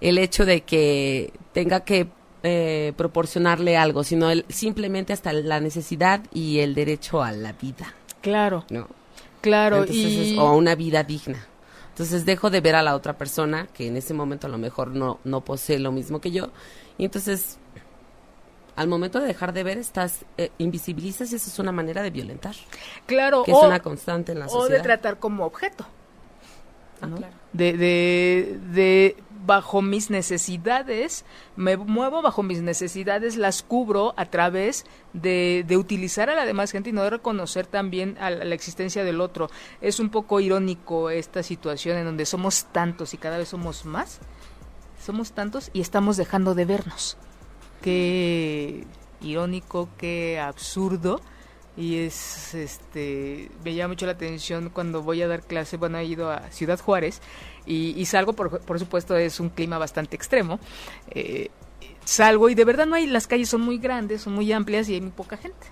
el 0.00 0.18
hecho 0.18 0.46
de 0.46 0.62
que 0.62 1.32
tenga 1.52 1.80
que 1.80 2.08
eh, 2.42 2.92
proporcionarle 2.96 3.76
algo, 3.76 4.04
sino 4.04 4.30
el, 4.30 4.44
simplemente 4.48 5.12
hasta 5.12 5.32
la 5.32 5.60
necesidad 5.60 6.22
y 6.32 6.60
el 6.60 6.74
derecho 6.74 7.22
a 7.22 7.32
la 7.32 7.52
vida. 7.52 7.94
Claro. 8.22 8.64
¿No? 8.70 8.88
Claro. 9.40 9.84
y... 9.88 10.36
o 10.38 10.46
a 10.46 10.54
una 10.54 10.74
vida 10.74 11.02
digna. 11.02 11.46
Entonces 12.00 12.24
dejo 12.24 12.48
de 12.48 12.62
ver 12.62 12.76
a 12.76 12.82
la 12.82 12.96
otra 12.96 13.18
persona, 13.18 13.66
que 13.74 13.86
en 13.86 13.94
ese 13.94 14.14
momento 14.14 14.46
a 14.46 14.50
lo 14.50 14.56
mejor 14.56 14.88
no, 14.88 15.20
no 15.24 15.44
posee 15.44 15.78
lo 15.78 15.92
mismo 15.92 16.18
que 16.18 16.30
yo. 16.30 16.48
Y 16.96 17.04
entonces, 17.04 17.58
al 18.74 18.88
momento 18.88 19.20
de 19.20 19.26
dejar 19.26 19.52
de 19.52 19.62
ver, 19.64 19.76
estás 19.76 20.24
eh, 20.38 20.50
invisibilizas 20.56 21.30
y 21.30 21.36
eso 21.36 21.50
es 21.50 21.58
una 21.58 21.72
manera 21.72 22.00
de 22.02 22.08
violentar. 22.08 22.54
Claro, 23.04 23.42
Que 23.42 23.52
o, 23.52 23.60
es 23.60 23.66
una 23.66 23.80
constante 23.80 24.32
en 24.32 24.38
la 24.38 24.46
o 24.46 24.48
sociedad. 24.48 24.78
de 24.78 24.82
tratar 24.82 25.18
como 25.18 25.44
objeto. 25.44 25.84
Ah, 27.02 27.06
¿no? 27.06 27.16
claro. 27.16 27.34
de, 27.52 27.72
de, 27.74 28.58
de 28.72 29.16
bajo 29.46 29.82
mis 29.82 30.10
necesidades, 30.10 31.24
me 31.56 31.76
muevo 31.76 32.22
bajo 32.22 32.42
mis 32.42 32.62
necesidades, 32.62 33.36
las 33.36 33.62
cubro 33.62 34.14
a 34.16 34.26
través 34.26 34.84
de, 35.12 35.64
de 35.66 35.76
utilizar 35.76 36.30
a 36.30 36.34
la 36.34 36.44
demás 36.44 36.70
gente 36.70 36.90
y 36.90 36.92
no 36.92 37.02
de 37.02 37.10
reconocer 37.10 37.66
también 37.66 38.16
a 38.20 38.30
la, 38.30 38.44
la 38.44 38.54
existencia 38.54 39.04
del 39.04 39.20
otro. 39.20 39.50
Es 39.80 40.00
un 40.00 40.10
poco 40.10 40.40
irónico 40.40 41.10
esta 41.10 41.42
situación 41.42 41.98
en 41.98 42.04
donde 42.04 42.26
somos 42.26 42.66
tantos 42.72 43.14
y 43.14 43.18
cada 43.18 43.38
vez 43.38 43.48
somos 43.48 43.84
más, 43.84 44.20
somos 45.04 45.32
tantos 45.32 45.70
y 45.72 45.80
estamos 45.80 46.16
dejando 46.16 46.54
de 46.54 46.64
vernos. 46.64 47.16
Qué 47.82 48.86
irónico, 49.20 49.88
qué 49.96 50.38
absurdo 50.38 51.20
y 51.76 51.98
es 51.98 52.54
este 52.54 53.50
me 53.64 53.74
llama 53.74 53.88
mucho 53.94 54.06
la 54.06 54.12
atención 54.12 54.70
cuando 54.70 55.02
voy 55.02 55.22
a 55.22 55.28
dar 55.28 55.42
clase 55.42 55.76
bueno 55.76 55.98
he 55.98 56.04
ido 56.04 56.30
a 56.30 56.50
Ciudad 56.50 56.78
Juárez 56.80 57.20
y, 57.66 57.94
y 57.96 58.06
salgo 58.06 58.32
por, 58.32 58.60
por 58.60 58.78
supuesto 58.78 59.16
es 59.16 59.38
un 59.40 59.50
clima 59.50 59.78
bastante 59.78 60.16
extremo 60.16 60.58
eh, 61.12 61.48
salgo 62.04 62.48
y 62.48 62.54
de 62.56 62.64
verdad 62.64 62.86
no 62.86 62.96
hay 62.96 63.06
las 63.06 63.26
calles 63.28 63.48
son 63.48 63.60
muy 63.60 63.78
grandes 63.78 64.22
son 64.22 64.32
muy 64.34 64.52
amplias 64.52 64.88
y 64.88 64.94
hay 64.94 65.00
muy 65.00 65.10
poca 65.12 65.36
gente. 65.36 65.66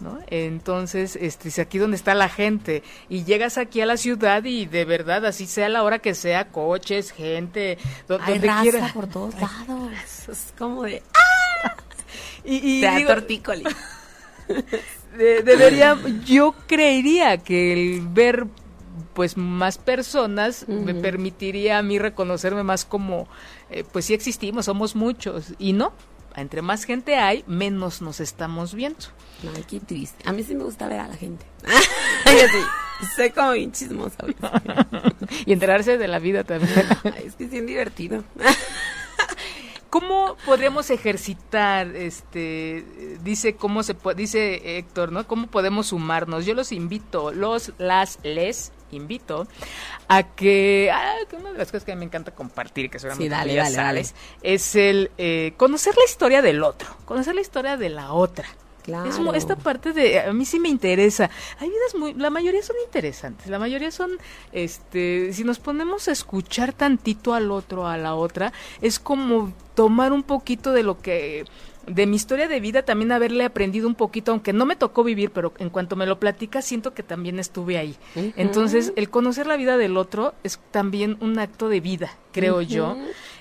¿no? 0.00 0.18
Entonces, 0.28 1.16
este, 1.16 1.48
es 1.48 1.58
aquí 1.58 1.78
donde 1.78 1.96
está 1.96 2.14
la 2.14 2.28
gente 2.28 2.82
y 3.08 3.24
llegas 3.24 3.56
aquí 3.58 3.80
a 3.80 3.86
la 3.86 3.96
ciudad 3.96 4.44
y 4.44 4.66
de 4.66 4.84
verdad, 4.84 5.24
así 5.26 5.46
sea 5.46 5.68
la 5.68 5.82
hora 5.82 5.98
que 6.00 6.14
sea, 6.14 6.48
coches, 6.48 7.10
gente, 7.12 7.78
do- 8.08 8.18
Hay 8.22 8.34
donde 8.34 8.46
raza 8.48 8.62
quiera. 8.62 8.92
por 8.92 9.06
todos 9.08 9.34
lados. 9.40 10.28
Es 10.28 10.52
como 10.58 10.82
de... 10.84 11.02
Y, 12.44 12.56
y 12.84 12.86
digo, 12.96 13.08
tortícoli. 13.10 13.64
de- 15.16 15.42
debería, 15.42 15.96
yo 16.24 16.54
creería 16.66 17.38
que 17.38 17.72
el 17.72 18.06
ver 18.08 18.46
pues 19.14 19.36
más 19.36 19.78
personas 19.78 20.66
me 20.68 20.94
permitiría 20.94 21.78
a 21.78 21.82
mí 21.82 21.98
reconocerme 21.98 22.62
más 22.62 22.84
como, 22.84 23.26
eh, 23.70 23.84
pues 23.92 24.04
sí 24.04 24.14
existimos, 24.14 24.66
somos 24.66 24.94
muchos 24.94 25.54
y 25.58 25.72
no. 25.72 25.92
Entre 26.36 26.62
más 26.62 26.84
gente 26.84 27.16
hay, 27.16 27.42
menos 27.48 28.00
nos 28.00 28.20
estamos 28.20 28.72
viendo. 28.74 29.00
Ay, 29.56 29.64
qué 29.68 29.80
triste. 29.80 30.28
A 30.28 30.32
mí 30.32 30.44
sí 30.44 30.54
me 30.54 30.62
gusta 30.62 30.86
ver 30.86 31.00
a 31.00 31.08
la 31.08 31.16
gente. 31.16 31.44
Sí, 33.00 33.06
soy 33.16 33.30
como 33.30 33.52
bien 33.52 33.70
chismosa. 33.72 34.18
Y 35.46 35.52
enterarse 35.52 35.98
de 35.98 36.08
la 36.08 36.18
vida 36.18 36.44
también. 36.44 36.72
Ay, 37.04 37.24
es 37.26 37.34
que 37.36 37.44
es 37.44 37.50
bien 37.50 37.66
divertido. 37.66 38.22
¿Cómo 39.90 40.36
podríamos 40.44 40.90
ejercitar, 40.90 41.96
este, 41.96 42.84
dice 43.22 43.56
cómo 43.56 43.82
se 43.82 43.96
dice 44.16 44.78
Héctor, 44.78 45.12
¿no? 45.12 45.26
¿Cómo 45.26 45.46
podemos 45.46 45.88
sumarnos? 45.88 46.44
Yo 46.44 46.54
los 46.54 46.72
invito, 46.72 47.32
los, 47.32 47.72
las, 47.78 48.18
les 48.22 48.72
invito 48.90 49.46
a 50.08 50.22
que, 50.22 50.90
ah, 50.92 51.14
que 51.28 51.36
una 51.36 51.52
de 51.52 51.58
las 51.58 51.68
cosas 51.68 51.84
que 51.84 51.96
me 51.96 52.04
encanta 52.04 52.32
compartir, 52.32 52.90
que 52.90 52.98
seguramente 52.98 53.24
Sí, 53.24 53.30
dale, 53.30 53.54
ya 53.54 53.62
dale, 53.64 53.74
sabes, 53.74 54.14
es 54.42 54.74
el 54.76 55.10
eh, 55.16 55.54
conocer 55.56 55.96
la 55.96 56.04
historia 56.04 56.42
del 56.42 56.62
otro, 56.62 56.88
conocer 57.04 57.34
la 57.34 57.40
historia 57.40 57.76
de 57.76 57.88
la 57.88 58.12
otra. 58.12 58.46
Claro. 58.88 59.34
Es 59.34 59.42
esta 59.42 59.54
parte 59.54 59.92
de 59.92 60.18
a 60.18 60.32
mí 60.32 60.46
sí 60.46 60.58
me 60.58 60.70
interesa. 60.70 61.28
Hay 61.58 61.68
vidas 61.68 61.94
muy 61.94 62.14
la 62.14 62.30
mayoría 62.30 62.62
son 62.62 62.76
interesantes. 62.86 63.48
La 63.48 63.58
mayoría 63.58 63.90
son 63.90 64.12
este 64.50 65.30
si 65.34 65.44
nos 65.44 65.58
ponemos 65.58 66.08
a 66.08 66.12
escuchar 66.12 66.72
tantito 66.72 67.34
al 67.34 67.50
otro 67.50 67.86
a 67.86 67.98
la 67.98 68.14
otra 68.14 68.50
es 68.80 68.98
como 68.98 69.52
tomar 69.74 70.10
un 70.14 70.22
poquito 70.22 70.72
de 70.72 70.84
lo 70.84 71.02
que 71.02 71.44
de 71.86 72.06
mi 72.06 72.16
historia 72.16 72.48
de 72.48 72.60
vida 72.60 72.82
también 72.82 73.12
haberle 73.12 73.44
aprendido 73.44 73.88
un 73.88 73.94
poquito, 73.94 74.32
aunque 74.32 74.52
no 74.52 74.66
me 74.66 74.76
tocó 74.76 75.04
vivir, 75.04 75.30
pero 75.30 75.52
en 75.58 75.70
cuanto 75.70 75.96
me 75.96 76.06
lo 76.06 76.18
platica 76.18 76.62
siento 76.62 76.94
que 76.94 77.02
también 77.02 77.38
estuve 77.38 77.78
ahí. 77.78 77.96
Entonces, 78.36 78.92
el 78.96 79.10
conocer 79.10 79.46
la 79.46 79.56
vida 79.56 79.76
del 79.76 79.96
otro 79.96 80.34
es 80.44 80.60
también 80.70 81.16
un 81.20 81.38
acto 81.38 81.68
de 81.68 81.80
vida, 81.80 82.10
creo 82.32 82.60
yo. 82.60 82.96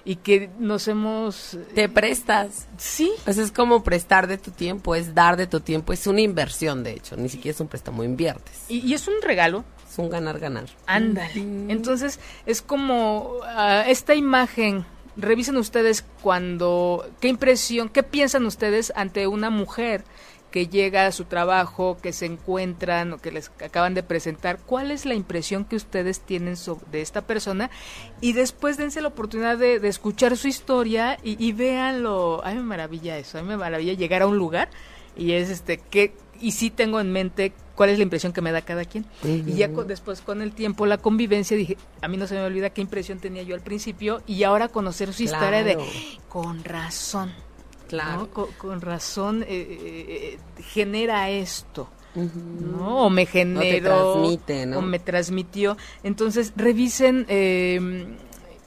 Y 0.10 0.16
que 0.16 0.50
nos 0.58 0.88
hemos 0.88 1.58
Te 1.76 1.90
prestas. 1.90 2.68
sí, 2.78 3.12
Pues 3.26 3.38
es 3.38 3.52
como 3.52 3.84
prestar 3.84 4.28
de 4.28 4.38
tu 4.38 4.52
tiempo, 4.52 4.96
es 4.96 5.14
dar 5.14 5.36
de 5.36 5.48
tu 5.48 5.60
tiempo, 5.60 5.92
es 5.92 6.08
una 6.08 6.22
inversión, 6.22 6.82
de 6.84 6.94
hecho. 6.94 7.18
Ni 7.18 7.28
siquiera 7.28 7.54
es 7.54 7.60
un 7.60 7.68
préstamo, 7.68 8.04
inviertes. 8.06 8.64
y, 8.70 8.80
y 8.80 8.94
es 8.94 9.08
un 9.10 9.16
regalo 9.22 9.66
Es 9.92 10.00
un 10.00 10.10
ganar-ganar. 10.10 10.66
Ándale. 10.86 11.42
Ujú. 11.42 11.66
Entonces, 11.72 12.20
es 12.46 12.62
como 12.62 13.34
ah, 13.44 13.84
esta 13.88 14.16
imagen. 14.16 14.86
Revisen 15.18 15.58
ustedes 15.58 16.06
cuando. 16.22 17.06
¿Qué 17.20 17.28
impresión, 17.28 17.90
qué 17.90 18.04
piensan 18.04 18.46
ustedes 18.46 18.94
ante 18.96 19.28
una 19.28 19.50
mujer 19.50 20.04
que 20.52 20.68
llega 20.68 21.06
a 21.08 21.12
su 21.12 21.26
trabajo, 21.26 21.98
que 22.02 22.14
se 22.14 22.26
encuentran 22.26 23.14
o 23.14 23.18
que 23.18 23.32
les 23.32 23.52
acaban 23.64 23.94
de 23.94 24.04
presentar? 24.04 24.60
¿Cuál 24.66 24.92
es 24.92 25.06
la 25.06 25.14
impresión 25.14 25.66
que 25.66 25.76
ustedes 25.76 26.22
tienen 26.22 26.56
sobre, 26.56 26.86
de 26.92 27.02
esta 27.02 27.22
persona? 27.22 27.70
Y 28.22 28.34
después 28.34 28.78
dense 28.78 29.02
la 29.02 29.10
oportunidad 29.10 29.58
de, 29.58 29.80
de 29.80 29.88
escuchar 29.88 30.38
su 30.38 30.48
historia 30.48 31.18
y, 31.24 31.44
y 31.44 31.52
véanlo. 31.52 32.42
A 32.46 32.50
mí 32.52 32.56
me 32.58 32.64
maravilla 32.64 33.18
eso. 33.18 33.38
A 33.38 33.42
mí 33.42 33.48
me 33.48 33.58
maravilla 33.58 33.94
llegar 33.94 34.22
a 34.22 34.28
un 34.28 34.38
lugar 34.38 34.70
y 35.16 35.34
es 35.34 35.50
este. 35.50 35.78
que 35.78 36.14
Y 36.40 36.52
sí 36.52 36.70
tengo 36.70 37.00
en 37.00 37.12
mente 37.12 37.54
cuál 37.76 37.90
es 37.90 37.98
la 37.98 38.04
impresión 38.04 38.34
que 38.34 38.42
me 38.42 38.52
da 38.52 38.62
cada 38.62 38.86
quien. 38.86 39.06
Y 39.24 39.54
ya 39.56 39.68
con- 39.74 39.88
después 39.88 40.22
con 40.22 40.42
el 40.42 40.52
tiempo, 40.52 40.86
la 40.88 40.98
convivencia, 40.98 41.56
dije, 41.58 41.78
a 42.02 42.08
mí 42.08 42.18
no 42.18 42.26
se 42.26 42.36
me 42.36 42.42
olvida 42.42 42.70
qué 42.72 42.82
impresión 42.82 43.20
tenía 43.20 43.44
yo 43.44 43.54
al 43.54 43.62
principio 43.62 44.22
y 44.26 44.44
ahora 44.44 44.68
conocer 44.70 45.14
su 45.14 45.24
historia 45.24 45.64
de, 45.64 45.76
con 46.30 46.64
razón, 46.64 47.32
Claro. 47.88 48.22
¿no? 48.22 48.30
Con, 48.30 48.52
con 48.54 48.82
razón 48.82 49.44
eh, 49.44 49.46
eh, 49.50 50.38
eh, 50.60 50.62
genera 50.64 51.30
esto. 51.30 51.90
¿no? 52.16 53.06
O 53.06 53.10
me 53.10 53.26
generó. 53.26 54.14
transmite, 54.14 54.66
¿no? 54.66 54.80
O 54.80 54.82
me 54.82 55.00
transmitió. 55.00 55.78
Entonces, 56.04 56.54
revisen, 56.56 57.26
eh, 57.30 58.08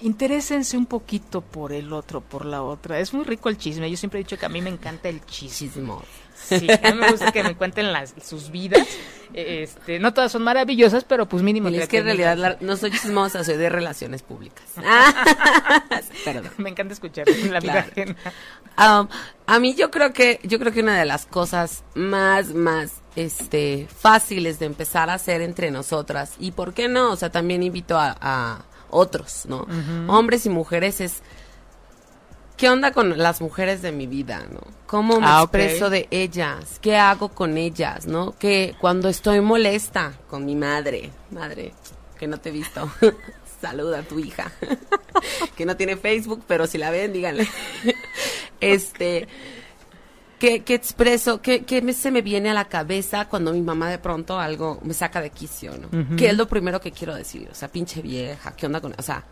interésense 0.00 0.76
un 0.76 0.86
poquito 0.86 1.40
por 1.40 1.72
el 1.72 1.92
otro, 1.92 2.20
por 2.20 2.44
la 2.44 2.62
otra. 2.62 3.00
Es 3.00 3.12
muy 3.12 3.24
rico 3.24 3.48
el 3.48 3.58
chisme. 3.58 3.90
Yo 3.90 3.96
siempre 3.96 4.20
he 4.20 4.22
dicho 4.22 4.38
que 4.38 4.46
a 4.46 4.48
mí 4.48 4.60
me 4.60 4.70
encanta 4.70 5.08
el 5.08 5.24
chisme. 5.26 5.68
Chismo. 5.68 6.02
Sí, 6.46 6.66
a 6.70 6.90
mí 6.92 6.98
me 6.98 7.10
gusta 7.10 7.30
que 7.32 7.42
me 7.42 7.54
cuenten 7.56 7.92
las, 7.92 8.14
sus 8.24 8.50
vidas. 8.50 8.86
Este, 9.32 10.00
no 10.00 10.12
todas 10.12 10.32
son 10.32 10.42
maravillosas, 10.42 11.04
pero 11.04 11.26
pues 11.28 11.42
mínimo. 11.44 11.68
Y 11.68 11.78
es 11.78 11.88
que 11.88 11.98
en 11.98 12.04
realidad 12.04 12.36
la- 12.36 12.56
no 12.60 12.76
soy 12.76 12.90
chismosa, 12.90 13.44
soy 13.44 13.56
de 13.56 13.68
relaciones 13.68 14.22
públicas. 14.22 14.64
Ah, 14.84 15.84
Perdón. 16.24 16.50
Me 16.58 16.70
encanta 16.70 16.94
escuchar 16.94 17.26
la 17.28 17.60
vida 17.60 17.60
Claro. 17.60 17.88
ajena. 17.90 18.16
Um, 18.78 19.08
a 19.46 19.58
mí 19.60 19.74
yo 19.74 19.90
creo 19.90 20.12
que 20.12 20.40
yo 20.42 20.58
creo 20.58 20.72
que 20.72 20.80
una 20.80 20.98
de 20.98 21.04
las 21.04 21.26
cosas 21.26 21.84
más 21.94 22.54
más 22.54 22.92
este 23.16 23.86
fáciles 23.94 24.58
de 24.58 24.66
empezar 24.66 25.10
a 25.10 25.14
hacer 25.14 25.42
entre 25.42 25.70
nosotras 25.70 26.32
y 26.38 26.52
por 26.52 26.72
qué 26.72 26.88
no, 26.88 27.10
o 27.12 27.16
sea, 27.16 27.30
también 27.30 27.62
invito 27.62 27.98
a, 27.98 28.16
a 28.20 28.64
otros, 28.90 29.44
¿no? 29.46 29.66
Hombres 30.08 30.46
y 30.46 30.50
mujeres 30.50 31.00
es 31.00 31.22
¿Qué 32.60 32.68
onda 32.68 32.92
con 32.92 33.16
las 33.16 33.40
mujeres 33.40 33.80
de 33.80 33.90
mi 33.90 34.06
vida, 34.06 34.44
no? 34.52 34.60
¿Cómo 34.86 35.18
me 35.18 35.26
Ah, 35.26 35.40
expreso 35.44 35.88
de 35.88 36.06
ellas? 36.10 36.78
¿Qué 36.82 36.94
hago 36.96 37.30
con 37.30 37.56
ellas, 37.56 38.06
no? 38.06 38.34
Que 38.38 38.74
cuando 38.78 39.08
estoy 39.08 39.40
molesta 39.40 40.12
con 40.28 40.44
mi 40.44 40.54
madre, 40.56 41.10
madre, 41.30 41.72
que 42.18 42.26
no 42.26 42.38
te 42.38 42.50
he 42.50 42.52
visto, 42.52 42.90
saluda 43.62 44.00
a 44.00 44.02
tu 44.02 44.18
hija, 44.18 44.52
que 45.56 45.64
no 45.64 45.74
tiene 45.78 45.96
Facebook, 45.96 46.44
pero 46.46 46.66
si 46.66 46.76
la 46.76 46.90
ven, 46.90 47.14
díganle. 47.14 47.48
este, 48.60 49.26
¿qué, 50.38 50.60
qué 50.62 50.74
expreso? 50.74 51.40
¿Qué, 51.40 51.64
qué 51.64 51.80
me- 51.80 51.94
se 51.94 52.10
me 52.10 52.20
viene 52.20 52.50
a 52.50 52.54
la 52.54 52.66
cabeza 52.66 53.26
cuando 53.26 53.54
mi 53.54 53.62
mamá 53.62 53.88
de 53.88 53.98
pronto 53.98 54.38
algo 54.38 54.80
me 54.82 54.92
saca 54.92 55.22
de 55.22 55.30
quicio, 55.30 55.72
no? 55.78 55.86
Ujú. 55.98 56.16
¿Qué 56.16 56.28
es 56.28 56.36
lo 56.36 56.46
primero 56.46 56.78
que 56.78 56.92
quiero 56.92 57.14
decir? 57.14 57.48
O 57.50 57.54
sea, 57.54 57.68
pinche 57.68 58.02
vieja, 58.02 58.54
¿qué 58.54 58.66
onda 58.66 58.82
con...? 58.82 58.94
O 58.98 59.02
sea, 59.02 59.24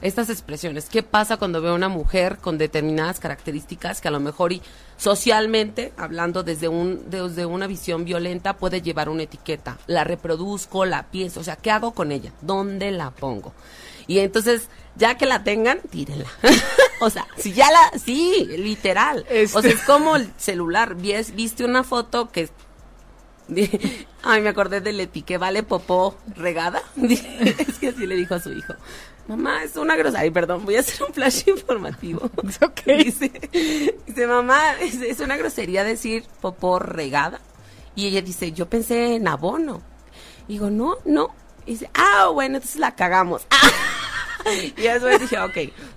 estas 0.00 0.30
expresiones. 0.30 0.88
¿Qué 0.88 1.02
pasa 1.02 1.36
cuando 1.36 1.60
veo 1.60 1.72
a 1.72 1.76
una 1.76 1.88
mujer 1.88 2.38
con 2.38 2.58
determinadas 2.58 3.20
características 3.20 4.00
que 4.00 4.08
a 4.08 4.10
lo 4.10 4.20
mejor 4.20 4.52
y 4.52 4.62
socialmente, 4.96 5.92
hablando 5.96 6.42
desde 6.42 6.68
un 6.68 7.08
desde 7.10 7.46
una 7.46 7.66
visión 7.66 8.04
violenta, 8.04 8.56
puede 8.56 8.82
llevar 8.82 9.08
una 9.08 9.22
etiqueta? 9.24 9.78
La 9.86 10.04
reproduzco, 10.04 10.84
la 10.84 11.04
pienso, 11.10 11.40
o 11.40 11.44
sea, 11.44 11.56
¿qué 11.56 11.70
hago 11.70 11.92
con 11.92 12.12
ella? 12.12 12.32
¿Dónde 12.40 12.90
la 12.90 13.10
pongo? 13.10 13.52
Y 14.06 14.20
entonces, 14.20 14.68
ya 14.94 15.16
que 15.16 15.26
la 15.26 15.42
tengan, 15.42 15.80
tírenla. 15.90 16.28
o 17.00 17.10
sea, 17.10 17.26
si 17.36 17.52
ya 17.52 17.70
la, 17.70 17.98
sí, 17.98 18.46
literal. 18.56 19.26
Este- 19.28 19.58
O 19.58 19.62
sea, 19.62 19.70
es 19.72 19.82
como 19.82 20.16
el 20.16 20.30
celular. 20.36 20.94
Viste 20.94 21.64
una 21.64 21.82
foto 21.82 22.30
que 22.30 22.48
Ay, 24.22 24.42
me 24.42 24.48
acordé 24.48 24.80
de 24.80 24.92
Leti, 24.92 25.22
que 25.22 25.38
vale 25.38 25.62
popó 25.62 26.16
regada. 26.36 26.82
Es 26.96 27.78
que 27.78 27.88
así 27.88 28.06
le 28.06 28.16
dijo 28.16 28.34
a 28.34 28.40
su 28.40 28.52
hijo. 28.52 28.74
Mamá, 29.28 29.64
es 29.64 29.74
una 29.76 29.96
grosería. 29.96 30.20
Ay, 30.20 30.30
perdón, 30.30 30.64
voy 30.64 30.76
a 30.76 30.80
hacer 30.80 31.02
un 31.02 31.12
flash 31.12 31.42
informativo. 31.48 32.30
Dice, 32.86 33.32
dice, 34.06 34.26
mamá, 34.26 34.74
es, 34.80 34.94
es 35.02 35.20
una 35.20 35.36
grosería 35.36 35.82
decir 35.84 36.24
popó 36.40 36.78
regada. 36.78 37.40
Y 37.94 38.06
ella 38.06 38.22
dice, 38.22 38.52
yo 38.52 38.68
pensé 38.68 39.14
en 39.16 39.26
abono. 39.26 39.82
Digo, 40.46 40.70
no, 40.70 40.96
no. 41.04 41.28
Y 41.64 41.72
dice, 41.72 41.90
ah, 41.94 42.28
bueno, 42.32 42.56
entonces 42.56 42.78
la 42.78 42.94
cagamos. 42.94 43.46
y 44.76 44.82
después 44.82 45.18
dije, 45.20 45.38
ok, 45.40 45.54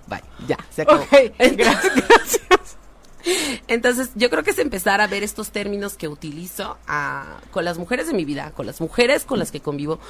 bye, 0.08 0.22
ya, 0.48 0.56
se 0.70 0.82
acabó. 0.82 1.04
Gracias, 1.38 1.94
gracias. 1.94 2.76
Entonces, 3.68 4.10
yo 4.14 4.30
creo 4.30 4.42
que 4.42 4.50
es 4.50 4.58
empezar 4.58 5.00
a 5.00 5.06
ver 5.06 5.22
estos 5.22 5.50
términos 5.50 5.94
que 5.96 6.08
utilizo 6.08 6.78
a- 6.88 7.36
con 7.52 7.64
las 7.64 7.78
mujeres 7.78 8.06
de 8.08 8.14
mi 8.14 8.24
vida, 8.24 8.50
con 8.56 8.66
las 8.66 8.80
mujeres 8.80 9.24
con 9.24 9.38
las 9.38 9.52
que 9.52 9.60
convivo, 9.60 10.00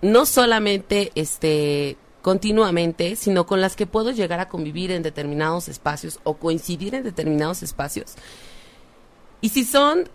no 0.00 0.24
solamente 0.26 1.10
este 1.16 1.96
continuamente, 2.22 3.16
sino 3.16 3.46
con 3.46 3.60
las 3.60 3.76
que 3.76 3.86
puedo 3.86 4.12
llegar 4.12 4.40
a 4.40 4.48
convivir 4.48 4.92
en 4.92 5.02
determinados 5.02 5.68
espacios 5.68 6.20
o 6.22 6.34
coincidir 6.34 6.94
en 6.94 7.02
determinados 7.02 7.62
espacios. 7.62 8.14
Y 9.40 9.48
si 9.50 9.64
son, 9.64 10.08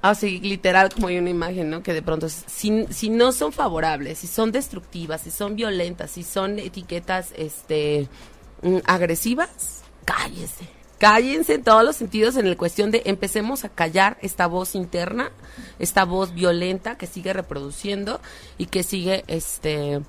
así 0.00 0.40
literal 0.40 0.92
como 0.92 1.08
hay 1.08 1.18
una 1.18 1.30
imagen, 1.30 1.70
¿no? 1.70 1.82
Que 1.82 1.92
de 1.92 2.02
pronto, 2.02 2.28
si, 2.28 2.86
si 2.90 3.10
no 3.10 3.32
son 3.32 3.52
favorables, 3.52 4.18
si 4.18 4.26
son 4.26 4.50
destructivas, 4.52 5.20
si 5.20 5.30
son 5.30 5.54
violentas, 5.54 6.10
si 6.12 6.24
son 6.24 6.58
etiquetas, 6.58 7.32
este, 7.36 8.08
mm, 8.62 8.78
agresivas, 8.86 9.82
cállese. 10.04 10.80
Cállense 10.98 11.54
en 11.54 11.64
todos 11.64 11.82
los 11.82 11.96
sentidos 11.96 12.36
en 12.36 12.50
la 12.50 12.56
cuestión 12.56 12.90
de 12.90 13.00
empecemos 13.06 13.64
a 13.64 13.70
callar 13.70 14.18
esta 14.20 14.46
voz 14.46 14.74
interna, 14.74 15.30
esta 15.78 16.04
voz 16.04 16.34
violenta 16.34 16.98
que 16.98 17.06
sigue 17.06 17.32
reproduciendo 17.32 18.20
y 18.58 18.66
que 18.66 18.82
sigue, 18.82 19.24
este, 19.26 20.02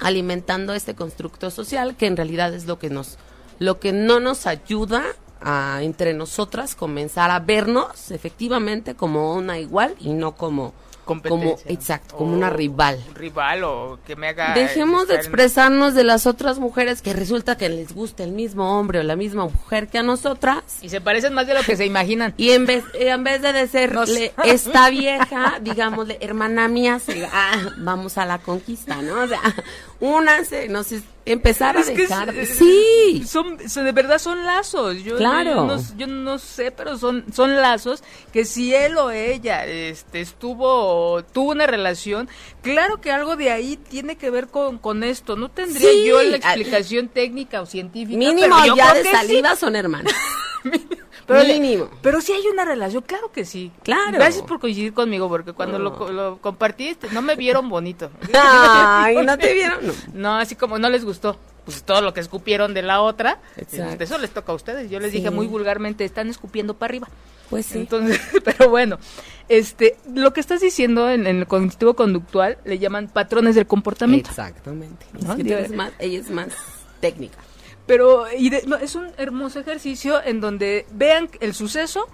alimentando 0.00 0.74
este 0.74 0.94
constructo 0.94 1.50
social 1.50 1.96
que 1.96 2.06
en 2.06 2.16
realidad 2.16 2.54
es 2.54 2.66
lo 2.66 2.78
que 2.78 2.90
nos 2.90 3.18
lo 3.58 3.78
que 3.78 3.92
no 3.92 4.20
nos 4.20 4.46
ayuda 4.46 5.04
a 5.40 5.80
entre 5.82 6.14
nosotras 6.14 6.74
comenzar 6.74 7.30
a 7.30 7.40
vernos 7.40 8.10
efectivamente 8.10 8.94
como 8.94 9.34
una 9.34 9.58
igual 9.58 9.94
y 10.00 10.12
no 10.12 10.34
como 10.34 10.72
como 11.04 11.56
exacto 11.66 12.16
como 12.16 12.32
una 12.34 12.50
rival 12.50 12.98
rival 13.14 13.64
o 13.64 13.98
que 14.06 14.16
me 14.16 14.28
haga 14.28 14.54
Dejemos 14.54 15.06
de 15.08 15.14
en- 15.14 15.20
expresarnos 15.20 15.94
de 15.94 16.04
las 16.04 16.26
otras 16.26 16.58
mujeres 16.58 17.02
que 17.02 17.12
resulta 17.12 17.56
que 17.56 17.68
les 17.68 17.94
gusta 17.94 18.24
el 18.24 18.32
mismo 18.32 18.78
hombre 18.78 19.00
o 19.00 19.02
la 19.02 19.16
misma 19.16 19.44
mujer 19.44 19.88
que 19.88 19.98
a 19.98 20.02
nosotras 20.02 20.62
y 20.82 20.88
se 20.88 21.00
parecen 21.00 21.34
más 21.34 21.46
de 21.46 21.54
lo 21.54 21.62
que 21.62 21.76
se 21.76 21.84
imaginan 21.86 22.34
y 22.36 22.50
en 22.52 22.66
vez, 22.66 22.84
eh, 22.94 23.10
en 23.10 23.22
vez 23.24 23.42
de 23.42 23.52
decirle 23.52 24.06
sé. 24.06 24.34
esta 24.44 24.90
vieja, 24.90 25.58
digámosle, 25.60 26.18
hermana 26.20 26.68
mía, 26.68 26.98
se- 26.98 27.26
ah, 27.32 27.52
vamos 27.78 28.18
a 28.18 28.24
la 28.24 28.38
conquista, 28.38 29.00
¿no? 29.02 29.22
O 29.22 29.28
sea, 29.28 29.40
únanse, 30.00 30.68
no 30.68 30.82
sé, 30.82 31.02
empezar 31.24 31.76
a 31.76 31.80
Es 31.80 31.90
que 31.90 31.96
dejar. 32.02 32.28
es- 32.34 32.56
sí, 32.58 33.24
son 33.26 33.58
so- 33.68 33.82
de 33.82 33.92
verdad 33.92 34.18
son 34.18 34.44
lazos 34.44 35.02
yo, 35.02 35.16
Claro. 35.16 35.54
yo, 35.54 35.64
no, 35.66 35.82
yo 35.96 36.06
no 36.06 36.38
sé 36.38 36.70
pero 36.70 36.98
son 36.98 37.24
son 37.32 37.56
lazos 37.56 38.02
que 38.32 38.44
si 38.44 38.74
él 38.74 38.96
o 38.98 39.10
ella 39.10 39.64
este 39.66 40.20
estuvo 40.20 40.93
tuvo 41.32 41.52
una 41.52 41.66
relación 41.66 42.28
claro 42.62 43.00
que 43.00 43.10
algo 43.10 43.36
de 43.36 43.50
ahí 43.50 43.76
tiene 43.76 44.16
que 44.16 44.30
ver 44.30 44.48
con, 44.48 44.78
con 44.78 45.02
esto 45.04 45.36
no 45.36 45.50
tendría 45.50 45.90
Sí. 45.90 46.04
yo 46.06 46.22
la 46.22 46.36
explicación 46.36 47.08
técnica 47.08 47.60
o 47.62 47.66
científica 47.66 48.18
mínimo 48.18 48.56
pero 48.62 48.66
yo 48.66 48.76
ya 48.76 48.94
de 48.94 49.04
saliva 49.04 49.56
son 49.56 49.76
hermanas. 49.76 50.12
sí. 50.62 50.70
pero 51.26 51.42
mínimo. 51.44 51.88
pero 52.02 52.20
sí 52.20 52.32
hay 52.32 52.46
una 52.48 52.64
relación 52.66 53.02
claro 53.02 53.32
que 53.32 53.44
sí 53.46 53.72
Claro. 53.82 54.12
gracias 54.12 54.42
por 54.44 54.60
coincidir 54.60 54.92
conmigo 54.92 55.28
porque 55.28 55.52
cuando 55.54 55.78
lo, 55.78 55.96
co- 55.96 56.12
lo 56.12 56.38
compartí 56.38 56.88
este, 56.88 57.08
no 57.12 57.22
me 57.22 57.34
vieron 57.34 57.68
bonito 57.70 58.10
Ay, 58.34 59.16
¿no 59.24 59.38
te 59.38 59.54
vieron? 59.54 59.78
No. 59.86 59.92
no, 60.12 60.36
así 60.36 60.54
como 60.54 60.78
no 60.78 60.88
les 60.90 61.04
gustó. 61.04 61.38
Pues 61.64 61.82
todo 61.82 62.02
lo 62.02 62.12
que 62.12 62.20
escupieron 62.20 62.74
de 62.74 62.82
la 62.82 63.00
otra, 63.00 63.38
Exacto. 63.56 63.92
este, 63.92 64.04
eso 64.04 64.18
les 64.18 64.30
toca 64.30 64.52
a 64.52 64.54
ustedes. 64.54 64.90
Yo 64.90 65.00
les 65.00 65.12
Sí. 65.12 65.16
dije 65.16 65.30
muy 65.30 65.46
vulgarmente, 65.46 66.04
están 66.04 66.28
escupiendo 66.28 66.74
para 66.74 66.90
arriba. 66.90 67.08
Pues 67.50 67.66
sí. 67.66 67.78
Entonces, 67.78 68.20
pero 68.44 68.70
bueno, 68.70 68.98
este, 69.48 69.96
lo 70.12 70.32
que 70.32 70.40
estás 70.40 70.60
diciendo 70.60 71.10
en, 71.10 71.26
en 71.26 71.38
el 71.38 71.46
cognitivo 71.46 71.94
conductual 71.94 72.58
le 72.64 72.78
llaman 72.78 73.08
patrones 73.08 73.54
del 73.54 73.66
comportamiento. 73.66 74.30
Exactamente. 74.30 75.06
¿No? 75.12 75.30
Es 75.32 75.36
que 75.36 75.44
tú 75.44 75.52
eres 75.52 75.70
más, 75.72 75.92
ella 75.98 76.20
es 76.20 76.30
más 76.30 76.48
técnica. 77.00 77.38
Pero 77.86 78.24
y 78.36 78.48
de- 78.50 78.62
no, 78.66 78.76
es 78.76 78.94
un 78.94 79.08
hermoso 79.18 79.60
ejercicio 79.60 80.22
en 80.24 80.40
donde 80.40 80.86
vean 80.92 81.28
el 81.40 81.52
suceso, 81.54 82.08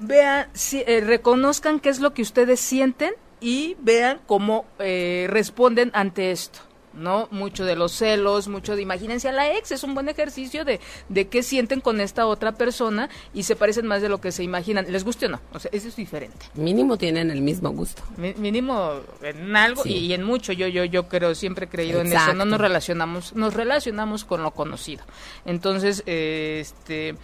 vean, 0.00 0.46
si, 0.54 0.82
eh, 0.86 1.02
reconozcan 1.04 1.80
qué 1.80 1.90
es 1.90 2.00
lo 2.00 2.14
que 2.14 2.22
ustedes 2.22 2.58
sienten 2.60 3.12
y 3.40 3.76
vean 3.80 4.20
cómo 4.26 4.64
eh, 4.78 5.26
responden 5.28 5.90
ante 5.92 6.30
esto. 6.30 6.60
¿No? 6.94 7.28
Mucho 7.30 7.64
de 7.64 7.76
los 7.76 7.92
celos, 7.92 8.48
mucho 8.48 8.76
de 8.76 8.82
imagínense 8.82 9.28
a 9.28 9.32
la 9.32 9.52
ex, 9.56 9.72
es 9.72 9.82
un 9.84 9.94
buen 9.94 10.08
ejercicio 10.08 10.64
de, 10.64 10.80
de 11.08 11.28
qué 11.28 11.42
sienten 11.42 11.80
con 11.80 12.00
esta 12.00 12.26
otra 12.26 12.52
persona 12.52 13.08
y 13.34 13.44
se 13.44 13.56
parecen 13.56 13.86
más 13.86 14.02
de 14.02 14.08
lo 14.08 14.20
que 14.20 14.32
se 14.32 14.42
imaginan. 14.42 14.86
¿Les 14.90 15.04
guste 15.04 15.26
o 15.26 15.28
no? 15.30 15.40
O 15.52 15.58
sea, 15.58 15.70
eso 15.72 15.88
es 15.88 15.96
diferente. 15.96 16.46
Mínimo 16.54 16.96
tienen 16.98 17.30
el 17.30 17.40
mismo 17.40 17.70
gusto. 17.70 18.02
Mínimo 18.16 18.92
en 19.22 19.56
algo 19.56 19.82
Sí. 19.82 19.90
y, 19.90 20.06
y 20.06 20.12
en 20.14 20.22
mucho 20.22 20.52
yo 20.52 20.66
yo 20.68 20.84
yo 20.84 21.08
creo 21.08 21.34
siempre 21.34 21.66
he 21.66 21.68
creído 21.68 22.00
en 22.00 22.12
eso 22.12 22.32
no 22.34 22.44
nos 22.44 22.60
relacionamos 22.60 23.34
nos 23.34 23.54
relacionamos 23.54 24.24
con 24.24 24.42
lo 24.42 24.50
conocido 24.52 25.02
entonces 25.44 26.02
eh, 26.06 26.58
este 26.60 27.14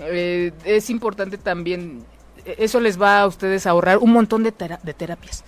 eh, 0.00 0.52
es 0.64 0.90
importante 0.90 1.38
también 1.38 2.04
eh, 2.44 2.56
eso 2.58 2.80
les 2.80 3.00
va 3.00 3.20
a 3.20 3.26
ustedes 3.26 3.66
a 3.66 3.70
ahorrar 3.70 3.98
un 3.98 4.12
montón 4.12 4.42
de, 4.42 4.52
tera- 4.52 4.80
de 4.82 4.94
terapias 4.94 5.44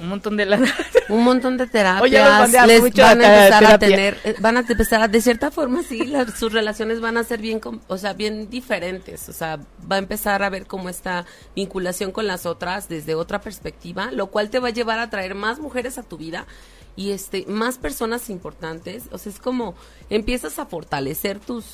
un 0.00 0.08
montón 0.08 0.36
de 0.36 0.46
lana 0.46 0.72
Un 1.08 1.24
montón 1.24 1.56
de 1.56 1.66
terapias. 1.66 2.02
Oye, 2.02 2.66
les 2.66 2.80
mucho 2.82 3.02
van 3.02 3.20
a 3.22 3.44
empezar 3.46 3.64
a 3.64 3.78
tener, 3.78 4.18
eh, 4.24 4.34
van 4.40 4.56
a 4.58 4.60
empezar 4.60 5.02
a, 5.02 5.08
de 5.08 5.20
cierta 5.22 5.50
forma, 5.50 5.82
sí, 5.82 6.04
las- 6.06 6.38
sus 6.38 6.52
relaciones 6.52 7.00
van 7.00 7.16
a 7.16 7.24
ser 7.24 7.40
bien, 7.40 7.60
com- 7.60 7.80
o 7.88 7.96
sea, 7.96 8.12
bien 8.12 8.50
diferentes. 8.50 9.28
O 9.28 9.32
sea, 9.32 9.58
va 9.90 9.96
a 9.96 9.98
empezar 9.98 10.42
a 10.42 10.50
ver 10.50 10.66
cómo 10.66 10.88
esta 10.90 11.24
vinculación 11.56 12.12
con 12.12 12.26
las 12.26 12.44
otras 12.46 12.88
desde 12.88 13.14
otra 13.14 13.40
perspectiva, 13.40 14.10
lo 14.12 14.26
cual 14.28 14.50
te 14.50 14.58
va 14.58 14.68
a 14.68 14.72
llevar 14.72 14.98
a 14.98 15.08
traer 15.10 15.34
más 15.34 15.58
mujeres 15.58 15.96
a 15.98 16.02
tu 16.02 16.18
vida 16.18 16.46
y 16.94 17.12
este, 17.12 17.44
más 17.46 17.78
personas 17.78 18.28
importantes. 18.28 19.04
O 19.10 19.18
sea, 19.18 19.32
es 19.32 19.38
como 19.38 19.74
empiezas 20.10 20.58
a 20.58 20.66
fortalecer 20.66 21.38
tus 21.40 21.64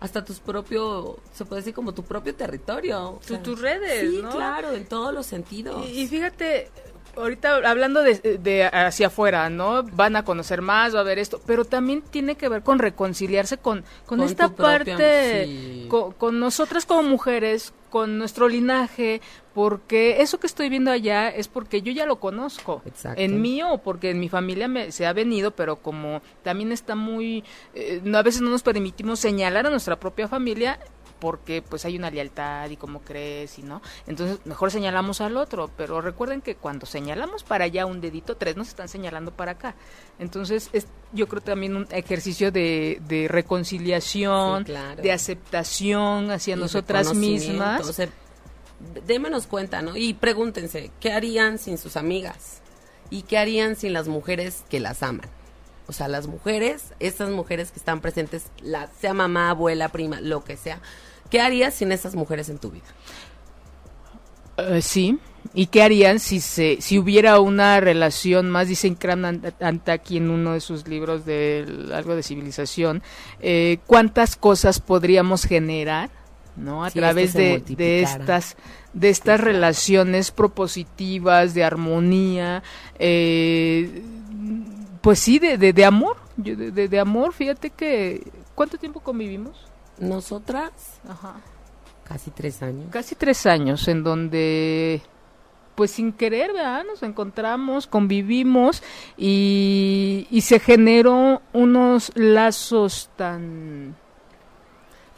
hasta 0.00 0.24
tus 0.24 0.40
propio, 0.40 1.18
se 1.32 1.44
puede 1.44 1.60
decir 1.60 1.74
como 1.74 1.94
tu 1.94 2.02
propio 2.02 2.34
territorio. 2.34 3.10
o 3.10 3.20
sea, 3.22 3.40
tus 3.40 3.60
redes, 3.60 4.00
Sí, 4.10 4.20
¿no? 4.20 4.30
claro, 4.30 4.72
en 4.72 4.84
todos 4.86 5.14
los 5.14 5.26
sentidos. 5.26 5.86
Y, 5.86 6.00
y 6.00 6.08
fíjate, 6.08 6.70
ahorita 7.16 7.56
hablando 7.68 8.02
de, 8.02 8.38
de 8.38 8.64
hacia 8.64 9.08
afuera, 9.08 9.48
¿no? 9.50 9.82
Van 9.82 10.16
a 10.16 10.24
conocer 10.24 10.62
más, 10.62 10.94
va 10.94 10.98
a 10.98 11.02
haber 11.02 11.18
esto, 11.18 11.40
pero 11.46 11.64
también 11.64 12.02
tiene 12.02 12.36
que 12.36 12.48
ver 12.48 12.62
con 12.62 12.78
reconciliarse 12.78 13.58
con, 13.58 13.82
con, 14.06 14.18
Con 14.18 14.22
esta 14.22 14.48
propia- 14.48 14.94
parte, 14.96 15.44
sí. 15.46 15.86
con, 15.88 16.12
con 16.12 16.38
nosotras 16.40 16.86
como 16.86 17.02
mujeres, 17.02 17.72
con 17.90 18.16
nuestro 18.18 18.48
linaje, 18.48 19.20
porque 19.54 20.22
eso 20.22 20.40
que 20.40 20.46
estoy 20.46 20.70
viendo 20.70 20.90
allá 20.90 21.28
es 21.28 21.48
porque 21.48 21.82
yo 21.82 21.92
ya 21.92 22.06
lo 22.06 22.16
conozco. 22.20 22.80
Exacto. 22.86 23.20
En 23.20 23.42
mí 23.42 23.62
o 23.62 23.78
porque 23.78 24.10
en 24.10 24.18
mi 24.18 24.28
familia 24.30 24.66
me, 24.66 24.92
se 24.92 25.04
ha 25.06 25.12
venido, 25.12 25.50
pero 25.50 25.76
como 25.76 26.22
también 26.42 26.72
está 26.72 26.94
muy... 26.94 27.44
eh, 27.74 28.00
no, 28.02 28.16
a 28.16 28.22
veces 28.22 28.40
no 28.40 28.48
nos 28.50 28.62
permitimos 28.62 29.20
señalar 29.20 29.66
a 29.66 29.70
nuestra 29.70 30.00
propia 30.00 30.26
familia 30.26 30.78
porque 31.22 31.62
pues 31.62 31.84
hay 31.84 31.96
una 31.96 32.10
lealtad 32.10 32.68
y 32.68 32.76
cómo 32.76 33.00
crees 33.00 33.56
y 33.60 33.62
no. 33.62 33.80
Entonces 34.08 34.40
mejor 34.44 34.72
señalamos 34.72 35.20
al 35.20 35.36
otro, 35.36 35.70
pero 35.76 36.00
recuerden 36.00 36.40
que 36.42 36.56
cuando 36.56 36.84
señalamos 36.84 37.44
para 37.44 37.64
allá 37.66 37.86
un 37.86 38.00
dedito, 38.00 38.36
tres 38.36 38.56
nos 38.56 38.66
están 38.66 38.88
señalando 38.88 39.30
para 39.30 39.52
acá. 39.52 39.76
Entonces 40.18 40.68
es 40.72 40.88
yo 41.12 41.28
creo 41.28 41.40
también 41.40 41.76
un 41.76 41.86
ejercicio 41.92 42.50
de, 42.50 43.00
de 43.06 43.28
reconciliación, 43.28 44.62
Sí, 44.62 44.72
claro. 44.72 45.00
de 45.00 45.12
aceptación 45.12 46.32
hacia 46.32 46.56
y 46.56 46.58
nosotras 46.58 47.14
mismas. 47.14 47.88
o 47.88 47.92
sea, 47.92 48.08
démonos 49.06 49.46
cuenta, 49.46 49.80
¿no? 49.80 49.96
Y 49.96 50.14
pregúntense, 50.14 50.90
¿qué 50.98 51.12
harían 51.12 51.58
sin 51.58 51.78
sus 51.78 51.96
amigas? 51.96 52.60
¿Y 53.10 53.22
qué 53.22 53.38
harían 53.38 53.76
sin 53.76 53.92
las 53.92 54.08
mujeres 54.08 54.64
que 54.68 54.80
las 54.80 55.04
aman? 55.04 55.28
O 55.86 55.92
sea, 55.92 56.08
las 56.08 56.26
mujeres, 56.26 56.94
estas 57.00 57.30
mujeres 57.30 57.70
que 57.70 57.78
están 57.78 58.00
presentes, 58.00 58.46
la, 58.62 58.88
sea 59.00 59.14
mamá, 59.14 59.50
abuela, 59.50 59.88
prima, 59.88 60.20
lo 60.20 60.44
que 60.44 60.56
sea, 60.56 60.80
¿qué 61.30 61.40
harías 61.40 61.74
sin 61.74 61.92
esas 61.92 62.14
mujeres 62.14 62.48
en 62.48 62.58
tu 62.58 62.70
vida? 62.70 62.84
Eh, 64.56 64.82
sí. 64.82 65.18
¿Y 65.54 65.66
qué 65.66 65.82
harían 65.82 66.18
si 66.20 66.40
se 66.40 66.78
si 66.80 66.98
hubiera 66.98 67.40
una 67.40 67.80
relación 67.80 68.48
más, 68.48 68.68
dice 68.68 68.86
Incram 68.86 69.40
Anta 69.60 69.92
aquí 69.92 70.16
en 70.16 70.30
uno 70.30 70.52
de 70.52 70.60
sus 70.60 70.86
libros 70.86 71.26
de 71.26 71.90
algo 71.92 72.14
de 72.14 72.22
civilización, 72.22 73.02
eh, 73.40 73.78
cuántas 73.86 74.36
cosas 74.36 74.80
podríamos 74.80 75.44
generar, 75.44 76.10
¿no? 76.56 76.84
A 76.84 76.90
través 76.90 77.34
de, 77.34 77.62
estas 78.00 78.56
de 78.92 79.10
estas 79.10 79.40
relaciones 79.40 80.30
propositivas, 80.30 81.54
de 81.54 81.64
armonía, 81.64 82.62
eh, 82.98 84.02
pues 85.02 85.18
sí, 85.18 85.38
de, 85.38 85.58
de, 85.58 85.72
de 85.74 85.84
amor, 85.84 86.16
Yo- 86.38 86.56
de, 86.56 86.70
de- 86.70 86.88
de 86.88 86.98
amor. 86.98 87.32
Fíjate 87.34 87.68
que 87.70 88.22
¿cuánto 88.54 88.78
tiempo 88.78 89.00
convivimos? 89.00 89.66
Nosotras, 89.98 90.72
Ajá 91.08 91.34
casi 92.04 92.30
tres 92.30 92.62
años. 92.62 92.86
casi 92.90 93.14
tres 93.14 93.46
años 93.46 93.86
en 93.88 94.02
donde 94.02 95.00
pues 95.76 95.92
sin 95.92 96.12
querer 96.12 96.52
¿verdad? 96.52 96.84
nos 96.84 97.02
encontramos 97.02 97.86
convivimos 97.86 98.82
y, 99.16 100.26
y 100.30 100.40
se 100.42 100.58
generó 100.60 101.40
unos 101.54 102.12
lazos 102.14 103.08
tan 103.16 103.96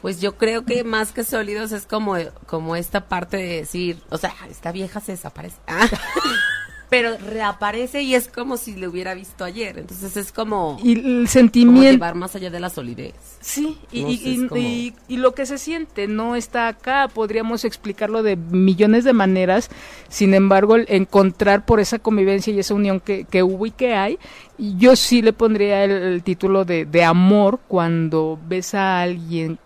Pues 0.01 0.21
yo 0.21 0.37
creo 0.37 0.63
que 0.63 0.83
más 0.85 1.11
que 1.11 1.23
sólidos 1.25 1.71
es 1.73 1.85
como, 1.85 2.15
como 2.45 2.75
esta 2.77 3.07
parte 3.09 3.37
de 3.37 3.47
decir, 3.57 4.01
o 4.09 4.17
sea, 4.17 4.33
esta 4.49 4.71
vieja 4.71 4.99
se 5.01 5.13
desaparece. 5.13 5.57
Ah. 5.67 5.87
pero 6.89 7.17
reaparece 7.17 8.01
y 8.03 8.15
es 8.15 8.27
como 8.27 8.57
si 8.57 8.75
lo 8.75 8.89
hubiera 8.89 9.13
visto 9.13 9.43
ayer. 9.43 9.79
Entonces 9.79 10.15
es 10.17 10.31
como, 10.31 10.77
Y 10.83 10.93
el 10.93 11.01
como 11.03 11.27
sentimiento... 11.27 11.91
llevar 11.91 12.15
más 12.15 12.35
allá 12.35 12.49
de 12.49 12.59
la 12.59 12.69
solidez. 12.69 13.13
Sí, 13.41 13.77
y, 13.91 14.01
No 14.03 14.09
y- 14.09 14.91
como- 14.97 15.17
lo 15.25 15.33
que 15.33 15.45
se 15.45 15.57
siente 15.57 16.07
no 16.07 16.35
está 16.35 16.67
acá, 16.67 17.07
podríamos 17.13 17.65
explicarlo 17.65 18.21
de 18.23 18.35
millones 18.35 19.03
de 19.03 19.13
maneras, 19.13 19.69
sin 20.09 20.33
embargo, 20.33 20.75
el 20.75 20.85
encontrar 20.89 21.65
por 21.65 21.79
esa 21.79 21.99
convivencia 21.99 22.53
y 22.53 22.59
esa 22.59 22.73
unión 22.73 22.99
que, 22.99 23.25
que 23.25 23.43
hubo 23.43 23.65
y 23.65 23.71
que 23.71 23.95
hay, 23.95 24.19
y 24.57 24.77
yo 24.77 24.95
sí 24.95 25.21
le 25.21 25.33
pondría 25.33 25.83
el, 25.83 25.91
el 25.91 26.23
título 26.23 26.65
de, 26.65 26.85
de 26.85 27.03
amor 27.03 27.59
cuando 27.67 28.39
ves 28.47 28.73
a 28.75 29.01
alguien, 29.01 29.57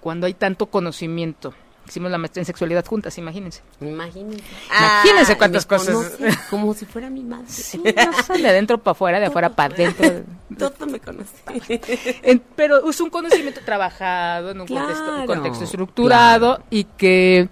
cuando 0.00 0.26
hay 0.26 0.34
tanto 0.34 0.66
conocimiento. 0.66 1.52
Hicimos 1.88 2.10
la 2.10 2.18
maestría 2.18 2.42
en 2.42 2.46
sexualidad 2.46 2.84
juntas, 2.84 3.16
imagínense. 3.16 3.62
Imagínense. 3.80 4.44
Imagínense 4.70 5.32
Ah, 5.32 5.38
cuántas 5.38 5.64
cosas. 5.66 6.18
como 6.50 6.74
si 6.74 6.84
fuera 6.84 7.08
mi 7.08 7.24
madre. 7.24 7.46
Sí, 7.48 7.78
no 7.78 8.36
de 8.36 8.48
adentro 8.48 8.78
para 8.78 8.92
afuera, 8.92 9.18
de 9.20 9.26
afuera 9.26 9.48
para 9.48 9.74
adentro. 9.74 10.22
Todo 10.58 10.86
me 10.86 11.00
conoce. 11.00 11.34
Pero 12.56 12.88
es 12.90 13.00
un 13.00 13.10
conocimiento 13.10 13.60
trabajado 13.64 14.50
en 14.50 14.60
un 14.60 14.66
contexto, 14.66 15.26
contexto 15.26 15.64
estructurado 15.64 16.62
y 16.70 16.84
que 16.84 17.48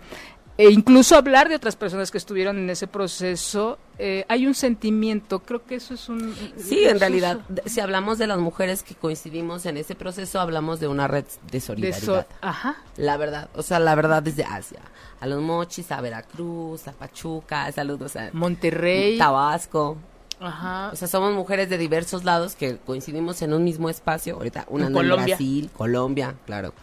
e 0.59 0.71
incluso 0.71 1.17
hablar 1.17 1.49
de 1.49 1.55
otras 1.57 1.77
personas 1.77 2.11
que 2.11 2.19
estuvieron 2.19 2.57
en 2.59 2.71
ese 2.71 2.87
proceso, 2.87 3.79
eh, 3.99 4.25
hay 4.29 4.47
un 4.47 4.55
sentimiento, 4.55 5.41
creo 5.41 5.65
que 5.65 5.75
eso 5.77 5.95
es 5.95 6.09
un... 6.09 6.35
Sí, 6.57 6.85
en 6.85 6.99
realidad, 6.99 7.41
de- 7.49 7.69
si 7.69 7.81
hablamos 7.81 8.17
de 8.19 8.27
las 8.27 8.39
mujeres 8.39 8.83
que 8.83 8.95
coincidimos 8.95 9.67
en 9.67 9.77
ese 9.77 9.95
proceso, 9.95 10.41
hablamos 10.41 10.81
de 10.81 10.89
una 10.89 11.09
red 11.09 11.25
de 11.25 11.51
de 11.53 11.61
solidaridad. 11.61 12.03
eso- 12.21 12.25
ajá. 12.41 12.77
La 12.97 13.17
verdad, 13.17 13.49
o 13.55 13.63
sea, 13.63 13.79
la 13.81 13.95
verdad 13.95 14.23
desde 14.23 14.45
Asia. 14.45 14.81
A 15.21 15.27
los 15.27 15.41
mochis, 15.43 15.91
a 15.93 16.01
Veracruz, 16.01 16.89
a 16.89 16.93
Pachuca, 16.93 17.71
saludos 17.73 18.17
a 18.17 18.31
Monterrey. 18.33 19.17
Tabasco. 19.19 19.97
Ajá. 20.41 20.91
O 20.93 20.97
sea, 20.97 21.09
somos 21.09 21.35
mujeres 21.35 21.71
de 21.71 21.79
diversos 21.79 22.25
lados 22.25 22.55
que 22.57 22.77
coincidimos 22.77 23.41
en 23.41 23.55
un 23.55 23.65
mismo 23.65 23.89
espacio. 23.89 24.35
Ahorita 24.37 24.67
una 24.69 24.83
En 24.85 24.87
anda 24.89 25.01
en 25.01 25.07
Colombia. 25.09 25.37
Brasil, 25.37 25.71
Colombia, 25.75 26.35
claro. 26.45 26.75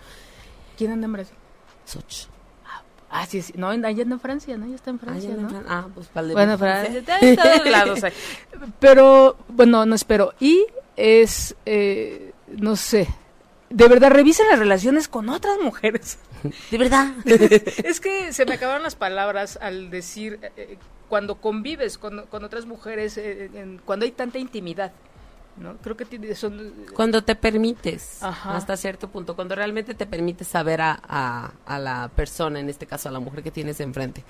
¿Quién 0.78 0.92
anda 0.92 1.06
en 1.06 1.14
Brasil? 1.14 1.36
Soch. 1.86 2.28
Ah, 3.16 3.26
sí, 3.28 3.42
sí. 3.44 3.54
No, 3.56 3.68
allá 3.70 3.90
en 4.04 4.20
Francia, 4.20 4.58
¿no? 4.58 4.66
Ya 4.68 4.76
está 4.76 4.90
en 4.90 4.96
Ah, 4.98 5.06
Francia, 5.06 5.30
ya 5.30 5.36
¿no? 5.36 5.48
están- 5.48 5.66
ah, 5.68 5.88
pues 5.94 6.08
para 6.08 6.22
el 6.24 6.28
de 6.30 6.34
Bueno, 6.34 6.58
Francia. 6.58 7.02
Francia, 7.04 7.30
está 7.30 7.46
en 7.52 7.58
todos 7.60 7.72
lados. 7.72 8.04
hay. 8.04 8.12
Pero, 8.80 9.38
bueno, 9.50 9.86
no 9.86 9.94
espero. 9.96 10.34
Y 10.40 10.66
es, 10.96 11.56
eh, 11.66 12.32
no 12.48 12.76
sé, 12.76 13.08
de 13.70 13.88
verdad, 13.88 14.10
revisen 14.12 14.48
las 14.50 14.60
relaciones 14.60 15.08
con 15.08 15.30
otras 15.30 15.58
mujeres. 15.64 16.18
De 16.72 16.78
verdad. 16.78 17.14
es 17.26 18.00
que 18.00 18.34
se 18.34 18.46
me 18.46 18.56
acabaron 18.56 18.84
las 18.84 18.96
palabras 18.96 19.58
al 19.62 19.90
decir, 19.90 20.40
eh, 20.42 20.52
eh, 20.58 20.78
cuando 21.08 21.36
convives 21.36 21.98
con, 21.98 22.26
con 22.28 22.44
otras 22.44 22.66
mujeres, 22.66 23.18
eh, 23.18 23.50
en- 23.54 23.80
cuando 23.86 24.06
hay 24.06 24.12
tanta 24.12 24.40
intimidad, 24.40 24.92
¿no? 25.58 25.78
Creo 25.78 25.96
que 25.96 26.06
tiene- 26.06 26.34
son... 26.36 26.74
Cuando 26.94 27.24
te 27.24 27.36
permites, 27.36 28.22
Ajá. 28.24 28.56
hasta 28.58 28.76
cierto 28.78 29.08
punto, 29.10 29.36
cuando 29.36 29.56
realmente 29.56 29.94
te 29.94 30.06
permites 30.06 30.48
saber 30.48 30.82
a, 30.82 31.00
a, 31.08 31.52
a 31.66 31.80
la 31.80 32.10
persona, 32.16 32.60
en 32.60 32.70
este 32.70 32.86
caso 32.86 33.10
a 33.10 33.12
la 33.12 33.20
mujer 33.20 33.44
que 33.44 33.52
tienes 33.52 33.80
enfrente. 33.80 34.24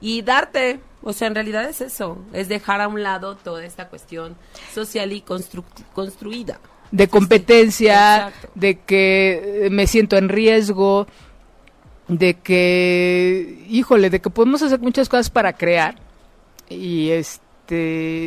Y 0.00 0.22
darte, 0.22 0.80
o 1.02 1.12
sea, 1.12 1.28
en 1.28 1.34
realidad 1.34 1.64
es 1.68 1.80
eso, 1.82 2.18
es 2.32 2.48
dejar 2.48 2.80
a 2.80 2.88
un 2.88 3.02
lado 3.02 3.36
toda 3.36 3.64
esta 3.64 3.88
cuestión 3.88 4.36
social 4.72 5.12
y 5.12 5.20
constru- 5.22 5.64
construida. 5.92 6.58
de 6.90 7.06
competencia, 7.08 8.32
de 8.54 8.78
que 8.78 9.66
eh, 9.66 9.70
me 9.70 9.86
siento 9.86 10.16
en 10.16 10.28
riesgo, 10.30 11.06
de 12.08 12.34
que, 12.38 13.64
híjole, 13.68 14.08
de 14.10 14.20
que 14.20 14.30
podemos 14.30 14.62
hacer 14.62 14.80
muchas 14.80 15.08
cosas 15.08 15.30
para 15.30 15.52
crear. 15.52 15.96
Y 16.68 17.10
este, 17.10 17.44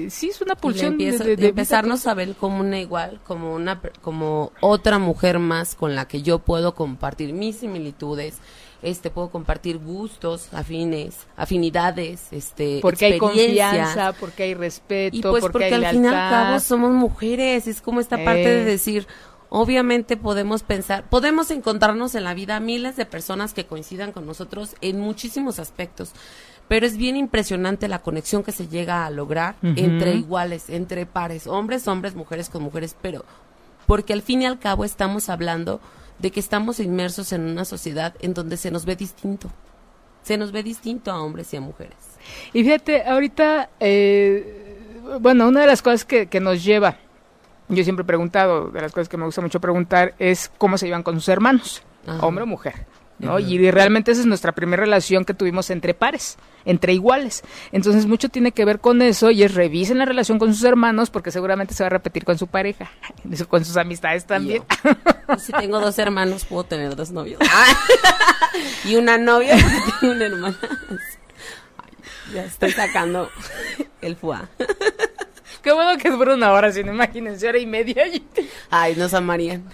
sí, 0.10 0.30
es 0.30 0.42
una 0.42 0.54
le 0.54 0.60
pulsión 0.60 0.98
de, 0.98 1.06
empieza- 1.06 1.24
de- 1.24 1.30
de 1.32 1.36
de 1.44 1.48
empezarnos 1.50 2.08
a 2.08 2.14
ver 2.14 2.36
como 2.36 2.60
una 2.60 2.80
igual, 2.80 3.20
como 3.26 3.54
una 3.54 3.82
como 4.02 4.52
otra 4.62 5.00
mujer 5.00 5.40
más 5.40 5.76
con 5.76 5.96
la 5.96 6.08
que 6.08 6.22
yo 6.22 6.40
puedo 6.40 6.76
compartir 6.76 7.34
mis 7.34 7.58
similitudes, 7.58 8.38
este 8.82 9.10
puedo 9.10 9.30
compartir 9.30 9.78
gustos 9.78 10.54
afines, 10.54 11.16
afinidades, 11.38 12.28
este 12.32 12.80
porque 12.82 13.06
hay 13.06 13.12
confianza, 13.20 14.14
porque 14.20 14.44
hay 14.44 14.54
respeto, 14.56 15.16
Y 15.18 15.22
pues 15.22 15.42
porque, 15.42 15.52
porque, 15.54 15.66
hay 15.66 15.74
al 15.74 15.92
fin 15.92 16.04
y 16.04 16.08
al 16.08 16.14
cabo 16.14 16.60
somos 16.60 16.92
mujeres, 16.92 17.68
es 17.68 17.82
como 17.82 18.00
esta 18.02 18.18
parte 18.26 18.48
de 18.50 18.66
decir, 18.66 19.08
obviamente 19.50 20.18
podemos 20.18 20.64
pensar, 20.64 21.08
podemos 21.10 21.52
encontrarnos 21.52 22.16
en 22.16 22.24
la 22.24 22.34
vida 22.34 22.60
miles 22.60 22.96
de 22.96 23.06
personas 23.06 23.54
que 23.54 23.66
coincidan 23.66 24.12
con 24.12 24.26
nosotros 24.26 24.76
en 24.82 25.00
muchísimos 25.00 25.60
aspectos, 25.60 26.12
pero 26.68 26.86
es 26.86 26.98
bien 26.98 27.18
impresionante 27.18 27.88
la 27.88 28.00
conexión 28.00 28.44
que 28.44 28.52
se 28.52 28.68
llega 28.68 29.06
a 29.06 29.10
lograr 29.10 29.56
entre 29.62 30.16
iguales, 30.16 30.70
entre 30.70 31.06
pares, 31.06 31.48
hombres, 31.48 31.88
hombres, 31.88 32.16
mujeres 32.16 32.50
con 32.50 32.64
mujeres, 32.64 32.96
pero 33.02 33.26
porque 33.86 34.14
al 34.14 34.22
fin 34.22 34.42
y 34.42 34.46
al 34.46 34.60
cabo 34.60 34.86
estamos 34.86 35.30
hablando 35.30 35.82
de 36.20 36.32
que 36.32 36.40
estamos 36.40 36.80
inmersos 36.80 37.34
en 37.34 37.42
una 37.42 37.66
sociedad 37.66 38.16
en 38.22 38.34
donde 38.34 38.58
se 38.58 38.72
nos 38.72 38.86
ve 38.86 38.96
distinto. 38.96 39.50
Se 40.24 40.38
nos 40.38 40.52
ve 40.52 40.64
distinto 40.64 41.12
a 41.12 41.22
hombres 41.22 41.54
y 41.54 41.58
a 41.58 41.62
mujeres. 41.62 41.98
Y 42.54 42.64
fíjate, 42.64 43.04
ahorita, 43.04 43.72
eh, 43.80 44.80
bueno, 45.20 45.50
una 45.50 45.62
de 45.62 45.68
las 45.68 45.82
cosas 45.82 46.06
que, 46.06 46.28
que 46.28 46.40
nos 46.40 46.64
lleva, 46.64 46.98
yo 47.68 47.84
siempre 47.84 48.04
he 48.04 48.06
preguntado, 48.06 48.70
de 48.70 48.82
las 48.82 48.94
cosas 48.94 49.10
que 49.10 49.18
me 49.18 49.26
gusta 49.26 49.42
mucho 49.42 49.60
preguntar, 49.60 50.16
es 50.20 50.50
cómo 50.58 50.78
se 50.78 50.86
llevan 50.86 51.04
con 51.04 51.16
sus 51.16 51.28
hermanos, 51.28 51.84
Ajá. 52.08 52.26
hombre 52.26 52.44
o 52.44 52.48
mujer. 52.48 52.86
¿No? 53.24 53.40
Y 53.40 53.72
realmente 53.72 54.12
esa 54.12 54.22
es 54.22 54.28
nuestra 54.28 54.52
primera 54.52 54.84
relación 54.84 55.26
que 55.26 55.34
tuvimos 55.34 55.70
entre 55.70 55.94
pares, 55.94 56.38
entre 56.66 56.94
iguales. 56.94 57.44
Entonces 57.72 58.06
mucho 58.06 58.30
tiene 58.30 58.52
que 58.52 58.66
ver 58.66 58.80
con 58.80 59.02
eso 59.02 59.32
y 59.32 59.44
es 59.44 59.54
revisen 59.54 59.98
la 59.98 60.06
relación 60.06 60.40
con 60.40 60.54
sus 60.54 60.64
hermanos 60.64 61.10
porque 61.10 61.32
seguramente 61.32 61.74
se 61.74 61.84
va 61.84 61.88
a 61.88 61.92
repetir 61.92 62.26
con 62.26 62.38
su 62.38 62.48
pareja, 62.48 62.92
con 63.50 63.66
sus 63.66 63.78
amistades 63.78 64.26
también. 64.26 64.64
Si 65.40 65.52
tengo 65.54 65.80
dos 65.80 65.98
hermanos, 66.00 66.46
puedo 66.46 66.64
tener 66.64 66.96
dos 66.96 67.12
novios. 67.12 67.40
y 68.86 68.96
una 68.96 69.18
novia 69.18 69.56
porque 69.56 69.92
tengo 70.00 70.14
una 70.14 70.26
hermana. 70.26 70.58
Ay, 71.78 72.34
ya 72.34 72.44
estoy 72.46 72.72
sacando 72.72 73.30
el 74.02 74.16
fuá. 74.16 74.50
Qué 75.64 75.72
bueno 75.72 75.98
que 75.98 76.10
dura 76.12 76.34
una 76.36 76.52
hora, 76.52 76.72
si 76.72 76.84
no 76.84 76.92
imagínense, 76.94 77.48
hora 77.48 77.58
y 77.58 77.66
media. 77.66 78.06
y- 78.08 78.24
Ay, 78.70 78.96
nos 78.96 79.14
amarían. 79.14 79.64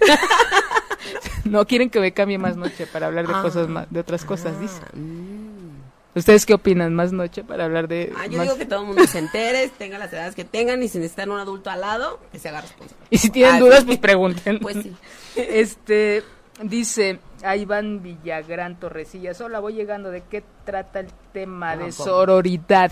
No 1.44 1.66
quieren 1.66 1.90
que 1.90 2.00
me 2.00 2.12
cambie 2.12 2.38
más 2.38 2.56
noche 2.56 2.86
para 2.86 3.06
hablar 3.06 3.26
de 3.26 3.32
Ah. 3.34 3.42
cosas 3.42 3.66
más, 3.68 3.86
de 3.90 3.98
otras 4.00 4.24
cosas, 4.24 4.60
dice. 4.60 4.80
Mm. 4.92 5.70
¿Ustedes 6.14 6.44
qué 6.44 6.54
opinan? 6.54 6.94
¿Más 6.94 7.12
noche 7.12 7.42
para 7.44 7.64
hablar 7.64 7.88
de...? 7.88 8.12
Ah, 8.16 8.26
yo 8.26 8.36
más- 8.38 8.46
digo 8.46 8.58
que 8.58 8.66
todo 8.66 8.80
el 8.82 8.86
mundo 8.86 9.06
se 9.06 9.18
entere, 9.18 9.68
tenga 9.78 9.98
las 9.98 10.12
edades 10.12 10.34
que 10.34 10.44
tengan 10.44 10.82
y 10.82 10.88
si 10.88 10.98
necesitan 10.98 11.30
un 11.30 11.38
adulto 11.40 11.70
al 11.70 11.80
lado, 11.80 12.20
que 12.30 12.38
se 12.38 12.48
haga 12.50 12.60
responsable. 12.60 13.06
Y 13.10 13.18
si 13.18 13.30
tienen 13.30 13.56
Ah, 13.56 13.60
dudas, 13.60 13.84
pues 13.84 13.98
pregunten. 13.98 14.58
Pues 14.60 14.76
sí. 14.82 14.94
Este, 15.36 16.22
dice, 16.62 17.18
a 17.42 17.56
Iván 17.56 18.02
Villagrán 18.02 18.78
Torresillas, 18.78 19.40
hola, 19.40 19.60
voy 19.60 19.74
llegando, 19.74 20.10
¿de 20.10 20.22
qué 20.28 20.42
trata 20.64 21.00
el 21.00 21.08
tema 21.32 21.72
Ah, 21.72 21.76
de 21.76 21.92
sororidad? 21.92 22.90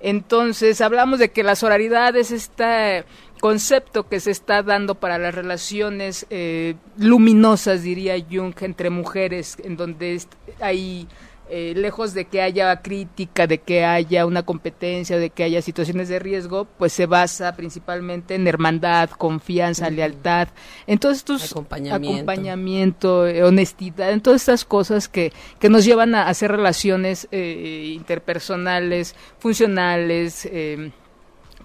Entonces, 0.00 0.80
hablamos 0.80 1.18
de 1.18 1.30
que 1.30 1.42
la 1.42 1.56
sororidad 1.56 2.14
es 2.16 2.30
este 2.30 3.04
concepto 3.40 4.08
que 4.08 4.20
se 4.20 4.30
está 4.30 4.62
dando 4.62 4.94
para 4.94 5.18
las 5.18 5.34
relaciones 5.34 6.26
eh, 6.30 6.76
luminosas, 6.98 7.82
diría 7.82 8.14
Jung, 8.30 8.54
entre 8.60 8.90
mujeres, 8.90 9.56
en 9.62 9.76
donde 9.76 10.20
hay... 10.60 11.08
eh, 11.50 11.74
lejos 11.76 12.14
de 12.14 12.26
que 12.26 12.40
haya 12.40 12.80
crítica, 12.80 13.46
de 13.46 13.58
que 13.58 13.84
haya 13.84 14.24
una 14.24 14.44
competencia, 14.44 15.18
de 15.18 15.30
que 15.30 15.42
haya 15.42 15.60
situaciones 15.62 16.08
de 16.08 16.18
riesgo, 16.18 16.66
pues 16.78 16.92
se 16.92 17.06
basa 17.06 17.56
principalmente 17.56 18.34
en 18.36 18.46
hermandad, 18.46 19.10
confianza, 19.10 19.90
lealtad, 19.90 20.48
en 20.86 20.98
todos 20.98 21.16
estos 21.16 21.50
Acompañamiento. 21.50 22.16
acompañamiento, 22.16 23.26
eh, 23.26 23.42
honestidad, 23.42 24.12
en 24.12 24.20
todas 24.20 24.42
estas 24.42 24.64
cosas 24.64 25.08
que, 25.08 25.32
que 25.58 25.68
nos 25.68 25.84
llevan 25.84 26.14
a 26.14 26.28
hacer 26.28 26.50
relaciones 26.50 27.28
eh, 27.32 27.92
interpersonales, 27.94 29.14
funcionales, 29.38 30.46
eh, 30.46 30.92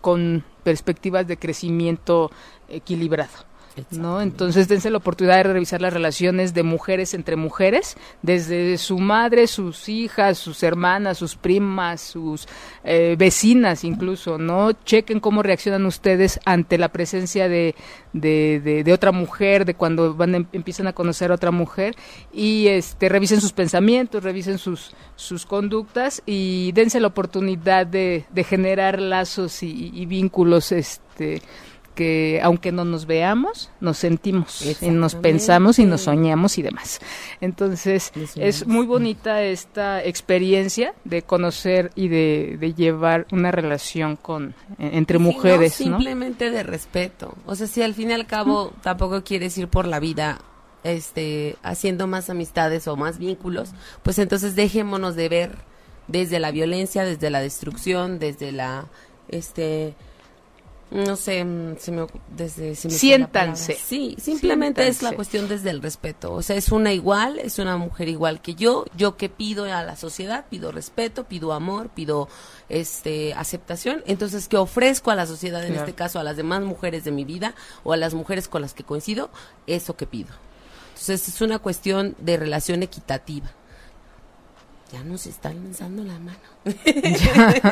con 0.01 0.43
perspectivas 0.63 1.27
de 1.27 1.37
crecimiento 1.37 2.31
equilibrado. 2.69 3.54
¿No? 3.91 4.21
Entonces 4.21 4.67
dense 4.67 4.89
la 4.89 4.97
oportunidad 4.97 5.37
de 5.37 5.43
revisar 5.53 5.81
las 5.81 5.93
relaciones 5.93 6.53
de 6.53 6.63
mujeres 6.63 7.13
entre 7.13 7.35
mujeres, 7.35 7.97
desde 8.21 8.77
su 8.77 8.99
madre, 8.99 9.47
sus 9.47 9.89
hijas, 9.89 10.37
sus 10.37 10.63
hermanas, 10.63 11.17
sus 11.17 11.35
primas, 11.35 12.01
sus 12.01 12.47
eh, 12.83 13.15
vecinas 13.17 13.83
incluso, 13.83 14.37
¿no? 14.37 14.71
Chequen 14.71 15.19
cómo 15.19 15.43
reaccionan 15.43 15.85
ustedes 15.85 16.39
ante 16.45 16.77
la 16.77 16.89
presencia 16.89 17.49
de- 17.49 17.75
de 18.13 18.93
otra 18.93 19.11
mujer, 19.11 19.65
de 19.65 19.73
cuando 19.73 20.13
van 20.15 20.35
em- 20.35 20.45
empiezan 20.53 20.87
a 20.87 20.93
conocer 20.93 21.31
a 21.31 21.35
otra 21.35 21.51
mujer 21.51 21.95
y 22.33 22.67
este 22.67 23.09
revisen 23.09 23.41
sus 23.41 23.51
pensamientos, 23.51 24.23
revisen 24.23 24.57
sus, 24.57 24.93
sus 25.17 25.45
conductas 25.45 26.21
y 26.25 26.71
dense 26.71 26.99
la 27.01 27.07
oportunidad 27.07 27.85
de, 27.85 28.25
de 28.29 28.43
generar 28.45 29.01
lazos 29.01 29.63
y, 29.63 29.91
y 29.93 30.05
vínculos 30.05 30.71
este 30.71 31.41
que 31.95 32.39
aunque 32.43 32.71
no 32.71 32.85
nos 32.85 33.05
veamos, 33.05 33.71
nos 33.79 33.97
sentimos 33.97 34.81
y 34.81 34.89
nos 34.89 35.15
pensamos 35.15 35.79
y 35.79 35.85
nos 35.85 36.01
soñamos 36.01 36.57
y 36.57 36.61
demás. 36.61 36.99
Entonces, 37.41 38.11
es 38.35 38.67
muy 38.67 38.85
bonita 38.85 39.41
esta 39.41 40.03
experiencia 40.03 40.93
de 41.05 41.23
conocer 41.23 41.91
y 41.95 42.09
de, 42.09 42.73
llevar 42.75 43.25
una 43.31 43.51
relación 43.51 44.17
con 44.17 44.53
entre 44.77 45.17
mujeres, 45.17 45.73
simplemente 45.73 46.51
de 46.51 46.63
respeto. 46.63 47.35
O 47.45 47.55
sea, 47.55 47.67
si 47.67 47.81
al 47.81 47.93
fin 47.93 48.11
y 48.11 48.13
al 48.13 48.27
cabo 48.27 48.73
tampoco 48.81 49.23
quieres 49.23 49.57
ir 49.57 49.67
por 49.67 49.87
la 49.87 49.99
vida 49.99 50.39
este 50.83 51.55
haciendo 51.63 52.05
más 52.05 52.29
amistades 52.29 52.87
o 52.87 52.95
más 52.95 53.17
vínculos, 53.17 53.71
pues 54.03 54.19
entonces 54.19 54.55
dejémonos 54.55 55.15
de 55.15 55.29
ver 55.29 55.51
desde 56.07 56.39
la 56.39 56.51
violencia, 56.51 57.03
desde 57.03 57.29
la 57.29 57.39
destrucción, 57.39 58.19
desde 58.19 58.51
la 58.51 58.85
este 59.29 59.95
no 60.95 61.17
sé, 61.17 61.43
mm, 61.43 61.77
se 61.77 61.91
me, 61.91 62.07
desde 62.35 62.73
siéntanse. 62.75 63.75
Sí, 63.75 64.15
simplemente 64.17 64.87
es 64.87 65.01
la 65.01 65.11
cuestión 65.11 65.49
desde 65.49 65.69
el 65.69 65.81
respeto. 65.81 66.33
O 66.33 66.41
sea, 66.41 66.55
es 66.55 66.71
una 66.71 66.93
igual, 66.93 67.37
es 67.37 67.59
una 67.59 67.75
mujer 67.75 68.07
igual 68.07 68.41
que 68.41 68.55
yo. 68.55 68.85
Yo 68.95 69.17
que 69.17 69.27
pido 69.27 69.65
a 69.65 69.83
la 69.83 69.97
sociedad, 69.97 70.45
pido 70.49 70.71
respeto, 70.71 71.25
pido 71.25 71.51
amor, 71.51 71.89
pido 71.89 72.29
este 72.69 73.33
aceptación. 73.33 74.03
Entonces, 74.07 74.47
¿qué 74.47 74.55
ofrezco 74.55 75.11
a 75.11 75.15
la 75.15 75.25
sociedad, 75.25 75.65
en 75.65 75.75
este 75.75 75.93
caso 75.93 76.17
a 76.17 76.23
las 76.23 76.37
demás 76.37 76.61
mujeres 76.61 77.03
de 77.03 77.11
mi 77.11 77.25
vida 77.25 77.55
o 77.83 77.91
a 77.91 77.97
las 77.97 78.13
mujeres 78.13 78.47
con 78.47 78.61
las 78.61 78.73
que 78.73 78.85
coincido? 78.85 79.29
Eso 79.67 79.97
que 79.97 80.07
pido. 80.07 80.29
Entonces, 80.89 81.27
es 81.27 81.41
una 81.41 81.59
cuestión 81.59 82.15
de 82.19 82.37
relación 82.37 82.83
equitativa. 82.83 83.51
Ya 84.95 85.03
nos 85.03 85.27
están 85.27 85.61
lanzando 85.61 86.05
la 86.05 86.17
mano. 86.19 86.37
ya. 86.63 87.71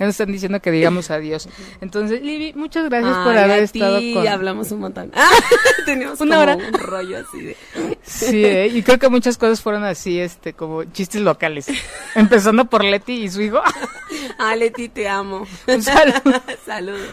nos 0.00 0.08
están 0.08 0.32
diciendo 0.32 0.58
que 0.60 0.72
digamos 0.72 1.12
adiós. 1.12 1.48
Entonces, 1.80 2.20
Libby, 2.20 2.54
muchas 2.54 2.88
gracias 2.88 3.16
por 3.18 3.38
haber 3.38 3.62
estado 3.62 4.00
con... 4.12 4.26
hablamos 4.26 4.72
un 4.72 4.80
montón. 4.80 5.12
Teníamos 5.86 6.20
Una 6.20 6.40
hora. 6.40 6.56
un 6.56 6.72
rollo 6.72 7.18
así 7.18 7.40
de... 7.40 7.56
sí, 8.02 8.44
¿eh? 8.44 8.66
y 8.66 8.82
creo 8.82 8.98
que 8.98 9.08
muchas 9.08 9.38
cosas 9.38 9.60
fueron 9.60 9.84
así, 9.84 10.18
este, 10.18 10.54
como 10.54 10.82
chistes 10.82 11.20
locales. 11.22 11.68
Empezando 12.16 12.64
por 12.64 12.82
Leti 12.82 13.22
y 13.22 13.30
su 13.30 13.40
hijo. 13.40 13.60
ah, 14.38 14.56
Leti, 14.56 14.88
te 14.88 15.08
amo. 15.08 15.46
Un 15.68 15.82
saludo. 15.82 16.40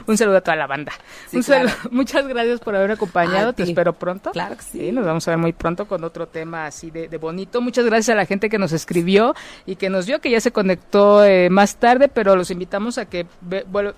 Un 0.07 0.17
saludo 0.17 0.37
a 0.37 0.41
toda 0.41 0.57
la 0.57 0.65
banda. 0.65 0.93
un 1.31 1.43
saludo. 1.43 1.73
Muchas 1.91 2.27
gracias 2.27 2.59
por 2.59 2.75
haber 2.75 2.89
acompañado. 2.89 3.53
Te 3.53 3.61
espero 3.61 3.93
pronto. 3.93 4.31
Claro 4.31 4.57
que 4.57 4.63
sí. 4.63 4.91
Nos 4.91 5.05
vamos 5.05 5.27
a 5.27 5.31
ver 5.31 5.37
muy 5.37 5.53
pronto 5.53 5.87
con 5.87 6.03
otro 6.03 6.27
tema 6.27 6.65
así 6.65 6.89
de, 6.89 7.07
de 7.07 7.17
bonito. 7.17 7.61
Muchas 7.61 7.85
gracias 7.85 8.09
a 8.09 8.15
la 8.15 8.25
gente 8.25 8.49
que 8.49 8.57
nos 8.57 8.78
escribió 8.79 9.35
y 9.65 9.75
que 9.75 9.89
nos 9.89 10.07
vio, 10.07 10.19
que 10.19 10.31
ya 10.31 10.41
se 10.41 10.51
conectó 10.51 11.23
eh, 11.23 11.49
más 11.49 11.75
tarde, 11.75 12.09
pero 12.09 12.35
los 12.35 12.51
invitamos 12.51 12.97
a 12.97 13.05
que 13.05 13.25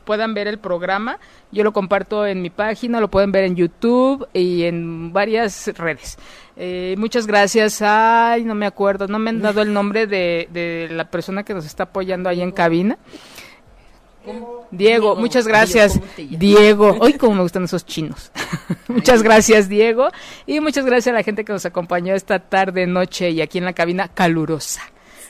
puedan 0.05 0.33
ver 0.33 0.47
el 0.47 0.59
programa. 0.59 1.19
Yo 1.51 1.63
lo 1.63 1.73
comparto 1.73 2.25
en 2.25 2.41
mi 2.41 2.49
página, 2.49 2.99
lo 2.99 3.09
pueden 3.09 3.31
ver 3.31 3.45
en 3.45 3.55
YouTube 3.55 4.27
y 4.33 4.63
en 4.63 5.13
varias 5.13 5.67
redes. 5.77 6.17
Eh, 6.57 6.95
muchas 6.97 7.27
gracias. 7.27 7.81
Ay, 7.81 8.43
no 8.43 8.55
me 8.55 8.65
acuerdo, 8.65 9.07
no 9.07 9.19
me 9.19 9.29
han 9.29 9.41
dado 9.41 9.61
el 9.61 9.73
nombre 9.73 10.07
de, 10.07 10.47
de 10.51 10.89
la 10.91 11.05
persona 11.05 11.43
que 11.43 11.53
nos 11.53 11.65
está 11.65 11.83
apoyando 11.83 12.29
ahí 12.29 12.41
en 12.41 12.51
cabina. 12.51 12.97
Diego, 14.71 15.15
muchas 15.15 15.47
gracias. 15.47 15.99
Diego, 16.17 16.97
hoy 16.99 17.13
como 17.17 17.35
me 17.35 17.41
gustan 17.41 17.63
esos 17.63 17.85
chinos. 17.85 18.31
muchas 18.87 19.23
gracias, 19.23 19.67
Diego. 19.67 20.09
Y 20.45 20.59
muchas 20.59 20.85
gracias 20.85 21.13
a 21.13 21.17
la 21.17 21.23
gente 21.23 21.43
que 21.43 21.53
nos 21.53 21.65
acompañó 21.65 22.15
esta 22.15 22.39
tarde, 22.39 22.87
noche 22.87 23.31
y 23.31 23.41
aquí 23.41 23.57
en 23.57 23.65
la 23.65 23.73
cabina 23.73 24.07
calurosa. 24.07 24.81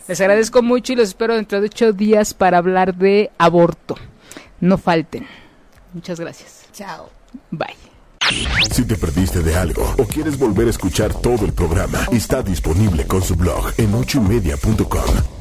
Les 0.08 0.20
agradezco 0.20 0.62
mucho 0.62 0.94
y 0.94 0.96
los 0.98 1.10
espero 1.10 1.36
dentro 1.36 1.62
de 1.62 1.68
ocho 1.68 1.94
días 1.94 2.34
para 2.34 2.58
hablar 2.58 2.96
de 2.96 3.32
aborto. 3.38 3.96
No 4.60 4.78
falten. 4.78 5.28
Muchas 5.94 6.20
gracias. 6.20 6.66
Chao. 6.74 7.10
Bye. 7.50 7.76
Si 8.72 8.86
te 8.86 8.96
perdiste 8.96 9.42
de 9.42 9.56
algo 9.56 9.84
o 9.98 10.06
quieres 10.06 10.38
volver 10.38 10.68
a 10.68 10.70
escuchar 10.70 11.14
todo 11.14 11.46
el 11.46 11.54
programa, 11.54 12.00
está 12.12 12.42
disponible 12.42 13.06
con 13.06 13.22
su 13.22 13.36
blog 13.36 13.74
en 13.78 13.94
ochoymedia.com 13.94 15.41